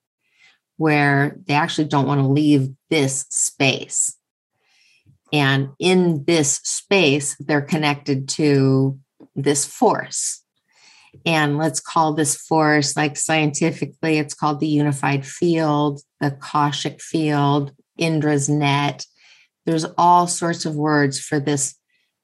where 0.80 1.36
they 1.46 1.56
actually 1.56 1.90
don't 1.90 2.08
want 2.08 2.22
to 2.22 2.28
leave 2.28 2.70
this 2.90 3.26
space. 3.30 4.16
And 5.34 5.72
in 5.78 6.24
this 6.24 6.62
space, 6.64 7.36
they're 7.38 7.62
connected 7.62 8.30
to 8.30 8.98
this 9.36 9.66
force. 9.66 10.42
And 11.26 11.58
let's 11.58 11.82
call 11.82 12.14
this 12.14 12.38
force, 12.38 12.96
like 12.96 13.18
scientifically, 13.18 14.20
it's 14.20 14.34
called 14.34 14.62
the 14.62 14.70
unified 14.70 15.26
field, 15.26 16.00
the 16.22 16.28
Akashic 16.28 17.02
field, 17.02 17.74
Indra's 17.98 18.48
net. 18.48 19.06
There's 19.66 19.86
all 19.98 20.28
sorts 20.28 20.66
of 20.66 20.78
words 20.78 21.20
for 21.20 21.42
this 21.42 21.76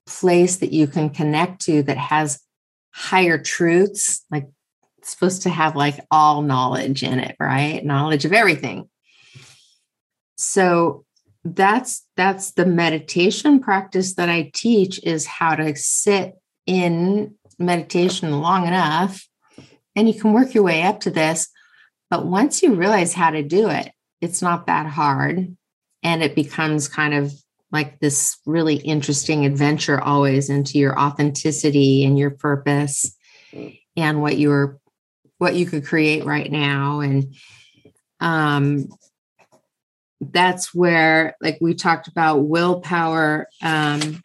place 0.08 0.56
that 0.58 0.72
you 0.72 0.88
can 0.88 1.10
connect 1.10 1.62
to 1.64 1.84
that 1.84 1.98
has 1.98 2.40
higher 2.94 3.38
truths, 3.38 4.24
like 4.32 4.48
supposed 5.12 5.44
to 5.44 5.50
have 5.50 5.76
like 5.76 6.00
all 6.12 6.42
knowledge 6.42 7.04
in 7.04 7.20
it, 7.20 7.36
right? 7.40 7.84
Knowledge 7.84 8.26
of 8.26 8.34
everything. 8.34 8.90
So 10.38 11.06
that's 11.46 12.06
that's 12.18 12.54
the 12.54 12.66
meditation 12.66 13.60
practice 13.60 14.16
that 14.16 14.30
I 14.30 14.52
teach 14.54 15.00
is 15.04 15.28
how 15.28 15.56
to 15.56 15.76
sit 15.76 16.34
in 16.66 17.36
meditation 17.60 18.42
long 18.42 18.68
enough 18.68 19.28
and 19.96 20.08
you 20.08 20.20
can 20.20 20.34
work 20.34 20.56
your 20.56 20.64
way 20.64 20.82
up 20.82 21.00
to 21.02 21.12
this 21.12 21.48
but 22.10 22.26
once 22.26 22.64
you 22.64 22.74
realize 22.74 23.14
how 23.14 23.30
to 23.30 23.44
do 23.44 23.70
it 23.70 23.92
it's 24.22 24.42
not 24.42 24.66
that 24.66 24.88
hard 24.88 25.56
and 26.02 26.24
it 26.24 26.34
becomes 26.34 26.88
kind 26.88 27.14
of 27.14 27.32
like 27.72 28.00
this 28.00 28.38
really 28.48 28.78
interesting 28.78 29.46
adventure 29.46 30.02
always 30.02 30.50
into 30.50 30.80
your 30.80 31.00
authenticity 31.00 32.04
and 32.04 32.18
your 32.18 32.32
purpose 32.32 33.16
and 33.96 34.22
what 34.22 34.38
you 34.38 34.52
are 34.52 34.80
what 35.38 35.56
you 35.56 35.66
could 35.66 35.86
create 35.86 36.26
right 36.26 36.52
now. 36.52 37.00
And 37.02 37.36
um 38.20 38.88
that's 40.22 40.74
where 40.74 41.36
like 41.42 41.58
we 41.62 41.74
talked 41.74 42.08
about 42.08 42.48
willpower 42.48 43.48
um 43.62 44.22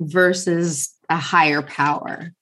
versus 0.00 0.94
a 1.08 1.16
higher 1.16 1.62
power. 1.62 2.32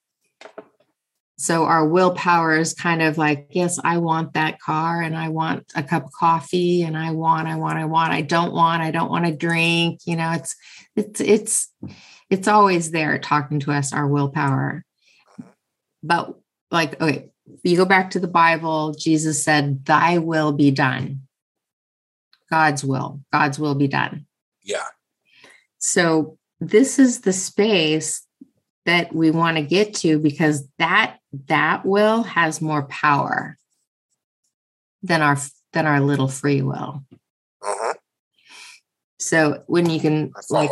So 1.37 1.65
our 1.65 1.87
willpower 1.87 2.57
is 2.57 2.75
kind 2.75 3.01
of 3.01 3.17
like 3.17 3.49
yes 3.51 3.79
i 3.83 3.97
want 3.97 4.35
that 4.35 4.61
car 4.61 5.01
and 5.01 5.17
i 5.17 5.31
want 5.31 5.65
a 5.75 5.83
cup 5.83 6.05
of 6.05 6.13
coffee 6.13 6.83
and 6.83 6.99
i 6.99 7.13
want 7.13 7.49
i 7.49 7.57
want 7.57 7.79
i 7.79 7.87
want 7.87 8.13
i 8.13 8.21
don't 8.21 8.53
want 8.53 8.83
i 8.83 8.91
don't 8.91 9.11
want 9.11 9.25
to 9.25 9.35
drink 9.35 10.01
you 10.05 10.17
know 10.17 10.33
it's 10.33 10.55
it's 10.97 11.21
it's 11.23 11.73
it's 12.31 12.47
always 12.47 12.93
there 12.93 13.19
talking 13.19 13.61
to 13.61 13.73
us 13.73 13.93
our 13.93 14.07
willpower. 14.07 14.85
But 16.03 16.35
like 16.71 17.01
okay 17.01 17.30
you 17.63 17.77
go 17.77 17.85
back 17.85 18.11
to 18.11 18.21
the 18.21 18.29
Bible, 18.29 18.93
Jesus 18.95 19.43
said, 19.43 19.85
Thy 19.85 20.19
will 20.19 20.53
be 20.53 20.71
done. 20.71 21.23
God's 22.51 22.85
will, 22.85 23.21
God's 23.33 23.59
will 23.59 23.75
be 23.75 23.89
done. 23.89 24.27
Yeah. 24.63 24.87
So, 25.79 26.39
this 26.61 26.99
is 26.99 27.21
the 27.21 27.33
space 27.33 28.27
that 28.87 29.15
we 29.15 29.31
want 29.31 29.57
to 29.57 29.63
get 29.63 29.95
to 29.95 30.19
because 30.19 30.67
that 30.79 31.17
that 31.47 31.85
will 31.85 32.23
has 32.23 32.61
more 32.61 32.83
power 32.83 33.57
than 35.03 35.23
our 35.23 35.39
than 35.73 35.87
our 35.87 36.01
little 36.01 36.29
free 36.29 36.63
will. 36.63 37.05
Uh-huh. 37.63 37.95
So 39.19 39.63
when 39.67 39.89
you 39.89 40.01
can 40.01 40.33
like 40.49 40.71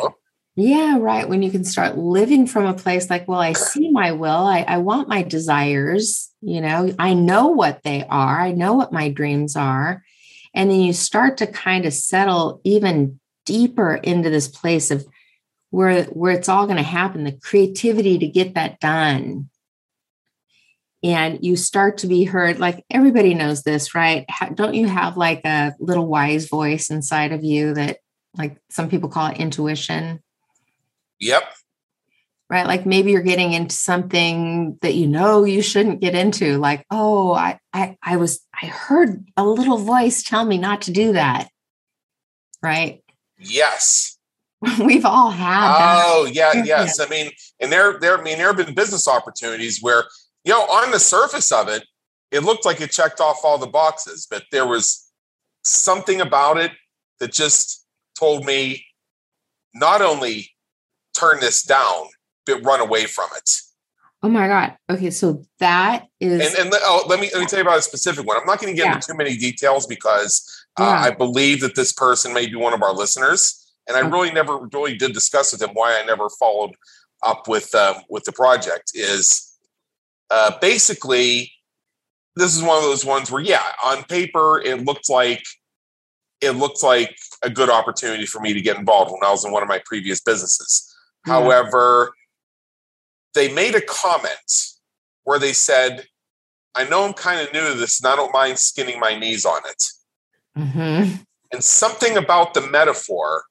yeah, 0.59 0.99
right. 0.99 1.29
When 1.29 1.43
you 1.43 1.53
can 1.53 1.63
start 1.63 1.97
living 1.97 2.47
from 2.49 2.67
a 2.67 2.75
place 2.75 3.09
like, 3.09 3.29
well, 3.29 3.39
I 3.39 3.53
see 3.53 3.93
my 3.93 4.11
will, 4.11 4.29
I, 4.29 4.63
I 4.63 4.79
want 4.79 5.09
my 5.09 5.23
desires, 5.23 6.33
you 6.41 6.61
know, 6.61 6.93
I 6.99 7.15
know 7.15 7.47
what 7.47 7.85
they 7.85 8.05
are, 8.11 8.41
I 8.41 8.51
know 8.51 8.75
what 8.75 8.93
my 8.93 9.09
dreams 9.09 9.55
are. 9.55 10.03
And 10.55 10.69
then 10.69 10.81
you 10.81 10.93
start 10.93 11.37
to 11.37 11.47
kind 11.47 11.85
of 11.85 11.93
settle 11.93 12.61
even 12.65 13.21
deeper 13.47 13.95
into 13.95 14.31
this 14.31 14.49
place 14.49 14.91
of 14.91 15.07
where, 15.71 16.03
where 16.07 16.33
it's 16.33 16.49
all 16.49 16.67
going 16.67 16.79
to 16.79 16.83
happen, 16.83 17.23
the 17.23 17.39
creativity 17.41 18.19
to 18.19 18.27
get 18.27 18.55
that 18.55 18.81
done. 18.81 19.51
And 21.05 21.39
you 21.41 21.55
start 21.55 21.99
to 21.99 22.09
be 22.09 22.25
heard, 22.25 22.59
like 22.59 22.85
everybody 22.91 23.33
knows 23.33 23.63
this, 23.63 23.95
right? 23.95 24.27
Don't 24.55 24.75
you 24.75 24.89
have 24.89 25.17
like 25.17 25.45
a 25.45 25.77
little 25.79 26.09
wise 26.09 26.49
voice 26.49 26.91
inside 26.91 27.31
of 27.31 27.45
you 27.45 27.75
that, 27.75 27.99
like 28.37 28.59
some 28.71 28.89
people 28.89 29.09
call 29.09 29.31
it 29.31 29.39
intuition? 29.39 30.21
Yep. 31.21 31.43
Right. 32.51 32.67
Like 32.67 32.87
maybe 32.87 33.13
you're 33.13 33.21
getting 33.21 33.53
into 33.53 33.75
something 33.75 34.79
that 34.81 34.95
you 34.95 35.07
know 35.07 35.45
you 35.45 35.61
shouldn't 35.61 36.01
get 36.01 36.15
into. 36.15 36.57
Like, 36.57 36.87
oh, 36.91 37.33
I, 37.33 37.59
I, 37.75 37.99
I 38.03 38.17
was, 38.17 38.41
I 38.61 38.67
heard 38.67 39.27
a 39.37 39.45
little 39.45 39.77
voice 39.77 40.23
tell 40.23 40.45
me 40.45 40.57
not 40.57 40.83
to 40.83 40.91
do 40.91 41.13
that. 41.13 41.49
Right. 42.63 43.03
Yes. 43.39 44.19
We've 44.81 45.05
all 45.05 45.31
had. 45.31 46.03
Oh, 46.05 46.29
yeah, 46.33 46.53
mm-hmm. 46.53 46.67
yes. 46.67 46.99
I 46.99 47.07
mean, 47.09 47.31
and 47.61 47.71
there, 47.71 47.99
there, 48.01 48.19
I 48.19 48.23
mean, 48.23 48.39
there 48.39 48.49
have 48.49 48.57
been 48.57 48.75
business 48.75 49.07
opportunities 49.07 49.81
where, 49.81 50.05
you 50.45 50.53
know, 50.53 50.63
on 50.63 50.91
the 50.91 50.99
surface 50.99 51.53
of 51.53 51.69
it, 51.69 51.85
it 52.31 52.41
looked 52.41 52.65
like 52.65 52.81
it 52.81 52.91
checked 52.91 53.21
off 53.21 53.41
all 53.45 53.59
the 53.59 53.67
boxes, 53.67 54.27
but 54.29 54.45
there 54.53 54.67
was 54.67 55.11
something 55.65 56.21
about 56.21 56.57
it 56.57 56.73
that 57.21 57.33
just 57.33 57.87
told 58.19 58.45
me 58.45 58.85
not 59.75 60.03
only 60.03 60.51
turn 61.19 61.41
this 61.41 61.63
down, 61.63 62.07
but 62.47 62.63
run 62.65 62.81
away 62.81 63.07
from 63.07 63.29
it. 63.37 63.51
Oh 64.23 64.29
my 64.29 64.49
God. 64.49 64.77
Okay. 64.91 65.11
So 65.11 65.45
that 65.61 66.07
is. 66.19 66.55
And, 66.55 66.67
and 66.67 66.75
oh, 66.83 67.05
let 67.09 67.21
me 67.21 67.31
let 67.33 67.41
me 67.41 67.47
tell 67.47 67.61
you 67.61 67.65
about 67.65 67.79
a 67.79 67.83
specific 67.83 68.27
one. 68.27 68.37
I'm 68.37 68.47
not 68.47 68.61
going 68.61 68.73
to 68.73 68.77
get 68.77 68.87
yeah. 68.87 68.95
into 68.95 69.09
too 69.09 69.17
many 69.17 69.37
details 69.37 69.87
because 69.87 70.67
uh, 70.79 70.83
yeah. 70.83 71.01
I 71.03 71.11
believe 71.11 71.61
that 71.61 71.77
this 71.77 71.93
person 71.93 72.35
may 72.35 72.47
be 72.47 72.57
one 72.57 72.75
of 72.75 72.83
our 72.83 72.93
listeners, 72.93 73.73
and 73.87 73.97
I 73.97 74.01
really 74.01 74.33
never 74.33 74.59
really 74.73 74.97
did 74.97 75.13
discuss 75.13 75.53
with 75.53 75.63
him 75.63 75.71
why 75.73 76.01
I 76.01 76.05
never 76.05 76.29
followed 76.31 76.73
up 77.23 77.47
with 77.47 77.73
um, 77.77 77.97
with 78.09 78.25
the 78.25 78.33
project. 78.33 78.91
Is 78.95 79.57
uh, 80.31 80.53
basically 80.61 81.53
this 82.35 82.57
is 82.57 82.63
one 82.63 82.77
of 82.77 82.83
those 82.83 83.05
ones 83.05 83.31
where 83.31 83.43
yeah, 83.43 83.63
on 83.85 84.03
paper 84.05 84.61
it 84.61 84.85
looked 84.85 85.09
like 85.09 85.45
it 86.41 86.53
looked 86.53 86.83
like 86.83 87.17
a 87.43 87.51
good 87.51 87.71
opportunity 87.71 88.27
for 88.27 88.41
me 88.41 88.53
to 88.53 88.61
get 88.61 88.79
involved 88.79 89.13
when 89.13 89.23
I 89.25 89.31
was 89.31 89.45
in 89.45 89.53
one 89.53 89.63
of 89.63 89.69
my 89.69 89.81
previous 89.85 90.21
businesses. 90.21 90.93
However, 91.25 92.15
they 93.35 93.53
made 93.53 93.75
a 93.75 93.81
comment 93.81 94.73
where 95.25 95.39
they 95.39 95.53
said, 95.53 96.07
I 96.75 96.89
know 96.89 97.05
I'm 97.05 97.13
kind 97.13 97.41
of 97.41 97.53
new 97.53 97.69
to 97.69 97.75
this 97.75 98.01
and 98.01 98.13
I 98.13 98.17
don't 98.17 98.33
mind 98.33 98.59
skinning 98.59 99.01
my 99.01 99.19
knees 99.19 99.45
on 99.45 99.61
it. 99.67 99.85
Mm-hmm. 100.57 101.17
And 101.53 101.65
something 101.65 102.17
about 102.17 102.55
the 102.55 102.61
metaphor 102.61 103.45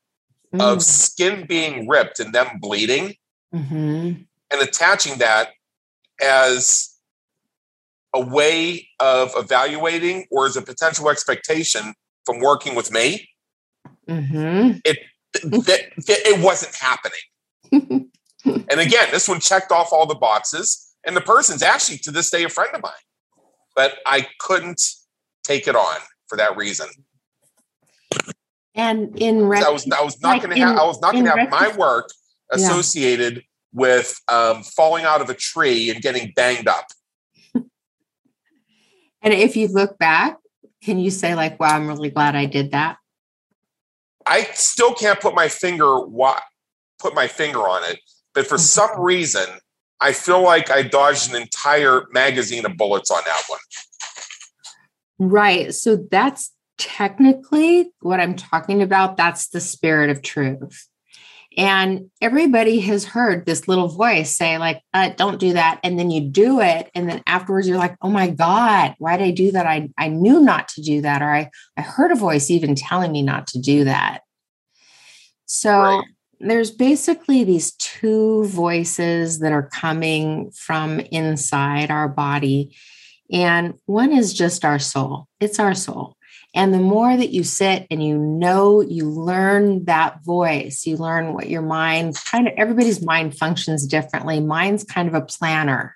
mm. 0.53 0.61
of 0.61 0.83
skin 0.83 1.45
being 1.47 1.87
ripped 1.87 2.19
and 2.19 2.33
them 2.33 2.59
bleeding 2.59 3.15
mm-hmm. 3.53 4.21
and 4.51 4.61
attaching 4.61 5.17
that 5.19 5.49
as 6.21 6.95
a 8.13 8.21
way 8.21 8.87
of 8.99 9.31
evaluating 9.35 10.25
or 10.31 10.45
as 10.45 10.57
a 10.57 10.61
potential 10.61 11.09
expectation 11.09 11.93
from 12.25 12.39
working 12.39 12.75
with 12.75 12.91
me, 12.91 13.29
mm-hmm. 14.07 14.77
it, 14.83 14.97
it 15.33 16.43
wasn't 16.43 16.75
happening. 16.75 17.19
And 17.71 18.79
again, 18.79 19.07
this 19.11 19.27
one 19.27 19.39
checked 19.39 19.71
off 19.71 19.89
all 19.91 20.05
the 20.05 20.15
boxes. 20.15 20.83
And 21.05 21.15
the 21.15 21.21
person's 21.21 21.63
actually 21.63 21.99
to 21.99 22.11
this 22.11 22.29
day 22.29 22.43
a 22.43 22.49
friend 22.49 22.69
of 22.75 22.81
mine. 22.81 22.91
But 23.75 23.99
I 24.05 24.27
couldn't 24.39 24.81
take 25.43 25.67
it 25.67 25.75
on 25.75 25.97
for 26.27 26.37
that 26.37 26.57
reason. 26.57 26.87
And 28.75 29.17
in 29.19 29.45
rec- 29.45 29.63
I 29.63 29.69
was 29.69 29.89
I 29.89 30.03
was 30.03 30.21
not 30.21 30.29
like 30.29 30.41
gonna 30.43 30.57
have 30.59 30.77
I 30.77 30.83
was 30.83 31.01
not 31.01 31.13
gonna 31.13 31.29
have 31.29 31.35
rec- 31.35 31.49
my 31.49 31.75
work 31.75 32.09
associated 32.51 33.35
yeah. 33.35 33.41
with 33.73 34.19
um, 34.27 34.63
falling 34.63 35.05
out 35.05 35.21
of 35.21 35.29
a 35.29 35.33
tree 35.33 35.89
and 35.89 36.01
getting 36.01 36.31
banged 36.35 36.67
up. 36.67 36.85
And 39.23 39.33
if 39.33 39.57
you 39.57 39.67
look 39.67 39.97
back, 39.97 40.37
can 40.83 40.99
you 40.99 41.09
say 41.09 41.33
like, 41.33 41.59
"Wow, 41.59 41.75
I'm 41.75 41.87
really 41.87 42.11
glad 42.11 42.35
I 42.35 42.45
did 42.45 42.71
that"? 42.71 42.97
I 44.25 44.43
still 44.53 44.93
can't 44.93 45.19
put 45.19 45.33
my 45.33 45.47
finger 45.47 45.99
what 46.05 46.41
put 46.99 47.15
my 47.15 47.27
finger 47.27 47.59
on 47.59 47.83
it, 47.89 47.99
but 48.33 48.47
for 48.47 48.57
some 48.57 48.89
Mm-hmm. 48.89 49.01
reason, 49.01 49.45
I 49.99 50.13
feel 50.13 50.43
like 50.43 50.69
I 50.69 50.83
dodged 50.83 51.29
an 51.33 51.41
entire 51.41 52.03
magazine 52.11 52.65
of 52.65 52.77
bullets 52.77 53.11
on 53.11 53.21
that 53.25 53.43
one. 53.47 53.59
Right. 55.19 55.73
So 55.73 55.95
that's 55.95 56.53
technically 56.77 57.91
what 58.01 58.19
I'm 58.19 58.35
talking 58.35 58.81
about. 58.81 59.17
That's 59.17 59.49
the 59.49 59.61
spirit 59.61 60.09
of 60.09 60.21
truth. 60.21 60.87
And 61.57 62.11
everybody 62.21 62.79
has 62.81 63.03
heard 63.03 63.47
this 63.47 63.67
little 63.67 63.87
voice 63.87 64.37
say, 64.37 64.59
like, 64.59 64.83
uh, 64.93 65.09
don't 65.09 65.39
do 65.39 65.53
that. 65.53 65.79
And 65.83 65.97
then 65.97 66.11
you 66.11 66.21
do 66.21 66.61
it. 66.61 66.91
And 66.93 67.09
then 67.09 67.23
afterwards, 67.25 67.67
you're 67.67 67.79
like, 67.79 67.95
oh 68.03 68.09
my 68.11 68.29
God, 68.29 68.93
why 68.99 69.17
did 69.17 69.27
I 69.27 69.31
do 69.31 69.51
that? 69.53 69.65
I, 69.65 69.89
I 69.97 70.09
knew 70.09 70.39
not 70.39 70.67
to 70.69 70.83
do 70.83 71.01
that. 71.01 71.23
Or 71.23 71.33
I, 71.33 71.49
I 71.75 71.81
heard 71.81 72.11
a 72.11 72.15
voice 72.15 72.51
even 72.51 72.75
telling 72.75 73.11
me 73.11 73.23
not 73.23 73.47
to 73.47 73.59
do 73.59 73.85
that. 73.85 74.21
So 75.47 75.71
Right. 75.81 76.03
There's 76.39 76.71
basically 76.71 77.43
these 77.43 77.71
two 77.73 78.45
voices 78.45 79.39
that 79.39 79.51
are 79.51 79.67
coming 79.67 80.51
from 80.51 80.99
inside 80.99 81.91
our 81.91 82.07
body. 82.07 82.75
And 83.31 83.73
one 83.85 84.13
is 84.13 84.33
just 84.33 84.63
our 84.63 84.79
soul, 84.79 85.27
it's 85.39 85.59
our 85.59 85.73
soul. 85.73 86.15
And 86.53 86.73
the 86.73 86.79
more 86.79 87.15
that 87.15 87.29
you 87.29 87.43
sit 87.43 87.85
and 87.91 88.03
you 88.03 88.17
know, 88.17 88.81
you 88.81 89.09
learn 89.09 89.85
that 89.85 90.23
voice, 90.23 90.85
you 90.85 90.97
learn 90.97 91.33
what 91.33 91.49
your 91.49 91.61
mind 91.61 92.15
kind 92.31 92.47
of 92.47 92.53
everybody's 92.57 93.05
mind 93.05 93.37
functions 93.37 93.85
differently. 93.85 94.39
Mine's 94.39 94.83
kind 94.83 95.07
of 95.07 95.13
a 95.13 95.21
planner. 95.21 95.95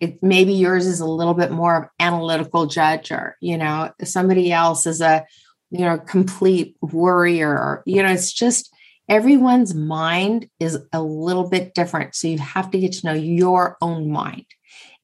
It 0.00 0.22
maybe 0.22 0.52
yours 0.52 0.86
is 0.86 1.00
a 1.00 1.06
little 1.06 1.34
bit 1.34 1.50
more 1.50 1.82
of 1.82 1.88
analytical 2.00 2.66
judger, 2.66 3.32
you 3.40 3.58
know, 3.58 3.92
somebody 4.02 4.52
else 4.52 4.86
is 4.86 5.00
a, 5.00 5.24
you 5.70 5.80
know, 5.80 5.98
complete 5.98 6.76
worrier, 6.80 7.82
you 7.86 8.02
know, 8.02 8.10
it's 8.10 8.32
just 8.32 8.73
everyone's 9.08 9.74
mind 9.74 10.48
is 10.58 10.78
a 10.92 11.02
little 11.02 11.48
bit 11.48 11.74
different. 11.74 12.14
So 12.14 12.28
you 12.28 12.38
have 12.38 12.70
to 12.70 12.78
get 12.78 12.92
to 12.94 13.06
know 13.06 13.12
your 13.12 13.76
own 13.80 14.10
mind. 14.10 14.46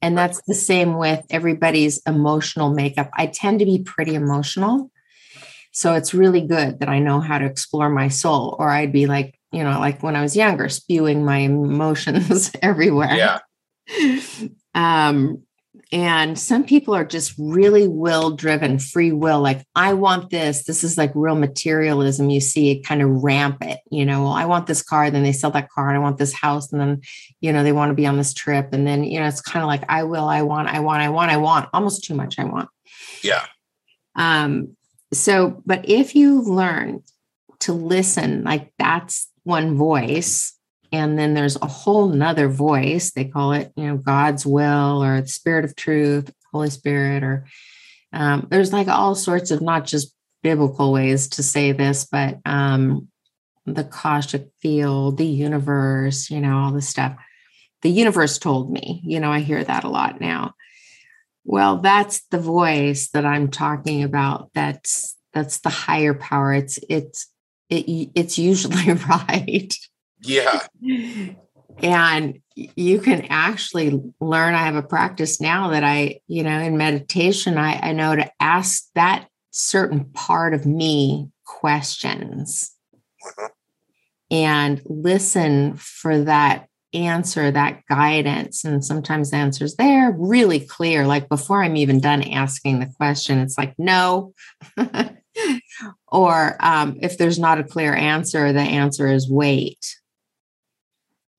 And 0.03 0.17
that's 0.17 0.41
the 0.47 0.55
same 0.55 0.97
with 0.97 1.25
everybody's 1.31 2.01
emotional 2.07 2.73
makeup. 2.73 3.11
I 3.15 3.27
tend 3.27 3.59
to 3.59 3.67
be 3.67 3.83
pretty 3.83 4.15
emotional. 4.15 4.91
So 5.73 5.95
it's 5.95 6.15
really 6.15 6.47
good 6.47 6.81
that 6.81 6.89
I 6.89 6.99
know 6.99 7.21
how 7.21 7.39
to 7.39 7.45
explore 7.45 7.91
my 7.91 8.09
soul, 8.09 8.57
or 8.59 8.71
I'd 8.71 8.93
be 8.93 9.07
like, 9.07 9.39
you 9.53 9.63
know, 9.63 9.79
like 9.79 10.03
when 10.03 10.17
I 10.17 10.23
was 10.23 10.35
younger, 10.37 10.69
spewing 10.69 11.25
my 11.25 11.39
emotions 11.39 12.51
everywhere. 12.63 13.15
Yeah. 13.15 13.39
Um, 14.73 15.43
and 15.93 16.39
some 16.39 16.65
people 16.65 16.95
are 16.95 17.05
just 17.05 17.35
really 17.37 17.89
will 17.89 18.31
driven, 18.31 18.79
free 18.79 19.11
will. 19.11 19.41
Like, 19.41 19.67
I 19.75 19.95
want 19.95 20.31
this. 20.31 20.63
This 20.65 20.85
is 20.85 20.97
like 20.97 21.11
real 21.17 21.35
materialism. 21.35 22.31
You 22.31 22.41
see 22.41 22.71
it 22.71 22.85
kind 22.85 23.03
of 23.03 23.25
rampant. 23.25 23.81
You 23.91 24.07
know, 24.07 24.23
well, 24.23 24.33
I 24.33 24.45
want 24.45 24.69
this 24.69 24.83
car. 24.83 25.11
Then 25.11 25.25
they 25.25 25.33
sell 25.33 25.51
that 25.51 25.69
car. 25.71 25.89
And 25.89 25.97
I 25.97 26.01
want 26.01 26.19
this 26.19 26.33
house. 26.33 26.71
And 26.71 26.81
then, 26.81 27.01
you 27.41 27.53
know, 27.53 27.65
they 27.65 27.73
want 27.73 27.91
to 27.91 27.97
be 27.97 28.07
on 28.07 28.17
this 28.17 28.33
trip. 28.33 28.73
And 28.73 28.87
then, 28.87 29.03
you 29.03 29.19
know, 29.19 29.27
it's 29.27 29.41
kind 29.41 29.65
of 29.65 29.67
like, 29.67 29.83
I 29.89 30.05
will, 30.05 30.27
I 30.27 30.43
want, 30.43 30.69
I 30.69 30.79
want, 30.79 31.03
I 31.03 31.09
want, 31.09 31.33
I 31.33 31.39
want 31.39 31.69
almost 31.73 32.05
too 32.05 32.15
much. 32.15 32.39
I 32.39 32.45
want. 32.45 32.69
Yeah. 33.25 33.45
Um, 34.15 34.77
so, 35.13 35.61
but 35.67 35.89
if 35.89 36.15
you 36.15 36.43
learn 36.43 37.03
to 37.61 37.73
listen, 37.73 38.45
like 38.45 38.73
that's 38.79 39.29
one 39.43 39.77
voice, 39.77 40.57
and 40.93 41.19
then 41.19 41.35
there's 41.35 41.57
a 41.57 41.67
whole 41.67 42.09
nother 42.09 42.49
voice, 42.49 43.13
they 43.13 43.25
call 43.25 43.53
it, 43.53 43.73
you 43.77 43.87
know, 43.87 43.97
God's 43.97 44.45
will 44.45 45.03
or 45.03 45.21
the 45.21 45.29
spirit 45.29 45.65
of 45.65 45.77
truth, 45.77 46.33
Holy 46.53 46.71
Spirit, 46.71 47.23
or 47.23 47.47
um, 48.13 48.49
there's 48.51 48.73
like 48.73 48.89
all 48.89 49.15
sorts 49.15 49.51
of 49.51 49.61
not 49.61 49.85
just 49.85 50.15
biblical 50.43 50.93
ways 50.93 51.29
to 51.29 51.43
say 51.43 51.73
this, 51.73 52.07
but 52.11 52.39
um, 52.45 53.09
the 53.67 53.83
Akashic 53.83 54.49
field, 54.61 55.19
the 55.19 55.27
universe, 55.27 56.31
you 56.31 56.41
know, 56.41 56.59
all 56.59 56.73
this 56.73 56.89
stuff. 56.89 57.17
The 57.83 57.91
universe 57.91 58.39
told 58.39 58.71
me, 58.71 59.01
you 59.05 59.21
know, 59.21 59.31
I 59.31 59.41
hear 59.41 59.63
that 59.63 59.85
a 59.85 59.89
lot 59.89 60.21
now. 60.21 60.55
Well, 61.45 61.79
that's 61.79 62.23
the 62.31 62.39
voice 62.39 63.09
that 63.11 63.25
I'm 63.25 63.49
talking 63.51 64.03
about. 64.03 64.51
That's 64.55 65.17
that's 65.33 65.59
the 65.61 65.71
higher 65.71 66.15
power. 66.15 66.53
It's 66.53 66.79
it's 66.89 67.29
it, 67.71 68.11
it's 68.15 68.39
usually 68.39 68.93
right. 69.09 69.75
Yeah. 70.23 70.67
And 71.83 72.41
you 72.55 73.01
can 73.01 73.27
actually 73.31 74.01
learn. 74.21 74.55
I 74.55 74.65
have 74.65 74.77
a 74.77 74.83
practice 74.83 75.41
now 75.41 75.71
that 75.71 75.85
I, 75.85 76.21
you 76.27 76.43
know, 76.43 76.59
in 76.59 76.77
meditation, 76.77 77.57
I, 77.57 77.79
I 77.81 77.93
know 77.93 78.15
to 78.17 78.31
ask 78.41 78.85
that 78.95 79.29
certain 79.51 80.05
part 80.13 80.55
of 80.55 80.67
me 80.67 81.29
questions 81.45 82.77
Mhm. 83.25 83.49
and 84.31 84.83
listen 84.87 85.77
for 85.77 86.23
that 86.25 86.69
answer, 86.93 87.51
that 87.51 87.83
guidance. 87.89 88.65
And 88.65 88.85
sometimes 88.85 89.31
the 89.31 89.37
answer's 89.37 89.77
there 89.77 90.15
really 90.17 90.61
clear. 90.61 91.07
Like 91.07 91.29
before 91.29 91.63
I'm 91.63 91.77
even 91.77 92.01
done 92.01 92.23
asking 92.23 92.81
the 92.81 92.93
question, 92.97 93.39
it's 93.39 93.57
like, 93.59 93.75
no. 93.79 94.35
or 96.09 96.57
um, 96.61 96.97
if 97.01 97.17
there's 97.19 97.39
not 97.39 97.61
a 97.61 97.65
clear 97.65 97.95
answer, 97.95 98.53
the 98.53 98.61
answer 98.61 99.07
is 99.07 99.31
wait. 99.31 99.97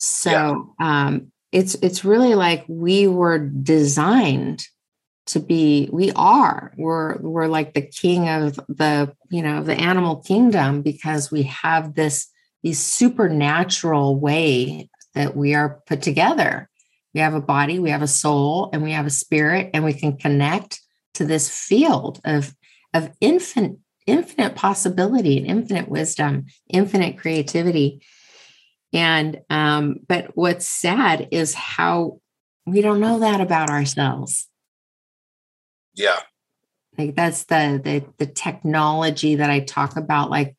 So 0.04 0.74
um, 0.80 1.32
it's 1.52 1.76
it's 1.76 2.04
really 2.04 2.34
like 2.34 2.66
we 2.68 3.06
were 3.06 3.38
designed 3.38 4.66
to 5.28 5.40
be 5.40 5.88
we 5.94 6.12
are 6.16 6.74
we're 6.76 7.18
we're 7.20 7.46
like 7.46 7.76
the 7.76 7.84
king 7.84 8.28
of 8.28 8.56
the 8.68 9.14
you 9.30 9.44
know 9.44 9.62
the 9.62 9.76
animal 9.76 10.16
kingdom 10.16 10.82
because 10.82 11.32
we 11.32 11.44
have 11.44 11.94
this 11.94 12.28
these 12.64 12.80
supernatural 12.80 14.20
way 14.20 14.90
that 15.14 15.38
we 15.38 15.54
are 15.54 15.82
put 15.86 16.02
together. 16.02 16.68
We 17.14 17.20
have 17.20 17.36
a 17.36 17.42
body 17.42 17.78
we 17.78 17.92
have 17.92 18.02
a 18.02 18.08
soul 18.08 18.72
and 18.74 18.82
we 18.82 18.94
have 18.94 19.06
a 19.06 19.12
spirit 19.12 19.70
and 19.76 19.84
we 19.84 19.94
can 19.94 20.18
connect 20.18 20.82
to 21.14 21.26
this 21.26 21.48
field 21.48 22.22
of 22.26 22.56
of 22.96 23.12
infinite 23.22 23.78
infinite 24.08 24.56
possibility 24.56 25.38
and 25.38 25.46
infinite 25.46 25.90
wisdom 25.90 26.48
infinite 26.70 27.20
creativity 27.20 28.02
and 28.94 29.42
um 29.50 29.98
but 30.08 30.32
what's 30.36 30.68
sad 30.68 31.28
is 31.32 31.54
how 31.54 32.20
we 32.66 32.82
don't 32.82 33.00
know 33.00 33.20
that 33.20 33.42
about 33.42 33.70
ourselves. 33.70 34.48
Yeah. 35.94 36.20
like 36.98 37.16
that's 37.16 37.44
the 37.46 37.80
the 37.84 38.06
the 38.18 38.32
technology 38.32 39.36
that 39.36 39.50
i 39.50 39.60
talk 39.60 39.98
about 39.98 40.30
like 40.30 40.56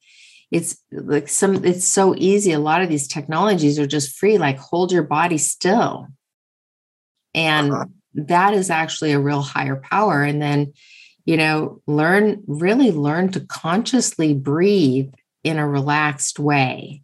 it's 0.50 0.76
like 0.92 1.28
some 1.28 1.64
it's 1.64 1.88
so 1.88 2.14
easy. 2.18 2.52
A 2.52 2.58
lot 2.58 2.82
of 2.82 2.90
these 2.90 3.08
technologies 3.08 3.78
are 3.78 3.86
just 3.86 4.14
free 4.18 4.36
like 4.36 4.58
hold 4.58 4.92
your 4.92 5.02
body 5.02 5.38
still. 5.38 6.08
And 7.34 7.72
Uh-huh. 7.72 7.84
that 8.14 8.52
is 8.52 8.68
actually 8.68 9.12
a 9.12 9.18
real 9.18 9.40
higher 9.40 9.76
power. 9.76 10.22
And 10.22 10.42
then 10.42 10.74
you 11.24 11.36
know 11.38 11.80
learn 11.86 12.42
really 12.46 12.90
learn 12.92 13.30
to 13.32 13.40
consciously 13.40 14.34
breathe 14.34 15.12
in 15.44 15.58
a 15.58 15.66
relaxed 15.68 16.38
way 16.38 17.01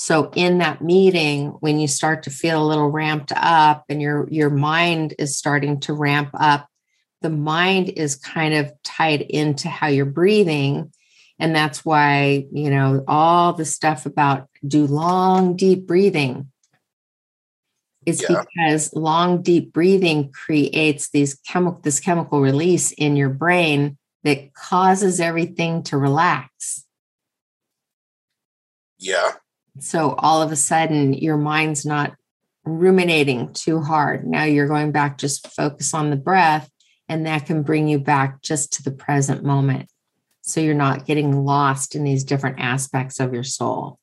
so 0.00 0.30
in 0.36 0.58
that 0.58 0.80
meeting 0.80 1.48
when 1.58 1.80
you 1.80 1.88
start 1.88 2.22
to 2.22 2.30
feel 2.30 2.62
a 2.62 2.68
little 2.68 2.88
ramped 2.88 3.32
up 3.34 3.84
and 3.88 4.00
your 4.00 4.28
your 4.30 4.48
mind 4.48 5.12
is 5.18 5.36
starting 5.36 5.80
to 5.80 5.92
ramp 5.92 6.30
up 6.34 6.68
the 7.20 7.28
mind 7.30 7.88
is 7.88 8.14
kind 8.14 8.54
of 8.54 8.72
tied 8.84 9.22
into 9.22 9.68
how 9.68 9.88
you're 9.88 10.04
breathing 10.06 10.92
and 11.40 11.52
that's 11.54 11.84
why 11.84 12.46
you 12.52 12.70
know 12.70 13.02
all 13.08 13.52
the 13.54 13.64
stuff 13.64 14.06
about 14.06 14.48
do 14.66 14.86
long 14.86 15.56
deep 15.56 15.84
breathing 15.84 16.48
is 18.06 18.22
Yeah. 18.22 18.44
because 18.44 18.94
long 18.94 19.42
deep 19.42 19.72
breathing 19.72 20.30
creates 20.30 21.10
these 21.10 21.34
chemical 21.34 21.80
this 21.82 21.98
chemical 21.98 22.40
release 22.40 22.92
in 22.92 23.16
your 23.16 23.30
brain 23.30 23.98
that 24.22 24.54
causes 24.54 25.18
everything 25.18 25.82
to 25.82 25.98
relax 25.98 26.84
Yeah. 29.00 29.32
So 29.80 30.14
all 30.18 30.42
of 30.42 30.52
a 30.52 30.56
sudden 30.56 31.12
your 31.12 31.36
mind's 31.36 31.86
not 31.86 32.14
ruminating 32.64 33.52
too 33.52 33.80
hard. 33.80 34.26
Now 34.26 34.44
you're 34.44 34.68
going 34.68 34.92
back 34.92 35.18
just 35.18 35.48
focus 35.48 35.94
on 35.94 36.10
the 36.10 36.16
breath 36.16 36.70
and 37.08 37.26
that 37.26 37.46
can 37.46 37.62
bring 37.62 37.88
you 37.88 37.98
back 37.98 38.42
just 38.42 38.74
to 38.74 38.82
the 38.82 38.90
present 38.90 39.42
moment. 39.42 39.88
So 40.42 40.60
you're 40.60 40.74
not 40.74 41.06
getting 41.06 41.44
lost 41.44 41.94
in 41.94 42.04
these 42.04 42.24
different 42.24 42.60
aspects 42.60 43.20
of 43.20 43.32
your 43.32 43.44
soul. 43.44 43.98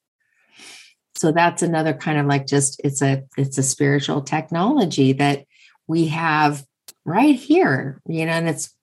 So 1.15 1.31
that's 1.31 1.61
another 1.61 1.93
kind 1.93 2.19
of 2.19 2.25
like 2.25 2.45
just 2.45 2.81
it's 2.83 3.01
a 3.01 3.23
it's 3.37 3.57
a 3.57 3.63
spiritual 3.63 4.21
technology 4.21 5.13
that 5.13 5.45
we 5.87 6.07
have 6.07 6.65
right 7.05 7.35
here 7.35 8.01
you 8.07 8.25
know 8.25 8.33
and 8.33 8.49
it's 8.49 8.75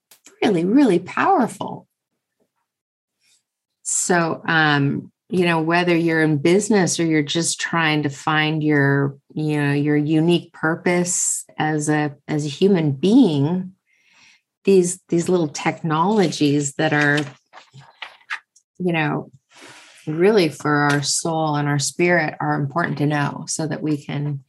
really 0.43 0.64
really 0.64 0.99
powerful. 0.99 1.86
So 3.82 4.43
um 4.47 5.12
you 5.33 5.47
know 5.47 5.62
whether 5.62 5.97
you're 5.97 6.22
in 6.22 6.37
business 6.37 7.01
or 7.01 7.07
you're 7.07 7.22
just 7.22 7.59
trying 7.59 8.03
to 8.03 8.11
find 8.11 8.62
your 8.62 9.16
you 9.33 9.57
know 9.57 9.72
your 9.72 9.97
unique 9.97 10.53
purpose 10.53 11.47
as 11.59 11.89
a 11.89 12.14
as 12.28 12.45
a 12.45 12.51
human 12.51 12.93
being 12.93 13.72
these 14.64 15.01
these 15.09 15.30
little 15.30 15.49
technologies 15.49 16.74
that 16.74 16.93
are 16.93 17.18
you 18.78 18.93
know 18.93 19.30
really 20.07 20.51
for 20.51 20.91
our 20.91 21.03
soul 21.03 21.57
and 21.57 21.66
our 21.66 21.78
spirit 21.78 22.35
are 22.39 22.61
important 22.61 22.99
to 22.99 23.07
know 23.07 23.45
so 23.49 23.66
that 23.66 23.83
we 23.83 23.97
can 23.97 24.45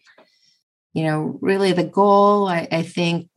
you 0.92 1.06
know 1.06 1.40
really 1.42 1.72
the 1.72 1.86
goal 1.86 2.46
i, 2.46 2.68
I 2.70 2.82
think 2.82 3.30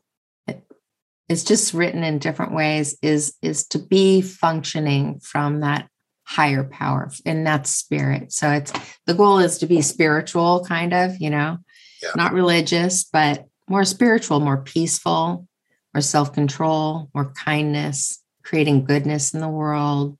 it's 1.28 1.44
just 1.44 1.74
written 1.74 2.02
in 2.02 2.18
different 2.18 2.54
ways 2.54 2.98
is 3.02 3.36
is 3.40 3.68
to 3.68 3.78
be 3.78 4.20
functioning 4.20 5.20
from 5.20 5.60
that 5.60 5.88
higher 6.26 6.64
power 6.64 7.10
and 7.24 7.46
that's 7.46 7.70
spirit. 7.70 8.32
So 8.32 8.50
it's 8.50 8.72
the 9.06 9.14
goal 9.14 9.38
is 9.38 9.58
to 9.58 9.66
be 9.66 9.80
spiritual 9.80 10.64
kind 10.66 10.92
of 10.92 11.16
you 11.20 11.30
know? 11.30 11.58
Yeah. 12.02 12.10
not 12.14 12.34
religious 12.34 13.04
but 13.04 13.46
more 13.68 13.84
spiritual 13.84 14.40
more 14.40 14.58
peaceful 14.58 15.48
more 15.94 16.02
self-control 16.02 17.08
more 17.14 17.32
kindness 17.32 18.22
creating 18.42 18.84
goodness 18.84 19.32
in 19.32 19.40
the 19.40 19.48
world 19.48 20.18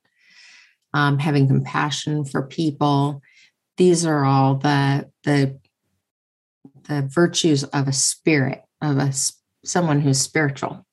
um, 0.93 1.19
having 1.19 1.47
compassion 1.47 2.25
for 2.25 2.41
people. 2.41 3.21
These 3.77 4.05
are 4.05 4.25
all 4.25 4.55
the 4.55 5.09
the 5.23 5.59
the 6.87 7.07
virtues 7.07 7.63
of 7.65 7.87
a 7.87 7.93
spirit 7.93 8.63
of 8.81 8.97
a 8.97 9.11
someone 9.63 10.01
who's 10.01 10.19
spiritual. 10.19 10.85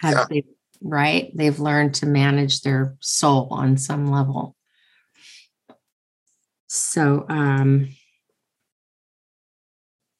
Have 0.00 0.14
yeah. 0.14 0.24
they 0.28 0.44
right? 0.82 1.30
They've 1.34 1.58
learned 1.58 1.94
to 1.96 2.06
manage 2.06 2.62
their 2.62 2.96
soul 3.00 3.48
on 3.50 3.76
some 3.76 4.10
level. 4.10 4.56
So, 6.68 7.26
um, 7.28 7.88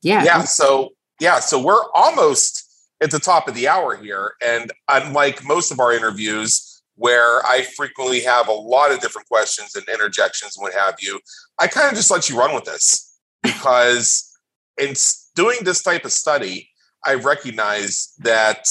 yeah. 0.03 0.25
Yeah. 0.25 0.45
So, 0.45 0.91
yeah. 1.21 1.41
So 1.41 1.63
we're 1.63 1.91
almost 1.95 2.67
at 3.01 3.11
the 3.11 3.19
top 3.19 3.49
of 3.49 3.55
the 3.55 3.69
hour 3.69 3.97
here. 3.97 4.33
And 4.43 4.73
unlike 4.89 5.45
most 5.45 5.71
of 5.71 5.81
our 5.81 5.93
interviews, 5.93 6.71
where 7.01 7.45
I 7.47 7.63
frequently 7.63 8.21
have 8.21 8.49
a 8.49 8.53
lot 8.53 8.93
of 8.93 9.01
different 9.01 9.27
questions 9.27 9.75
and 9.75 9.89
interjections 9.89 10.55
and 10.57 10.63
what 10.63 10.75
have 10.75 10.97
you, 11.01 11.19
I 11.59 11.67
kind 11.67 11.89
of 11.89 11.95
just 11.95 12.11
let 12.11 12.29
you 12.29 12.39
run 12.39 12.55
with 12.55 12.65
this 12.65 13.17
because 13.43 14.31
in 14.77 14.95
doing 15.35 15.61
this 15.63 15.83
type 15.83 16.05
of 16.05 16.13
study, 16.13 16.69
I 17.03 17.15
recognize 17.15 18.13
that 18.19 18.67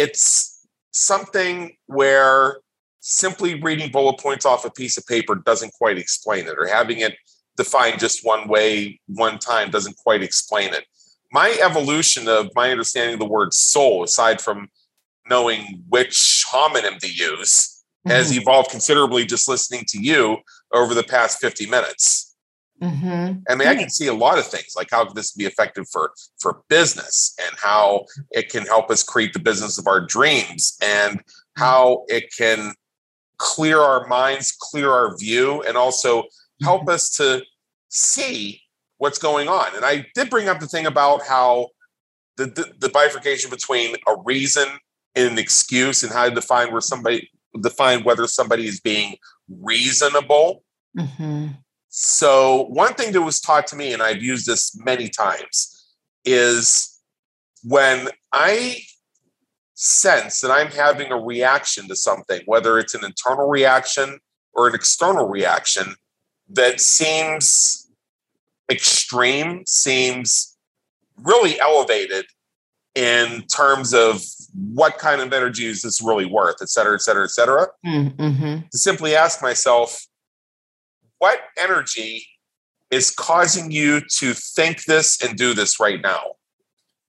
it's 0.00 0.66
something 0.92 1.76
where 1.86 2.60
simply 3.00 3.60
reading 3.60 3.90
bullet 3.90 4.18
points 4.18 4.46
off 4.46 4.64
a 4.64 4.70
piece 4.70 4.96
of 4.96 5.06
paper 5.06 5.34
doesn't 5.34 5.72
quite 5.74 5.98
explain 5.98 6.46
it, 6.46 6.56
or 6.58 6.66
having 6.66 7.00
it 7.00 7.14
defined 7.56 8.00
just 8.00 8.24
one 8.24 8.48
way, 8.48 8.98
one 9.06 9.38
time 9.38 9.70
doesn't 9.70 9.96
quite 9.96 10.22
explain 10.22 10.72
it. 10.72 10.84
My 11.32 11.56
evolution 11.62 12.28
of 12.28 12.48
my 12.54 12.70
understanding 12.70 13.14
of 13.14 13.20
the 13.20 13.26
word 13.26 13.52
soul, 13.52 14.02
aside 14.02 14.40
from 14.40 14.68
knowing 15.28 15.82
which 15.88 16.44
homonym 16.50 16.98
to 16.98 17.12
use, 17.12 17.84
mm-hmm. 18.06 18.10
has 18.10 18.36
evolved 18.36 18.70
considerably 18.70 19.24
just 19.26 19.48
listening 19.48 19.84
to 19.88 19.98
you 19.98 20.38
over 20.72 20.94
the 20.94 21.04
past 21.04 21.40
50 21.40 21.66
minutes. 21.66 22.29
Mm-hmm. 22.82 23.40
I 23.48 23.54
mean, 23.54 23.68
I 23.68 23.74
can 23.74 23.90
see 23.90 24.06
a 24.06 24.14
lot 24.14 24.38
of 24.38 24.46
things 24.46 24.74
like 24.74 24.88
how 24.90 25.04
this 25.04 25.32
can 25.32 25.40
be 25.40 25.46
effective 25.46 25.86
for 25.90 26.12
for 26.40 26.62
business 26.68 27.34
and 27.44 27.54
how 27.58 28.06
it 28.30 28.48
can 28.48 28.64
help 28.64 28.90
us 28.90 29.02
create 29.02 29.32
the 29.34 29.38
business 29.38 29.78
of 29.78 29.86
our 29.86 30.00
dreams 30.00 30.78
and 30.82 31.18
mm-hmm. 31.18 31.62
how 31.62 32.04
it 32.08 32.32
can 32.36 32.74
clear 33.36 33.80
our 33.80 34.06
minds, 34.06 34.56
clear 34.58 34.90
our 34.90 35.16
view, 35.16 35.62
and 35.62 35.76
also 35.76 36.24
help 36.62 36.82
mm-hmm. 36.82 36.90
us 36.90 37.10
to 37.16 37.42
see 37.88 38.62
what's 38.98 39.18
going 39.18 39.48
on. 39.48 39.74
And 39.74 39.84
I 39.84 40.06
did 40.14 40.30
bring 40.30 40.48
up 40.48 40.60
the 40.60 40.66
thing 40.66 40.86
about 40.86 41.22
how 41.26 41.68
the, 42.36 42.46
the, 42.46 42.72
the 42.78 42.88
bifurcation 42.88 43.50
between 43.50 43.96
a 44.06 44.14
reason 44.24 44.68
and 45.14 45.32
an 45.32 45.38
excuse 45.38 46.02
and 46.02 46.12
how 46.12 46.28
to 46.28 46.34
define 46.34 46.70
where 46.70 46.80
somebody 46.80 47.30
define 47.60 48.04
whether 48.04 48.26
somebody 48.26 48.66
is 48.66 48.80
being 48.80 49.16
reasonable. 49.48 50.62
Mm-hmm. 50.96 51.48
So, 51.90 52.66
one 52.68 52.94
thing 52.94 53.12
that 53.12 53.22
was 53.22 53.40
taught 53.40 53.66
to 53.68 53.76
me, 53.76 53.92
and 53.92 54.00
I've 54.00 54.22
used 54.22 54.46
this 54.46 54.76
many 54.76 55.08
times, 55.08 55.88
is 56.24 57.00
when 57.64 58.08
I 58.32 58.82
sense 59.74 60.40
that 60.40 60.52
I'm 60.52 60.68
having 60.68 61.10
a 61.10 61.16
reaction 61.16 61.88
to 61.88 61.96
something, 61.96 62.42
whether 62.46 62.78
it's 62.78 62.94
an 62.94 63.04
internal 63.04 63.48
reaction 63.48 64.20
or 64.52 64.68
an 64.68 64.74
external 64.74 65.28
reaction 65.28 65.94
that 66.50 66.80
seems 66.80 67.90
extreme, 68.70 69.64
seems 69.66 70.56
really 71.16 71.58
elevated 71.58 72.26
in 72.94 73.42
terms 73.46 73.94
of 73.94 74.22
what 74.74 74.98
kind 74.98 75.20
of 75.20 75.32
energy 75.32 75.66
is 75.66 75.82
this 75.82 76.00
really 76.00 76.26
worth, 76.26 76.56
et 76.60 76.68
cetera, 76.68 76.94
et 76.94 77.00
cetera, 77.00 77.24
et 77.24 77.30
cetera. 77.30 77.66
Mm-hmm. 77.84 78.58
To 78.70 78.78
simply 78.78 79.14
ask 79.16 79.42
myself, 79.42 80.06
what 81.20 81.38
energy 81.56 82.26
is 82.90 83.10
causing 83.10 83.70
you 83.70 84.00
to 84.00 84.34
think 84.34 84.84
this 84.84 85.22
and 85.22 85.38
do 85.38 85.54
this 85.54 85.78
right 85.78 86.00
now 86.02 86.32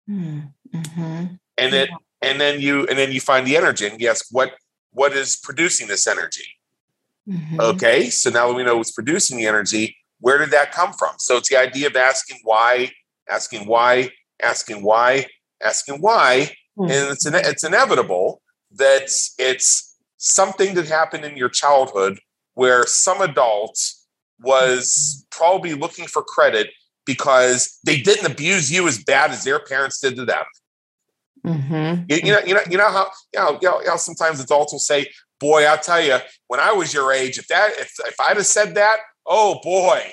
mm-hmm. 0.08 1.26
and 1.58 1.74
it 1.74 1.90
and 2.22 2.40
then 2.40 2.62
you 2.62 2.86
and 2.88 3.00
then 3.00 3.12
you 3.12 3.20
find 3.20 3.48
the 3.48 3.58
energy 3.58 3.88
and 3.88 4.00
you 4.00 4.08
ask 4.08 4.28
what 4.32 4.54
what 4.92 5.14
is 5.14 5.38
producing 5.38 5.88
this 5.88 6.06
energy 6.06 6.60
mm-hmm. 7.28 7.60
okay 7.60 8.10
so 8.10 8.30
now 8.30 8.48
that 8.48 8.54
we 8.54 8.64
know 8.64 8.78
what's 8.78 8.92
producing 8.92 9.38
the 9.38 9.48
energy 9.48 9.98
where 10.20 10.38
did 10.38 10.52
that 10.52 10.72
come 10.72 10.94
from 10.94 11.14
so 11.18 11.38
it's 11.38 11.50
the 11.50 11.58
idea 11.58 11.88
of 11.88 11.96
asking 11.96 12.38
why 12.44 12.92
asking 13.30 13.66
why 13.66 14.10
asking 14.44 14.84
why 14.84 15.26
asking 15.64 16.00
why 16.00 16.52
mm-hmm. 16.78 16.92
and 16.92 17.12
it's 17.12 17.26
it's 17.26 17.64
inevitable 17.64 18.42
that 18.72 19.10
it's 19.40 19.98
something 20.18 20.76
that 20.76 20.88
happened 20.88 21.26
in 21.26 21.36
your 21.36 21.50
childhood 21.50 22.20
where 22.54 22.86
some 22.86 23.22
adults 23.22 24.01
was 24.42 25.26
probably 25.32 25.74
looking 25.74 26.08
for 26.08 26.24
credit 26.24 26.72
because 27.06 27.80
they 27.86 28.02
didn't 28.02 28.32
abuse 28.32 28.72
you 28.72 28.88
as 28.88 29.04
bad 29.04 29.32
as 29.32 29.44
their 29.44 29.60
parents 29.60 30.00
did 30.00 30.16
to 30.16 30.26
them. 30.26 30.46
Mm-hmm. 31.46 32.04
You, 32.08 32.18
you, 32.24 32.32
know, 32.34 32.40
you 32.46 32.54
know, 32.54 32.62
you 32.70 32.78
know 32.78 32.92
how 32.92 33.12
you 33.34 33.40
know, 33.40 33.60
you 33.62 33.70
know, 33.70 33.80
know, 33.80 33.98
sometimes 33.98 34.40
adults 34.40 34.74
will 34.74 34.80
say, 34.80 35.08
"Boy, 35.40 35.66
I'll 35.66 35.80
tell 35.80 36.00
you, 36.00 36.18
when 36.48 36.60
I 36.60 36.72
was 36.72 36.94
your 36.94 37.12
age, 37.12 37.40
if 37.40 37.48
that 37.48 37.72
if 37.80 37.94
if 38.06 38.16
I'd 38.20 38.38
have 38.38 38.46
said 38.46 38.76
that, 38.76 38.98
oh 39.26 39.60
boy," 39.64 40.04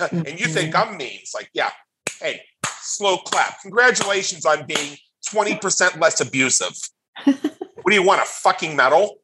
mm-hmm. 0.00 0.16
and 0.26 0.40
you 0.40 0.46
think 0.46 0.74
mm-hmm. 0.74 0.90
I'm 0.90 0.96
mean, 0.96 1.20
it's 1.22 1.34
like, 1.34 1.50
yeah, 1.52 1.70
hey, 2.20 2.40
slow 2.80 3.18
clap. 3.18 3.60
Congratulations 3.62 4.44
on 4.44 4.66
being 4.66 4.96
twenty 5.30 5.56
percent 5.56 6.00
less 6.00 6.20
abusive. 6.20 6.76
what 7.24 7.86
do 7.86 7.94
you 7.94 8.02
want, 8.02 8.22
a 8.22 8.24
fucking 8.24 8.74
medal? 8.74 9.18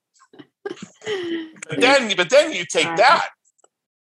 But 0.63 0.77
then, 1.81 2.13
but 2.17 2.31
then 2.31 2.53
you 2.53 2.65
take 2.65 2.97
that 2.97 3.31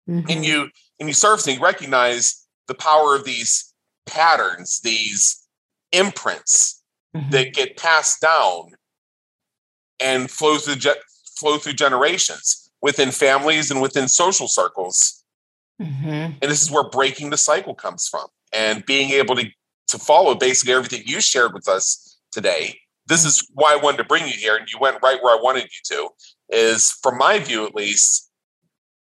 mm-hmm. 0.09 0.29
and 0.29 0.45
you 0.45 0.71
and 0.99 1.09
you 1.09 1.15
surface 1.15 1.47
and 1.47 1.57
you 1.57 1.63
recognize 1.63 2.47
the 2.67 2.75
power 2.75 3.15
of 3.15 3.25
these 3.25 3.73
patterns, 4.07 4.81
these 4.81 5.47
imprints 5.93 6.83
mm-hmm. 7.15 7.31
that 7.31 7.55
get 7.55 7.77
passed 7.77 8.21
down 8.21 8.73
and 10.01 10.31
flow 10.31 10.59
through 10.59 10.77
ge- 10.77 11.03
flow 11.39 11.59
through 11.59 11.73
generations 11.75 12.71
within 12.81 13.11
families 13.11 13.71
and 13.71 13.81
within 13.81 14.09
social 14.09 14.49
circles. 14.49 15.25
Mm-hmm. 15.81 16.33
And 16.41 16.43
this 16.43 16.63
is 16.63 16.71
where 16.71 16.89
breaking 16.89 17.31
the 17.31 17.37
cycle 17.37 17.75
comes 17.75 18.09
from 18.09 18.27
and 18.53 18.85
being 18.87 19.11
able 19.11 19.37
to 19.37 19.47
to 19.89 19.99
follow 19.99 20.35
basically 20.35 20.75
everything 20.75 21.03
you 21.07 21.21
shared 21.21 21.55
with 21.55 21.69
us 21.69 22.19
today. 22.31 22.79
This 23.07 23.25
is 23.25 23.47
why 23.55 23.73
I 23.73 23.77
wanted 23.77 23.99
to 23.99 24.05
bring 24.05 24.27
you 24.27 24.35
here, 24.35 24.55
and 24.55 24.69
you 24.71 24.79
went 24.79 24.99
right 25.03 25.23
where 25.23 25.35
I 25.35 25.41
wanted 25.41 25.65
you 25.65 25.97
to. 25.97 26.09
Is 26.51 26.91
from 27.03 27.17
my 27.19 27.39
view, 27.39 27.65
at 27.67 27.75
least, 27.75 28.28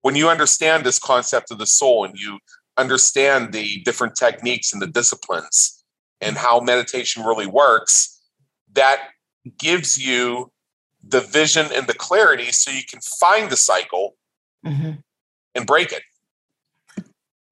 when 0.05 0.15
you 0.15 0.29
understand 0.29 0.83
this 0.83 0.99
concept 0.99 1.49
of 1.49 1.57
the 1.57 1.65
soul 1.65 2.05
and 2.05 2.13
you 2.15 2.37
understand 2.77 3.51
the 3.53 3.81
different 3.85 4.15
techniques 4.15 4.71
and 4.71 4.79
the 4.79 4.85
disciplines 4.85 5.83
and 6.21 6.37
how 6.37 6.59
meditation 6.59 7.23
really 7.23 7.47
works, 7.47 8.21
that 8.71 9.07
gives 9.57 9.97
you 9.97 10.51
the 11.03 11.21
vision 11.21 11.65
and 11.73 11.87
the 11.87 11.93
clarity 11.95 12.51
so 12.51 12.69
you 12.69 12.83
can 12.87 12.99
find 13.19 13.49
the 13.49 13.57
cycle 13.57 14.15
mm-hmm. 14.63 14.91
and 15.55 15.65
break 15.65 15.91
it. 15.91 16.03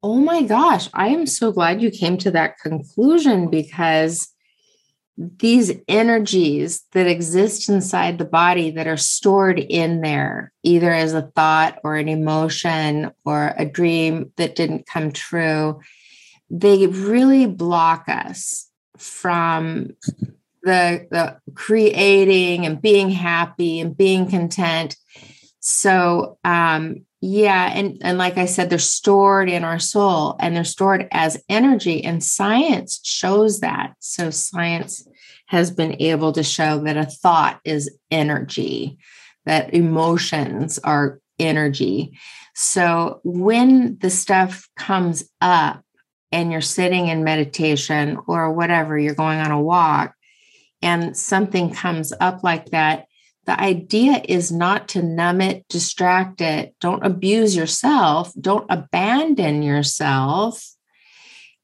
Oh 0.04 0.18
my 0.18 0.44
gosh, 0.44 0.90
I 0.94 1.08
am 1.08 1.26
so 1.26 1.52
glad 1.52 1.82
you 1.82 1.90
came 1.90 2.20
to 2.20 2.30
that 2.30 2.60
conclusion 2.60 3.50
because 3.50 4.32
these 5.18 5.72
energies 5.88 6.84
that 6.94 7.08
exist 7.08 7.70
inside 7.70 8.18
the 8.18 8.26
body 8.26 8.72
that 8.72 8.88
are 8.88 8.98
stored 8.98 9.60
in 9.60 10.02
there, 10.02 10.52
either 10.64 10.92
as 10.92 11.14
a 11.14 11.22
thought 11.22 11.80
or 11.84 11.96
an 11.96 12.10
emotion 12.10 13.12
or 13.24 13.54
a 13.58 13.66
dream 13.66 14.32
that 14.38 14.56
didn't 14.56 14.88
come 14.88 15.12
true, 15.12 15.80
they 16.50 16.88
really 16.88 17.46
block 17.46 18.06
us 18.08 18.70
from 18.98 19.92
the, 20.64 21.08
the 21.12 21.38
creating 21.54 22.66
and 22.66 22.82
being 22.82 23.10
happy 23.10 23.80
and 23.80 23.96
being 23.96 24.30
content. 24.30 24.96
So, 25.66 26.38
um, 26.44 27.06
yeah, 27.22 27.72
and 27.74 27.98
and 28.02 28.18
like 28.18 28.38
I 28.38 28.48
said, 28.48 28.70
they're 28.70 28.78
stored 28.78 29.50
in 29.50 29.64
our 29.64 29.80
soul, 29.80 30.36
and 30.42 30.54
they're 30.54 30.66
stored 30.66 31.08
as 31.14 31.42
energy, 31.48 32.04
and 32.04 32.22
science 32.22 33.00
shows 33.06 33.62
that. 33.62 33.94
So, 34.00 34.30
science 34.30 35.08
has 35.46 35.72
been 35.72 36.02
able 36.02 36.34
to 36.34 36.44
show 36.44 36.80
that 36.80 36.98
a 36.98 37.06
thought 37.06 37.62
is 37.64 37.98
energy, 38.12 38.98
that 39.46 39.74
emotions 39.74 40.80
are 40.80 41.22
energy. 41.40 42.20
So, 42.56 43.22
when 43.24 43.98
the 44.02 44.10
stuff 44.10 44.68
comes 44.76 45.24
up, 45.40 45.82
and 46.34 46.52
you're 46.52 46.60
sitting 46.60 47.08
in 47.08 47.24
meditation 47.24 48.18
or 48.28 48.52
whatever, 48.52 49.00
you're 49.00 49.16
going 49.16 49.40
on 49.40 49.52
a 49.52 49.62
walk, 49.62 50.14
and 50.82 51.16
something 51.16 51.74
comes 51.74 52.12
up 52.20 52.44
like 52.44 52.72
that 52.72 53.06
the 53.46 53.60
idea 53.60 54.22
is 54.28 54.52
not 54.52 54.88
to 54.90 55.02
numb 55.02 55.42
it, 55.42 55.68
distract 55.68 56.42
it, 56.42 56.76
don't 56.80 57.06
abuse 57.06 57.56
yourself, 57.56 58.32
don't 58.40 58.66
abandon 58.70 59.64
yourself. 59.64 60.70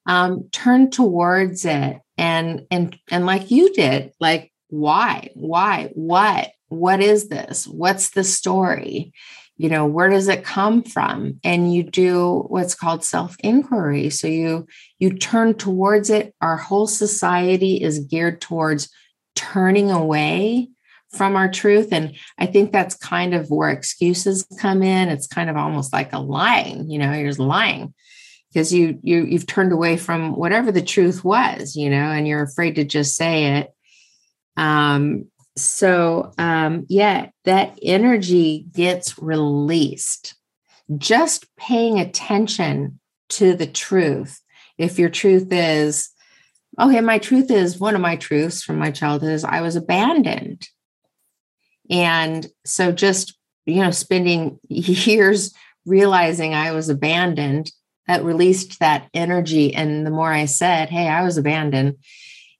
Um, 0.05 0.49
turn 0.51 0.89
towards 0.89 1.65
it 1.65 1.99
and 2.17 2.65
and 2.71 2.97
and 3.11 3.25
like 3.25 3.51
you 3.51 3.71
did, 3.73 4.11
like 4.19 4.51
why, 4.69 5.29
why, 5.33 5.89
what, 5.93 6.51
what 6.67 7.01
is 7.01 7.27
this? 7.29 7.67
What's 7.67 8.11
the 8.11 8.23
story? 8.23 9.13
You 9.57 9.69
know, 9.69 9.85
where 9.85 10.09
does 10.09 10.27
it 10.27 10.43
come 10.45 10.83
from? 10.83 11.39
And 11.43 11.73
you 11.73 11.83
do 11.83 12.45
what's 12.47 12.75
called 12.75 13.03
self 13.03 13.35
inquiry. 13.39 14.09
So 14.09 14.27
you 14.27 14.67
you 14.99 15.17
turn 15.17 15.55
towards 15.55 16.09
it. 16.09 16.33
Our 16.39 16.57
whole 16.57 16.87
society 16.87 17.81
is 17.81 17.99
geared 17.99 18.41
towards 18.41 18.89
turning 19.35 19.91
away 19.91 20.69
from 21.11 21.35
our 21.35 21.49
truth. 21.49 21.89
And 21.91 22.15
I 22.37 22.45
think 22.45 22.71
that's 22.71 22.95
kind 22.95 23.33
of 23.33 23.49
where 23.49 23.69
excuses 23.69 24.45
come 24.59 24.83
in. 24.83 25.09
It's 25.09 25.27
kind 25.27 25.49
of 25.49 25.57
almost 25.57 25.91
like 25.91 26.13
a 26.13 26.19
lying, 26.19 26.89
you 26.89 26.99
know, 26.99 27.11
you're 27.13 27.29
just 27.29 27.39
lying 27.39 27.93
because 28.51 28.73
you 28.73 28.99
you 29.03 29.25
you've 29.25 29.45
turned 29.45 29.71
away 29.71 29.97
from 29.97 30.35
whatever 30.35 30.71
the 30.71 30.81
truth 30.81 31.23
was, 31.23 31.75
you 31.75 31.89
know, 31.89 31.97
and 31.97 32.27
you're 32.27 32.43
afraid 32.43 32.75
to 32.75 32.83
just 32.83 33.15
say 33.15 33.57
it. 33.57 33.73
Um, 34.57 35.25
so 35.55 36.31
um, 36.37 36.85
yeah, 36.89 37.29
that 37.45 37.77
energy 37.81 38.65
gets 38.71 39.17
released. 39.19 40.35
Just 40.97 41.45
paying 41.55 41.99
attention 41.99 42.99
to 43.29 43.55
the 43.55 43.67
truth. 43.67 44.41
If 44.77 44.97
your 44.97 45.09
truth 45.09 45.47
is, 45.51 46.09
okay, 46.79 47.01
my 47.01 47.19
truth 47.19 47.51
is 47.51 47.79
one 47.79 47.95
of 47.95 48.01
my 48.01 48.15
truths 48.15 48.63
from 48.63 48.79
my 48.79 48.89
childhood 48.89 49.33
is 49.33 49.43
I 49.43 49.61
was 49.61 49.75
abandoned. 49.75 50.67
And 51.89 52.47
so 52.65 52.91
just, 52.91 53.37
you 53.65 53.81
know, 53.81 53.91
spending 53.91 54.59
years 54.69 55.53
realizing 55.85 56.53
I 56.53 56.71
was 56.71 56.89
abandoned, 56.89 57.71
that 58.07 58.23
released 58.23 58.79
that 58.79 59.07
energy. 59.13 59.73
And 59.75 60.03
the 60.05 60.11
more 60.11 60.33
I 60.33 60.45
said, 60.45 60.89
hey, 60.89 61.07
I 61.07 61.23
was 61.23 61.37
abandoned. 61.37 61.97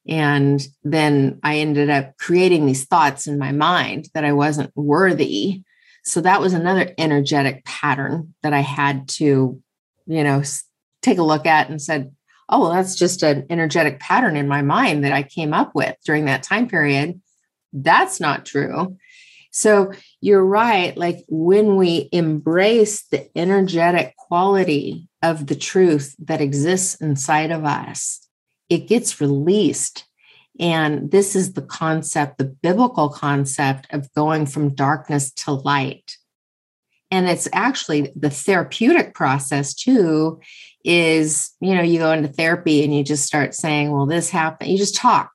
And 0.08 0.62
then 0.84 1.40
I 1.44 1.58
ended 1.58 1.90
up 1.90 2.18
creating 2.18 2.66
these 2.66 2.86
thoughts 2.86 3.26
in 3.26 3.40
my 3.40 3.52
mind 3.52 4.10
that 4.14 4.24
I 4.24 4.34
wasn't 4.34 4.72
worthy. 4.76 5.64
So 6.04 6.22
that 6.22 6.40
was 6.40 6.54
another 6.54 6.94
energetic 7.00 7.66
pattern 7.66 8.36
that 8.44 8.54
I 8.54 8.62
had 8.62 9.08
to, 9.10 9.60
you 10.06 10.24
know, 10.24 10.44
take 11.02 11.18
a 11.18 11.24
look 11.24 11.48
at 11.48 11.70
and 11.70 11.82
said, 11.82 12.12
oh, 12.48 12.62
well, 12.62 12.72
that's 12.72 12.96
just 12.96 13.24
an 13.24 13.48
energetic 13.50 14.00
pattern 14.00 14.36
in 14.36 14.48
my 14.48 14.62
mind 14.62 15.04
that 15.04 15.14
I 15.14 15.24
came 15.24 15.54
up 15.54 15.74
with 15.74 15.96
during 16.06 16.26
that 16.26 16.44
time 16.44 16.68
period. 16.68 17.20
That's 17.74 18.20
not 18.20 18.46
true. 18.46 18.98
So 19.52 19.94
you're 20.22 20.46
right. 20.46 20.96
Like 20.96 21.26
when 21.28 21.76
we 21.76 22.10
embrace 22.12 23.04
the 23.04 23.30
energetic 23.38 24.16
quality 24.16 25.08
of 25.22 25.48
the 25.48 25.56
truth 25.56 26.16
that 26.20 26.42
exists 26.42 26.96
inside 26.96 27.52
of 27.52 27.66
us, 27.66 28.28
it 28.70 28.88
gets 28.88 29.20
released. 29.20 30.06
And 30.60 31.10
this 31.10 31.36
is 31.36 31.54
the 31.54 31.62
concept, 31.62 32.38
the 32.38 32.46
biblical 32.46 33.10
concept 33.10 33.88
of 33.92 34.12
going 34.14 34.46
from 34.46 34.76
darkness 34.76 35.32
to 35.32 35.52
light. 35.52 36.18
And 37.12 37.28
it's 37.28 37.48
actually 37.54 38.12
the 38.16 38.30
therapeutic 38.30 39.16
process 39.16 39.74
too 39.74 40.42
is, 40.84 41.52
you 41.60 41.74
know, 41.74 41.82
you 41.82 41.98
go 41.98 42.12
into 42.12 42.28
therapy 42.28 42.84
and 42.84 42.96
you 42.96 43.04
just 43.04 43.26
start 43.26 43.56
saying, 43.56 43.92
well, 43.92 44.06
this 44.06 44.30
happened. 44.30 44.72
You 44.72 44.78
just 44.78 44.96
talk 44.96 45.32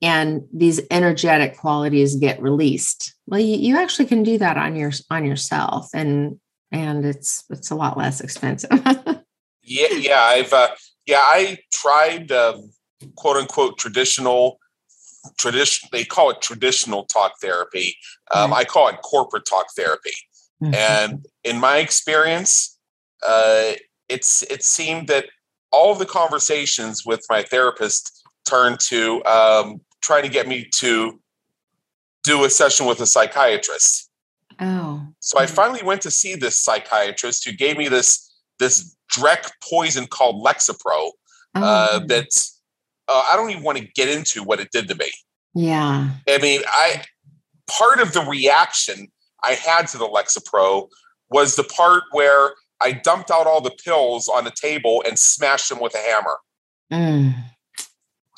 and 0.00 0.42
these 0.52 0.80
energetic 0.90 1.56
qualities 1.56 2.16
get 2.16 2.40
released. 2.40 3.14
Well 3.26 3.40
you, 3.40 3.56
you 3.56 3.76
actually 3.76 4.06
can 4.06 4.22
do 4.22 4.38
that 4.38 4.56
on 4.56 4.76
your 4.76 4.92
on 5.10 5.24
yourself 5.24 5.88
and 5.94 6.38
and 6.70 7.04
it's 7.04 7.44
it's 7.50 7.70
a 7.70 7.74
lot 7.74 7.96
less 7.96 8.20
expensive. 8.20 8.70
Yeah 9.68 9.88
yeah 9.92 10.22
i've 10.22 10.52
uh, 10.52 10.68
yeah 11.04 11.18
i 11.20 11.58
tried 11.72 12.32
uh, 12.32 12.58
quote 13.16 13.36
unquote 13.36 13.76
traditional 13.76 14.58
tradition 15.36 15.88
they 15.92 16.04
call 16.04 16.30
it 16.30 16.40
traditional 16.40 17.04
talk 17.04 17.32
therapy. 17.42 17.94
Um, 18.34 18.54
i 18.54 18.64
call 18.64 18.88
it 18.88 18.96
corporate 19.02 19.44
talk 19.44 19.66
therapy. 19.76 20.14
Mm-hmm. 20.62 20.74
and 20.74 21.26
in 21.44 21.60
my 21.60 21.78
experience 21.78 22.78
uh, 23.26 23.72
it's 24.08 24.42
it 24.42 24.64
seemed 24.64 25.06
that 25.08 25.26
all 25.70 25.92
of 25.92 25.98
the 25.98 26.06
conversations 26.06 27.04
with 27.04 27.24
my 27.28 27.42
therapist 27.42 28.26
turned 28.48 28.80
to 28.80 29.22
um, 29.24 29.80
trying 30.02 30.22
to 30.22 30.28
get 30.28 30.48
me 30.48 30.68
to 30.76 31.20
do 32.24 32.44
a 32.44 32.50
session 32.50 32.86
with 32.86 33.00
a 33.00 33.06
psychiatrist. 33.06 34.10
Oh. 34.60 35.06
So 35.20 35.38
I 35.38 35.46
finally 35.46 35.82
went 35.82 36.02
to 36.02 36.10
see 36.10 36.34
this 36.34 36.58
psychiatrist 36.58 37.44
who 37.44 37.52
gave 37.52 37.78
me 37.78 37.88
this 37.88 38.24
this 38.58 38.96
Drek 39.14 39.50
poison 39.68 40.06
called 40.06 40.44
Lexapro. 40.44 41.10
Uh, 41.54 41.56
oh. 41.56 41.62
Uh, 41.62 41.98
that's 42.06 42.60
uh, 43.08 43.24
I 43.32 43.36
don't 43.36 43.50
even 43.50 43.62
want 43.62 43.78
to 43.78 43.86
get 43.94 44.08
into 44.08 44.42
what 44.42 44.60
it 44.60 44.70
did 44.70 44.88
to 44.88 44.94
me. 44.94 45.10
Yeah. 45.54 46.10
I 46.28 46.38
mean, 46.38 46.62
I 46.66 47.04
part 47.68 48.00
of 48.00 48.12
the 48.12 48.20
reaction 48.22 49.08
I 49.42 49.52
had 49.52 49.86
to 49.88 49.98
the 49.98 50.08
Lexapro 50.08 50.88
was 51.30 51.56
the 51.56 51.64
part 51.64 52.04
where 52.12 52.54
I 52.80 52.92
dumped 52.92 53.30
out 53.30 53.46
all 53.46 53.60
the 53.60 53.76
pills 53.84 54.28
on 54.28 54.44
the 54.44 54.52
table 54.52 55.02
and 55.06 55.18
smashed 55.18 55.68
them 55.68 55.80
with 55.80 55.94
a 55.94 55.98
hammer. 55.98 56.38
Mm. 56.92 57.34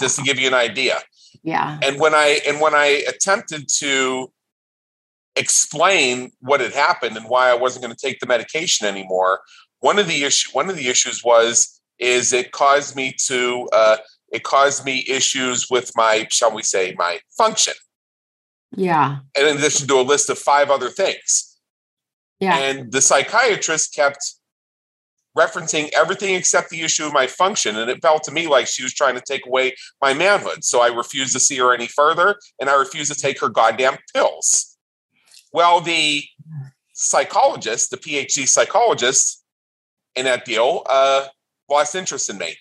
Just 0.01 0.19
to 0.19 0.23
give 0.23 0.39
you 0.39 0.49
an 0.49 0.55
idea 0.55 1.01
yeah. 1.43 1.79
And 1.83 1.99
when 2.01 2.15
i 2.15 2.41
and 2.47 2.61
when 2.61 2.75
i 2.75 3.03
attempted 3.09 3.69
to 3.79 4.31
explain 5.37 6.33
what 6.41 6.61
had 6.61 6.73
happened 6.73 7.17
and 7.17 7.27
why 7.29 7.51
i 7.51 7.55
wasn't 7.55 7.83
going 7.85 7.95
to 7.95 8.07
take 8.07 8.19
the 8.21 8.27
medication 8.27 8.87
anymore 8.87 9.41
one 9.79 9.99
of 9.99 10.09
the 10.09 10.25
issue 10.25 10.51
one 10.53 10.69
of 10.69 10.77
the 10.77 10.89
issues 10.89 11.23
was 11.25 11.81
is 12.01 12.33
it 12.33 12.51
caused 12.51 12.97
me 12.97 13.15
to 13.27 13.69
uh, 13.73 13.99
it 14.33 14.43
caused 14.43 14.85
me 14.85 15.05
issues 15.09 15.69
with 15.71 15.93
my 15.95 16.27
shall 16.31 16.53
we 16.53 16.63
say 16.63 16.95
my 16.97 17.21
function. 17.37 17.75
Yeah. 18.77 19.19
And 19.37 19.49
in 19.49 19.59
addition 19.59 19.89
to 19.89 20.01
a 20.01 20.03
list 20.03 20.31
of 20.31 20.39
five 20.39 20.71
other 20.71 20.89
things. 20.89 21.59
Yeah. 22.39 22.57
And 22.57 22.93
the 22.93 23.03
psychiatrist 23.03 23.95
kept 23.95 24.37
referencing 25.37 25.91
everything 25.97 26.35
except 26.35 26.71
the 26.71 26.83
issue 26.83 27.07
of 27.07 27.13
my 27.13 27.27
function. 27.27 27.77
And 27.77 27.91
it 27.91 28.03
felt 28.03 28.25
to 28.25 28.33
me 28.33 28.47
like 28.47 28.67
she 28.67 28.83
was 28.83 28.93
trying 28.93 29.15
to 29.15 29.21
take 29.21 29.47
away 29.47 29.75
my 30.01 30.13
manhood. 30.13 30.65
So 30.65 30.81
I 30.81 30.89
refused 30.89 31.33
to 31.35 31.41
see 31.41 31.57
her 31.59 31.73
any 31.73 31.87
further 31.87 32.37
and 32.61 32.69
I 32.69 32.75
refused 32.75 33.13
to 33.13 33.21
take 33.21 33.41
her 33.41 33.49
goddamn 33.49 33.99
pills. 34.15 34.77
Well, 35.53 35.81
the 35.81 36.25
psychologist, 36.93 37.91
the 37.91 37.97
PhD 37.97 38.47
psychologist 38.47 39.45
in 40.17 40.25
that 40.25 40.45
deal, 40.45 40.85
uh, 40.89 41.27
lost 41.69 41.95
interest 41.95 42.29
in 42.29 42.39
me. 42.39 42.57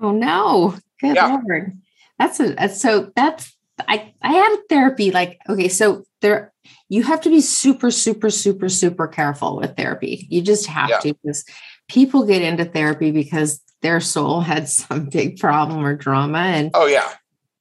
Oh 0.00 0.12
no. 0.12 0.76
Good 1.00 1.16
yeah. 1.16 1.38
Lord. 1.44 1.78
That's 2.18 2.40
a 2.40 2.68
so 2.68 3.10
that's 3.16 3.56
I 3.80 4.12
I 4.22 4.32
had 4.32 4.52
a 4.52 4.62
therapy 4.68 5.10
like 5.10 5.40
okay 5.48 5.68
so 5.68 6.04
there 6.20 6.51
you 6.88 7.02
have 7.02 7.20
to 7.22 7.30
be 7.30 7.40
super 7.40 7.90
super 7.90 8.30
super 8.30 8.68
super 8.68 9.08
careful 9.08 9.56
with 9.56 9.76
therapy. 9.76 10.26
You 10.30 10.42
just 10.42 10.66
have 10.66 10.90
yeah. 10.90 10.98
to 10.98 11.14
because 11.14 11.44
people 11.88 12.26
get 12.26 12.42
into 12.42 12.64
therapy 12.64 13.10
because 13.10 13.60
their 13.82 14.00
soul 14.00 14.40
had 14.52 14.68
some 14.68 15.06
big 15.06 15.38
problem 15.38 15.84
or 15.84 15.94
drama 15.94 16.38
and 16.38 16.70
oh 16.74 16.86
yeah. 16.86 17.12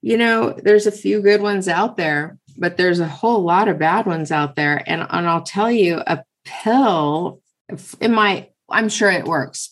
you 0.02 0.18
know 0.18 0.56
there's 0.64 0.88
a 0.88 0.92
few 0.92 1.22
good 1.22 1.42
ones 1.42 1.68
out 1.68 1.98
there 1.98 2.38
but 2.58 2.78
there's 2.78 3.00
a 3.00 3.08
whole 3.08 3.42
lot 3.42 3.68
of 3.68 3.80
bad 3.80 4.06
ones 4.06 4.32
out 4.32 4.56
there. 4.56 4.84
And 4.88 5.06
and 5.10 5.28
I'll 5.28 5.44
tell 5.44 5.72
you 5.72 6.02
a 6.06 6.24
pill 6.46 7.42
in 8.00 8.14
my 8.14 8.50
I'm 8.70 8.90
sure 8.90 9.12
it 9.12 9.26
works 9.26 9.72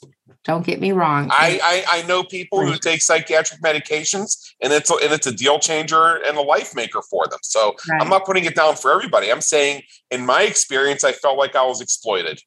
don't 0.49 0.65
get 0.65 0.81
me 0.81 0.91
wrong. 0.91 1.29
I, 1.31 1.59
I, 1.63 1.99
I 1.99 2.07
know 2.07 2.23
people 2.23 2.65
who 2.65 2.75
take 2.77 3.01
psychiatric 3.01 3.61
medications, 3.61 4.51
and 4.61 4.73
it's 4.73 4.89
a, 4.89 4.95
and 4.95 5.13
it's 5.13 5.27
a 5.27 5.31
deal 5.31 5.59
changer 5.59 6.15
and 6.25 6.37
a 6.37 6.41
life 6.41 6.75
maker 6.75 7.01
for 7.07 7.27
them. 7.27 7.39
So 7.43 7.75
right. 7.89 8.01
I'm 8.01 8.09
not 8.09 8.25
putting 8.25 8.45
it 8.45 8.55
down 8.55 8.75
for 8.75 8.91
everybody. 8.91 9.31
I'm 9.31 9.41
saying, 9.41 9.83
in 10.09 10.25
my 10.25 10.41
experience, 10.41 11.03
I 11.03 11.11
felt 11.11 11.37
like 11.37 11.55
I 11.55 11.63
was 11.65 11.81
exploited. 11.81 12.41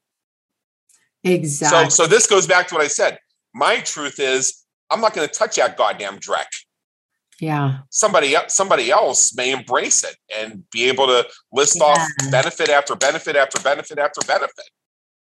Exactly. 1.23 1.91
So 1.91 2.05
so 2.05 2.09
this 2.09 2.27
goes 2.27 2.49
back 2.49 2.67
to 2.69 2.75
what 2.75 2.83
I 2.83 2.89
said. 2.89 3.19
My 3.55 3.79
truth 3.79 4.19
is, 4.19 4.65
I'm 4.91 5.01
not 5.01 5.15
going 5.15 5.29
to 5.29 5.33
touch 5.33 5.57
that 5.57 5.77
goddamn 5.77 6.19
Drek. 6.19 6.47
Yeah. 7.41 7.79
Somebody 7.91 8.35
somebody 8.49 8.91
else 8.91 9.35
may 9.37 9.53
embrace 9.53 10.03
it 10.03 10.17
and 10.37 10.65
be 10.71 10.89
able 10.89 11.07
to 11.07 11.27
list 11.53 11.77
yeah. 11.79 11.85
off 11.85 12.09
benefit 12.33 12.69
after 12.69 12.97
benefit 12.97 13.37
after 13.37 13.61
benefit 13.63 13.99
after 13.99 14.21
benefit. 14.27 14.71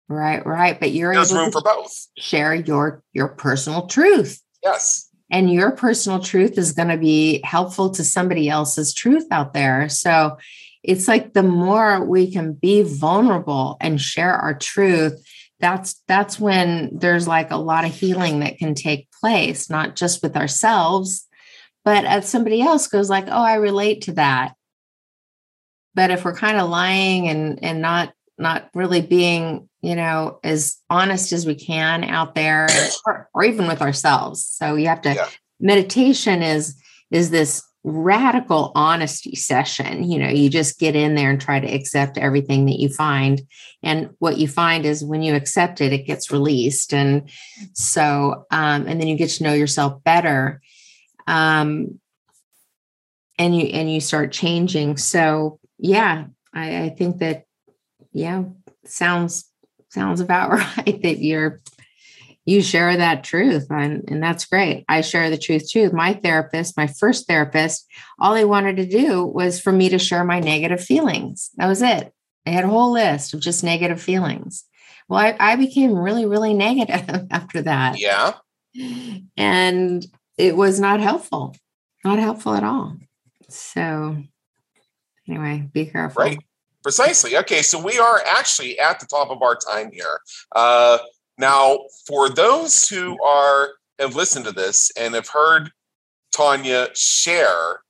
Right, 0.08 0.46
right. 0.46 0.80
But 0.80 0.92
you're 0.92 1.14
there's 1.14 1.34
room 1.34 1.52
for 1.52 1.62
both. 1.62 2.08
Share 2.18 2.54
your 2.54 3.04
your 3.14 3.30
personal 3.30 3.88
truth. 3.88 4.42
Yes. 4.64 5.10
And 5.32 5.52
your 5.52 5.72
personal 5.72 6.20
truth 6.20 6.58
is 6.58 6.74
going 6.74 6.90
to 6.90 6.98
be 6.98 7.42
helpful 7.46 7.90
to 7.92 8.04
somebody 8.04 8.50
else's 8.50 8.94
truth 8.94 9.26
out 9.32 9.54
there. 9.54 9.88
So 9.88 10.38
it's 10.84 11.08
like 11.08 11.34
the 11.34 11.44
more 11.44 12.04
we 12.04 12.32
can 12.32 12.54
be 12.54 12.82
vulnerable 12.82 13.78
and 13.80 14.02
share 14.02 14.34
our 14.34 14.54
truth, 14.54 15.26
that's 15.60 16.02
that's 16.08 16.40
when 16.40 16.90
there's 16.92 17.28
like 17.28 17.52
a 17.52 17.58
lot 17.58 17.86
of 17.86 17.94
healing 17.94 18.40
that 18.40 18.58
can 18.58 18.74
take 18.74 19.08
place, 19.22 19.70
not 19.70 19.96
just 19.96 20.22
with 20.22 20.36
ourselves, 20.36 21.28
but 21.86 22.04
as 22.06 22.28
somebody 22.28 22.62
else 22.62 22.88
goes 22.88 23.10
like, 23.10 23.26
"Oh, 23.28 23.44
I 23.44 23.56
relate 23.56 24.02
to 24.04 24.14
that." 24.14 24.56
But 25.94 26.12
if 26.12 26.26
we're 26.26 26.36
kind 26.36 26.58
of 26.58 26.70
lying 26.70 27.30
and 27.30 27.64
and 27.64 27.82
not 27.82 28.14
not 28.38 28.70
really 28.74 29.02
being 29.02 29.70
you 29.82 29.96
know 29.96 30.40
as 30.44 30.78
honest 30.90 31.32
as 31.32 31.46
we 31.46 31.56
can 31.56 32.04
out 32.04 32.36
there 32.36 32.68
or, 33.06 33.30
or 33.34 33.44
even 33.44 33.68
with 33.68 33.82
ourselves. 33.82 34.46
So 34.46 34.76
you 34.76 34.88
have 34.88 35.02
to 35.02 35.14
yeah. 35.14 35.30
meditation 35.60 36.42
is 36.42 36.82
is 37.10 37.30
this 37.30 37.64
radical 37.84 38.72
honesty 38.76 39.36
session. 39.36 40.10
You 40.10 40.20
know 40.20 40.30
you 40.30 40.50
just 40.50 40.80
get 40.80 40.96
in 40.96 41.16
there 41.16 41.32
and 41.32 41.42
try 41.42 41.60
to 41.60 41.68
accept 41.68 42.18
everything 42.18 42.66
that 42.68 42.80
you 42.80 42.90
find. 42.90 43.42
And 43.84 44.12
what 44.20 44.38
you 44.38 44.48
find 44.48 44.86
is 44.86 45.04
when 45.04 45.24
you 45.24 45.36
accept 45.36 45.82
it 45.82 45.94
it 45.94 46.06
gets 46.06 46.32
released. 46.32 46.94
And 46.94 47.30
so 47.74 48.46
um, 48.52 48.88
and 48.88 49.00
then 49.00 49.08
you 49.08 49.18
get 49.18 49.32
to 49.32 49.44
know 49.44 49.54
yourself 49.54 50.04
better. 50.04 50.62
Um, 51.28 52.00
and 53.40 53.56
you 53.56 53.66
and 53.68 53.92
you 53.92 54.00
start 54.00 54.32
changing. 54.32 54.98
So 54.98 55.60
yeah 55.80 56.26
I, 56.54 56.84
I 56.84 56.90
think 56.90 57.18
that 57.20 57.46
yeah 58.14 58.44
sounds 58.86 59.51
sounds 59.92 60.22
about 60.22 60.52
right 60.78 61.02
that 61.04 61.20
you're 61.20 61.62
you 62.44 62.62
share 62.64 62.98
that 62.98 63.24
truth 63.24 63.68
and, 63.70 64.04
and 64.08 64.24
that's 64.24 64.46
great. 64.46 64.84
I 64.90 65.02
share 65.02 65.30
the 65.30 65.38
truth 65.38 65.70
too. 65.70 65.92
My 65.92 66.14
therapist 66.14 66.78
my 66.78 66.88
first 66.88 67.28
therapist 67.28 67.86
all 68.20 68.34
they 68.34 68.46
wanted 68.46 68.78
to 68.78 68.86
do 68.86 69.24
was 69.26 69.60
for 69.60 69.72
me 69.72 69.90
to 69.90 70.00
share 70.00 70.24
my 70.24 70.40
negative 70.40 70.84
feelings. 70.84 71.52
That 71.58 71.68
was 71.68 71.82
it. 71.82 72.12
They 72.46 72.52
had 72.52 72.64
a 72.64 72.70
whole 72.70 72.92
list 72.92 73.34
of 73.34 73.42
just 73.42 73.64
negative 73.64 74.02
feelings. 74.02 74.66
Well 75.08 75.20
i, 75.20 75.36
I 75.40 75.56
became 75.56 75.94
really 75.94 76.26
really 76.26 76.54
negative 76.54 77.28
after 77.32 77.62
that. 77.64 78.00
Yeah. 78.00 78.34
And 79.38 80.06
it 80.38 80.56
was 80.56 80.80
not 80.80 81.00
helpful 81.00 81.56
not 82.04 82.18
helpful 82.18 82.56
at 82.56 82.64
all. 82.64 82.98
So 83.50 84.18
anyway 85.28 85.70
be 85.72 85.86
careful. 85.86 86.24
Right 86.24 86.40
Precisely. 86.84 87.38
Okay, 87.38 87.62
so 87.62 87.82
we 87.82 88.00
are 88.00 88.22
actually 88.26 88.80
at 88.80 89.00
the 89.00 89.06
top 89.06 89.30
of 89.30 89.42
our 89.42 89.56
time 89.56 89.92
here. 89.92 90.20
Uh, 90.56 90.98
now, 91.38 91.80
for 92.08 92.30
those 92.30 92.88
who 92.88 93.22
are 93.24 93.70
have 94.00 94.16
listened 94.16 94.46
to 94.46 94.52
this 94.52 94.92
and 95.00 95.14
have 95.14 95.28
heard 95.28 95.72
Tanya 96.32 96.88
share 96.96 97.82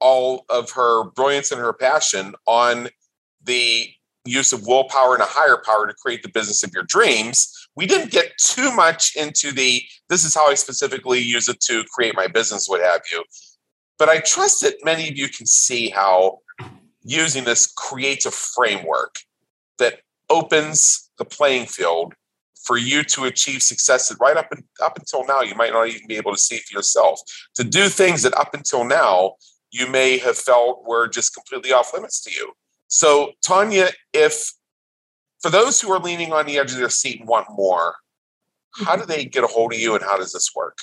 all 0.00 0.44
of 0.48 0.70
her 0.70 1.10
brilliance 1.10 1.50
and 1.50 1.60
her 1.60 1.72
passion 1.72 2.34
on 2.46 2.88
the 3.42 3.88
use 4.24 4.52
of 4.52 4.66
willpower 4.66 5.14
and 5.14 5.22
a 5.22 5.26
higher 5.26 5.60
power 5.64 5.86
to 5.86 5.94
create 5.94 6.22
the 6.22 6.28
business 6.28 6.62
of 6.62 6.72
your 6.72 6.84
dreams. 6.84 7.68
We 7.74 7.86
didn't 7.86 8.12
get 8.12 8.36
too 8.38 8.70
much 8.72 9.16
into 9.16 9.52
the 9.52 9.82
this 10.08 10.24
is 10.24 10.34
how 10.34 10.48
I 10.48 10.54
specifically 10.54 11.18
use 11.18 11.48
it 11.48 11.60
to 11.62 11.84
create 11.92 12.14
my 12.14 12.26
business, 12.26 12.68
what 12.68 12.82
have 12.82 13.02
you. 13.10 13.24
But 13.98 14.08
I 14.08 14.20
trust 14.20 14.60
that 14.62 14.84
many 14.84 15.08
of 15.08 15.16
you 15.16 15.28
can 15.28 15.46
see 15.46 15.90
how 15.90 16.38
using 17.02 17.44
this 17.44 17.72
creates 17.76 18.26
a 18.26 18.30
framework 18.30 19.20
that 19.78 20.00
opens 20.30 21.10
the 21.18 21.24
playing 21.24 21.66
field 21.66 22.14
for 22.62 22.76
you 22.76 23.02
to 23.02 23.24
achieve 23.24 23.62
success 23.62 24.08
that 24.08 24.18
right 24.20 24.36
up 24.36 24.50
and, 24.50 24.64
up 24.82 24.98
until 24.98 25.26
now 25.26 25.40
you 25.40 25.54
might 25.54 25.72
not 25.72 25.88
even 25.88 26.06
be 26.06 26.16
able 26.16 26.32
to 26.32 26.40
see 26.40 26.58
for 26.58 26.76
yourself. 26.76 27.20
To 27.54 27.64
do 27.64 27.88
things 27.88 28.22
that 28.22 28.36
up 28.36 28.54
until 28.54 28.84
now 28.84 29.34
you 29.70 29.86
may 29.86 30.18
have 30.18 30.36
felt 30.36 30.86
were 30.86 31.08
just 31.08 31.34
completely 31.34 31.72
off 31.72 31.94
limits 31.94 32.20
to 32.22 32.30
you. 32.30 32.52
So 32.88 33.32
tanya 33.42 33.88
if 34.12 34.52
for 35.40 35.50
those 35.50 35.80
who 35.80 35.90
are 35.92 36.00
leaning 36.00 36.32
on 36.32 36.46
the 36.46 36.58
edge 36.58 36.72
of 36.72 36.78
their 36.78 36.90
seat 36.90 37.20
and 37.20 37.28
want 37.28 37.46
more 37.50 37.96
how 38.74 38.92
mm-hmm. 38.92 39.00
do 39.00 39.06
they 39.06 39.24
get 39.24 39.44
a 39.44 39.46
hold 39.46 39.72
of 39.72 39.78
you 39.78 39.94
and 39.94 40.04
how 40.04 40.16
does 40.16 40.32
this 40.32 40.50
work 40.54 40.78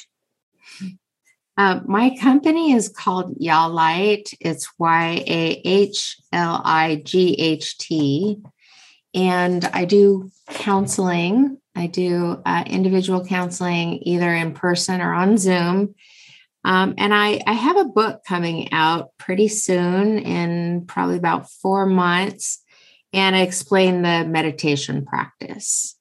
uh, 1.58 1.80
my 1.86 2.16
company 2.22 2.74
is 2.74 2.90
called 2.90 3.40
YahLight. 3.40 4.34
It's 4.40 4.68
Y 4.78 5.24
A 5.26 5.62
H 5.64 6.18
L 6.34 6.62
I 6.64 7.02
G 7.04 7.34
H 7.34 7.78
T. 7.78 8.42
And 9.14 9.64
I 9.66 9.86
do 9.86 10.30
counseling. 10.50 11.58
I 11.74 11.88
do 11.88 12.42
uh, 12.46 12.64
individual 12.68 13.26
counseling 13.26 14.00
either 14.04 14.34
in 14.34 14.54
person 14.54 15.00
or 15.02 15.14
on 15.14 15.38
Zoom. 15.38 15.96
Um, 16.66 16.96
and 16.98 17.14
I, 17.14 17.42
I 17.46 17.54
have 17.54 17.78
a 17.78 17.86
book 17.86 18.24
coming 18.28 18.74
out 18.74 19.12
pretty 19.18 19.48
soon 19.48 20.18
in 20.20 20.86
probably 20.88 21.18
about 21.18 21.50
four 21.50 21.86
months. 21.86 22.62
And 23.14 23.36
I 23.36 23.42
explain 23.42 24.02
the 24.02 24.26
meditation 24.26 25.06
practice. 25.06 25.95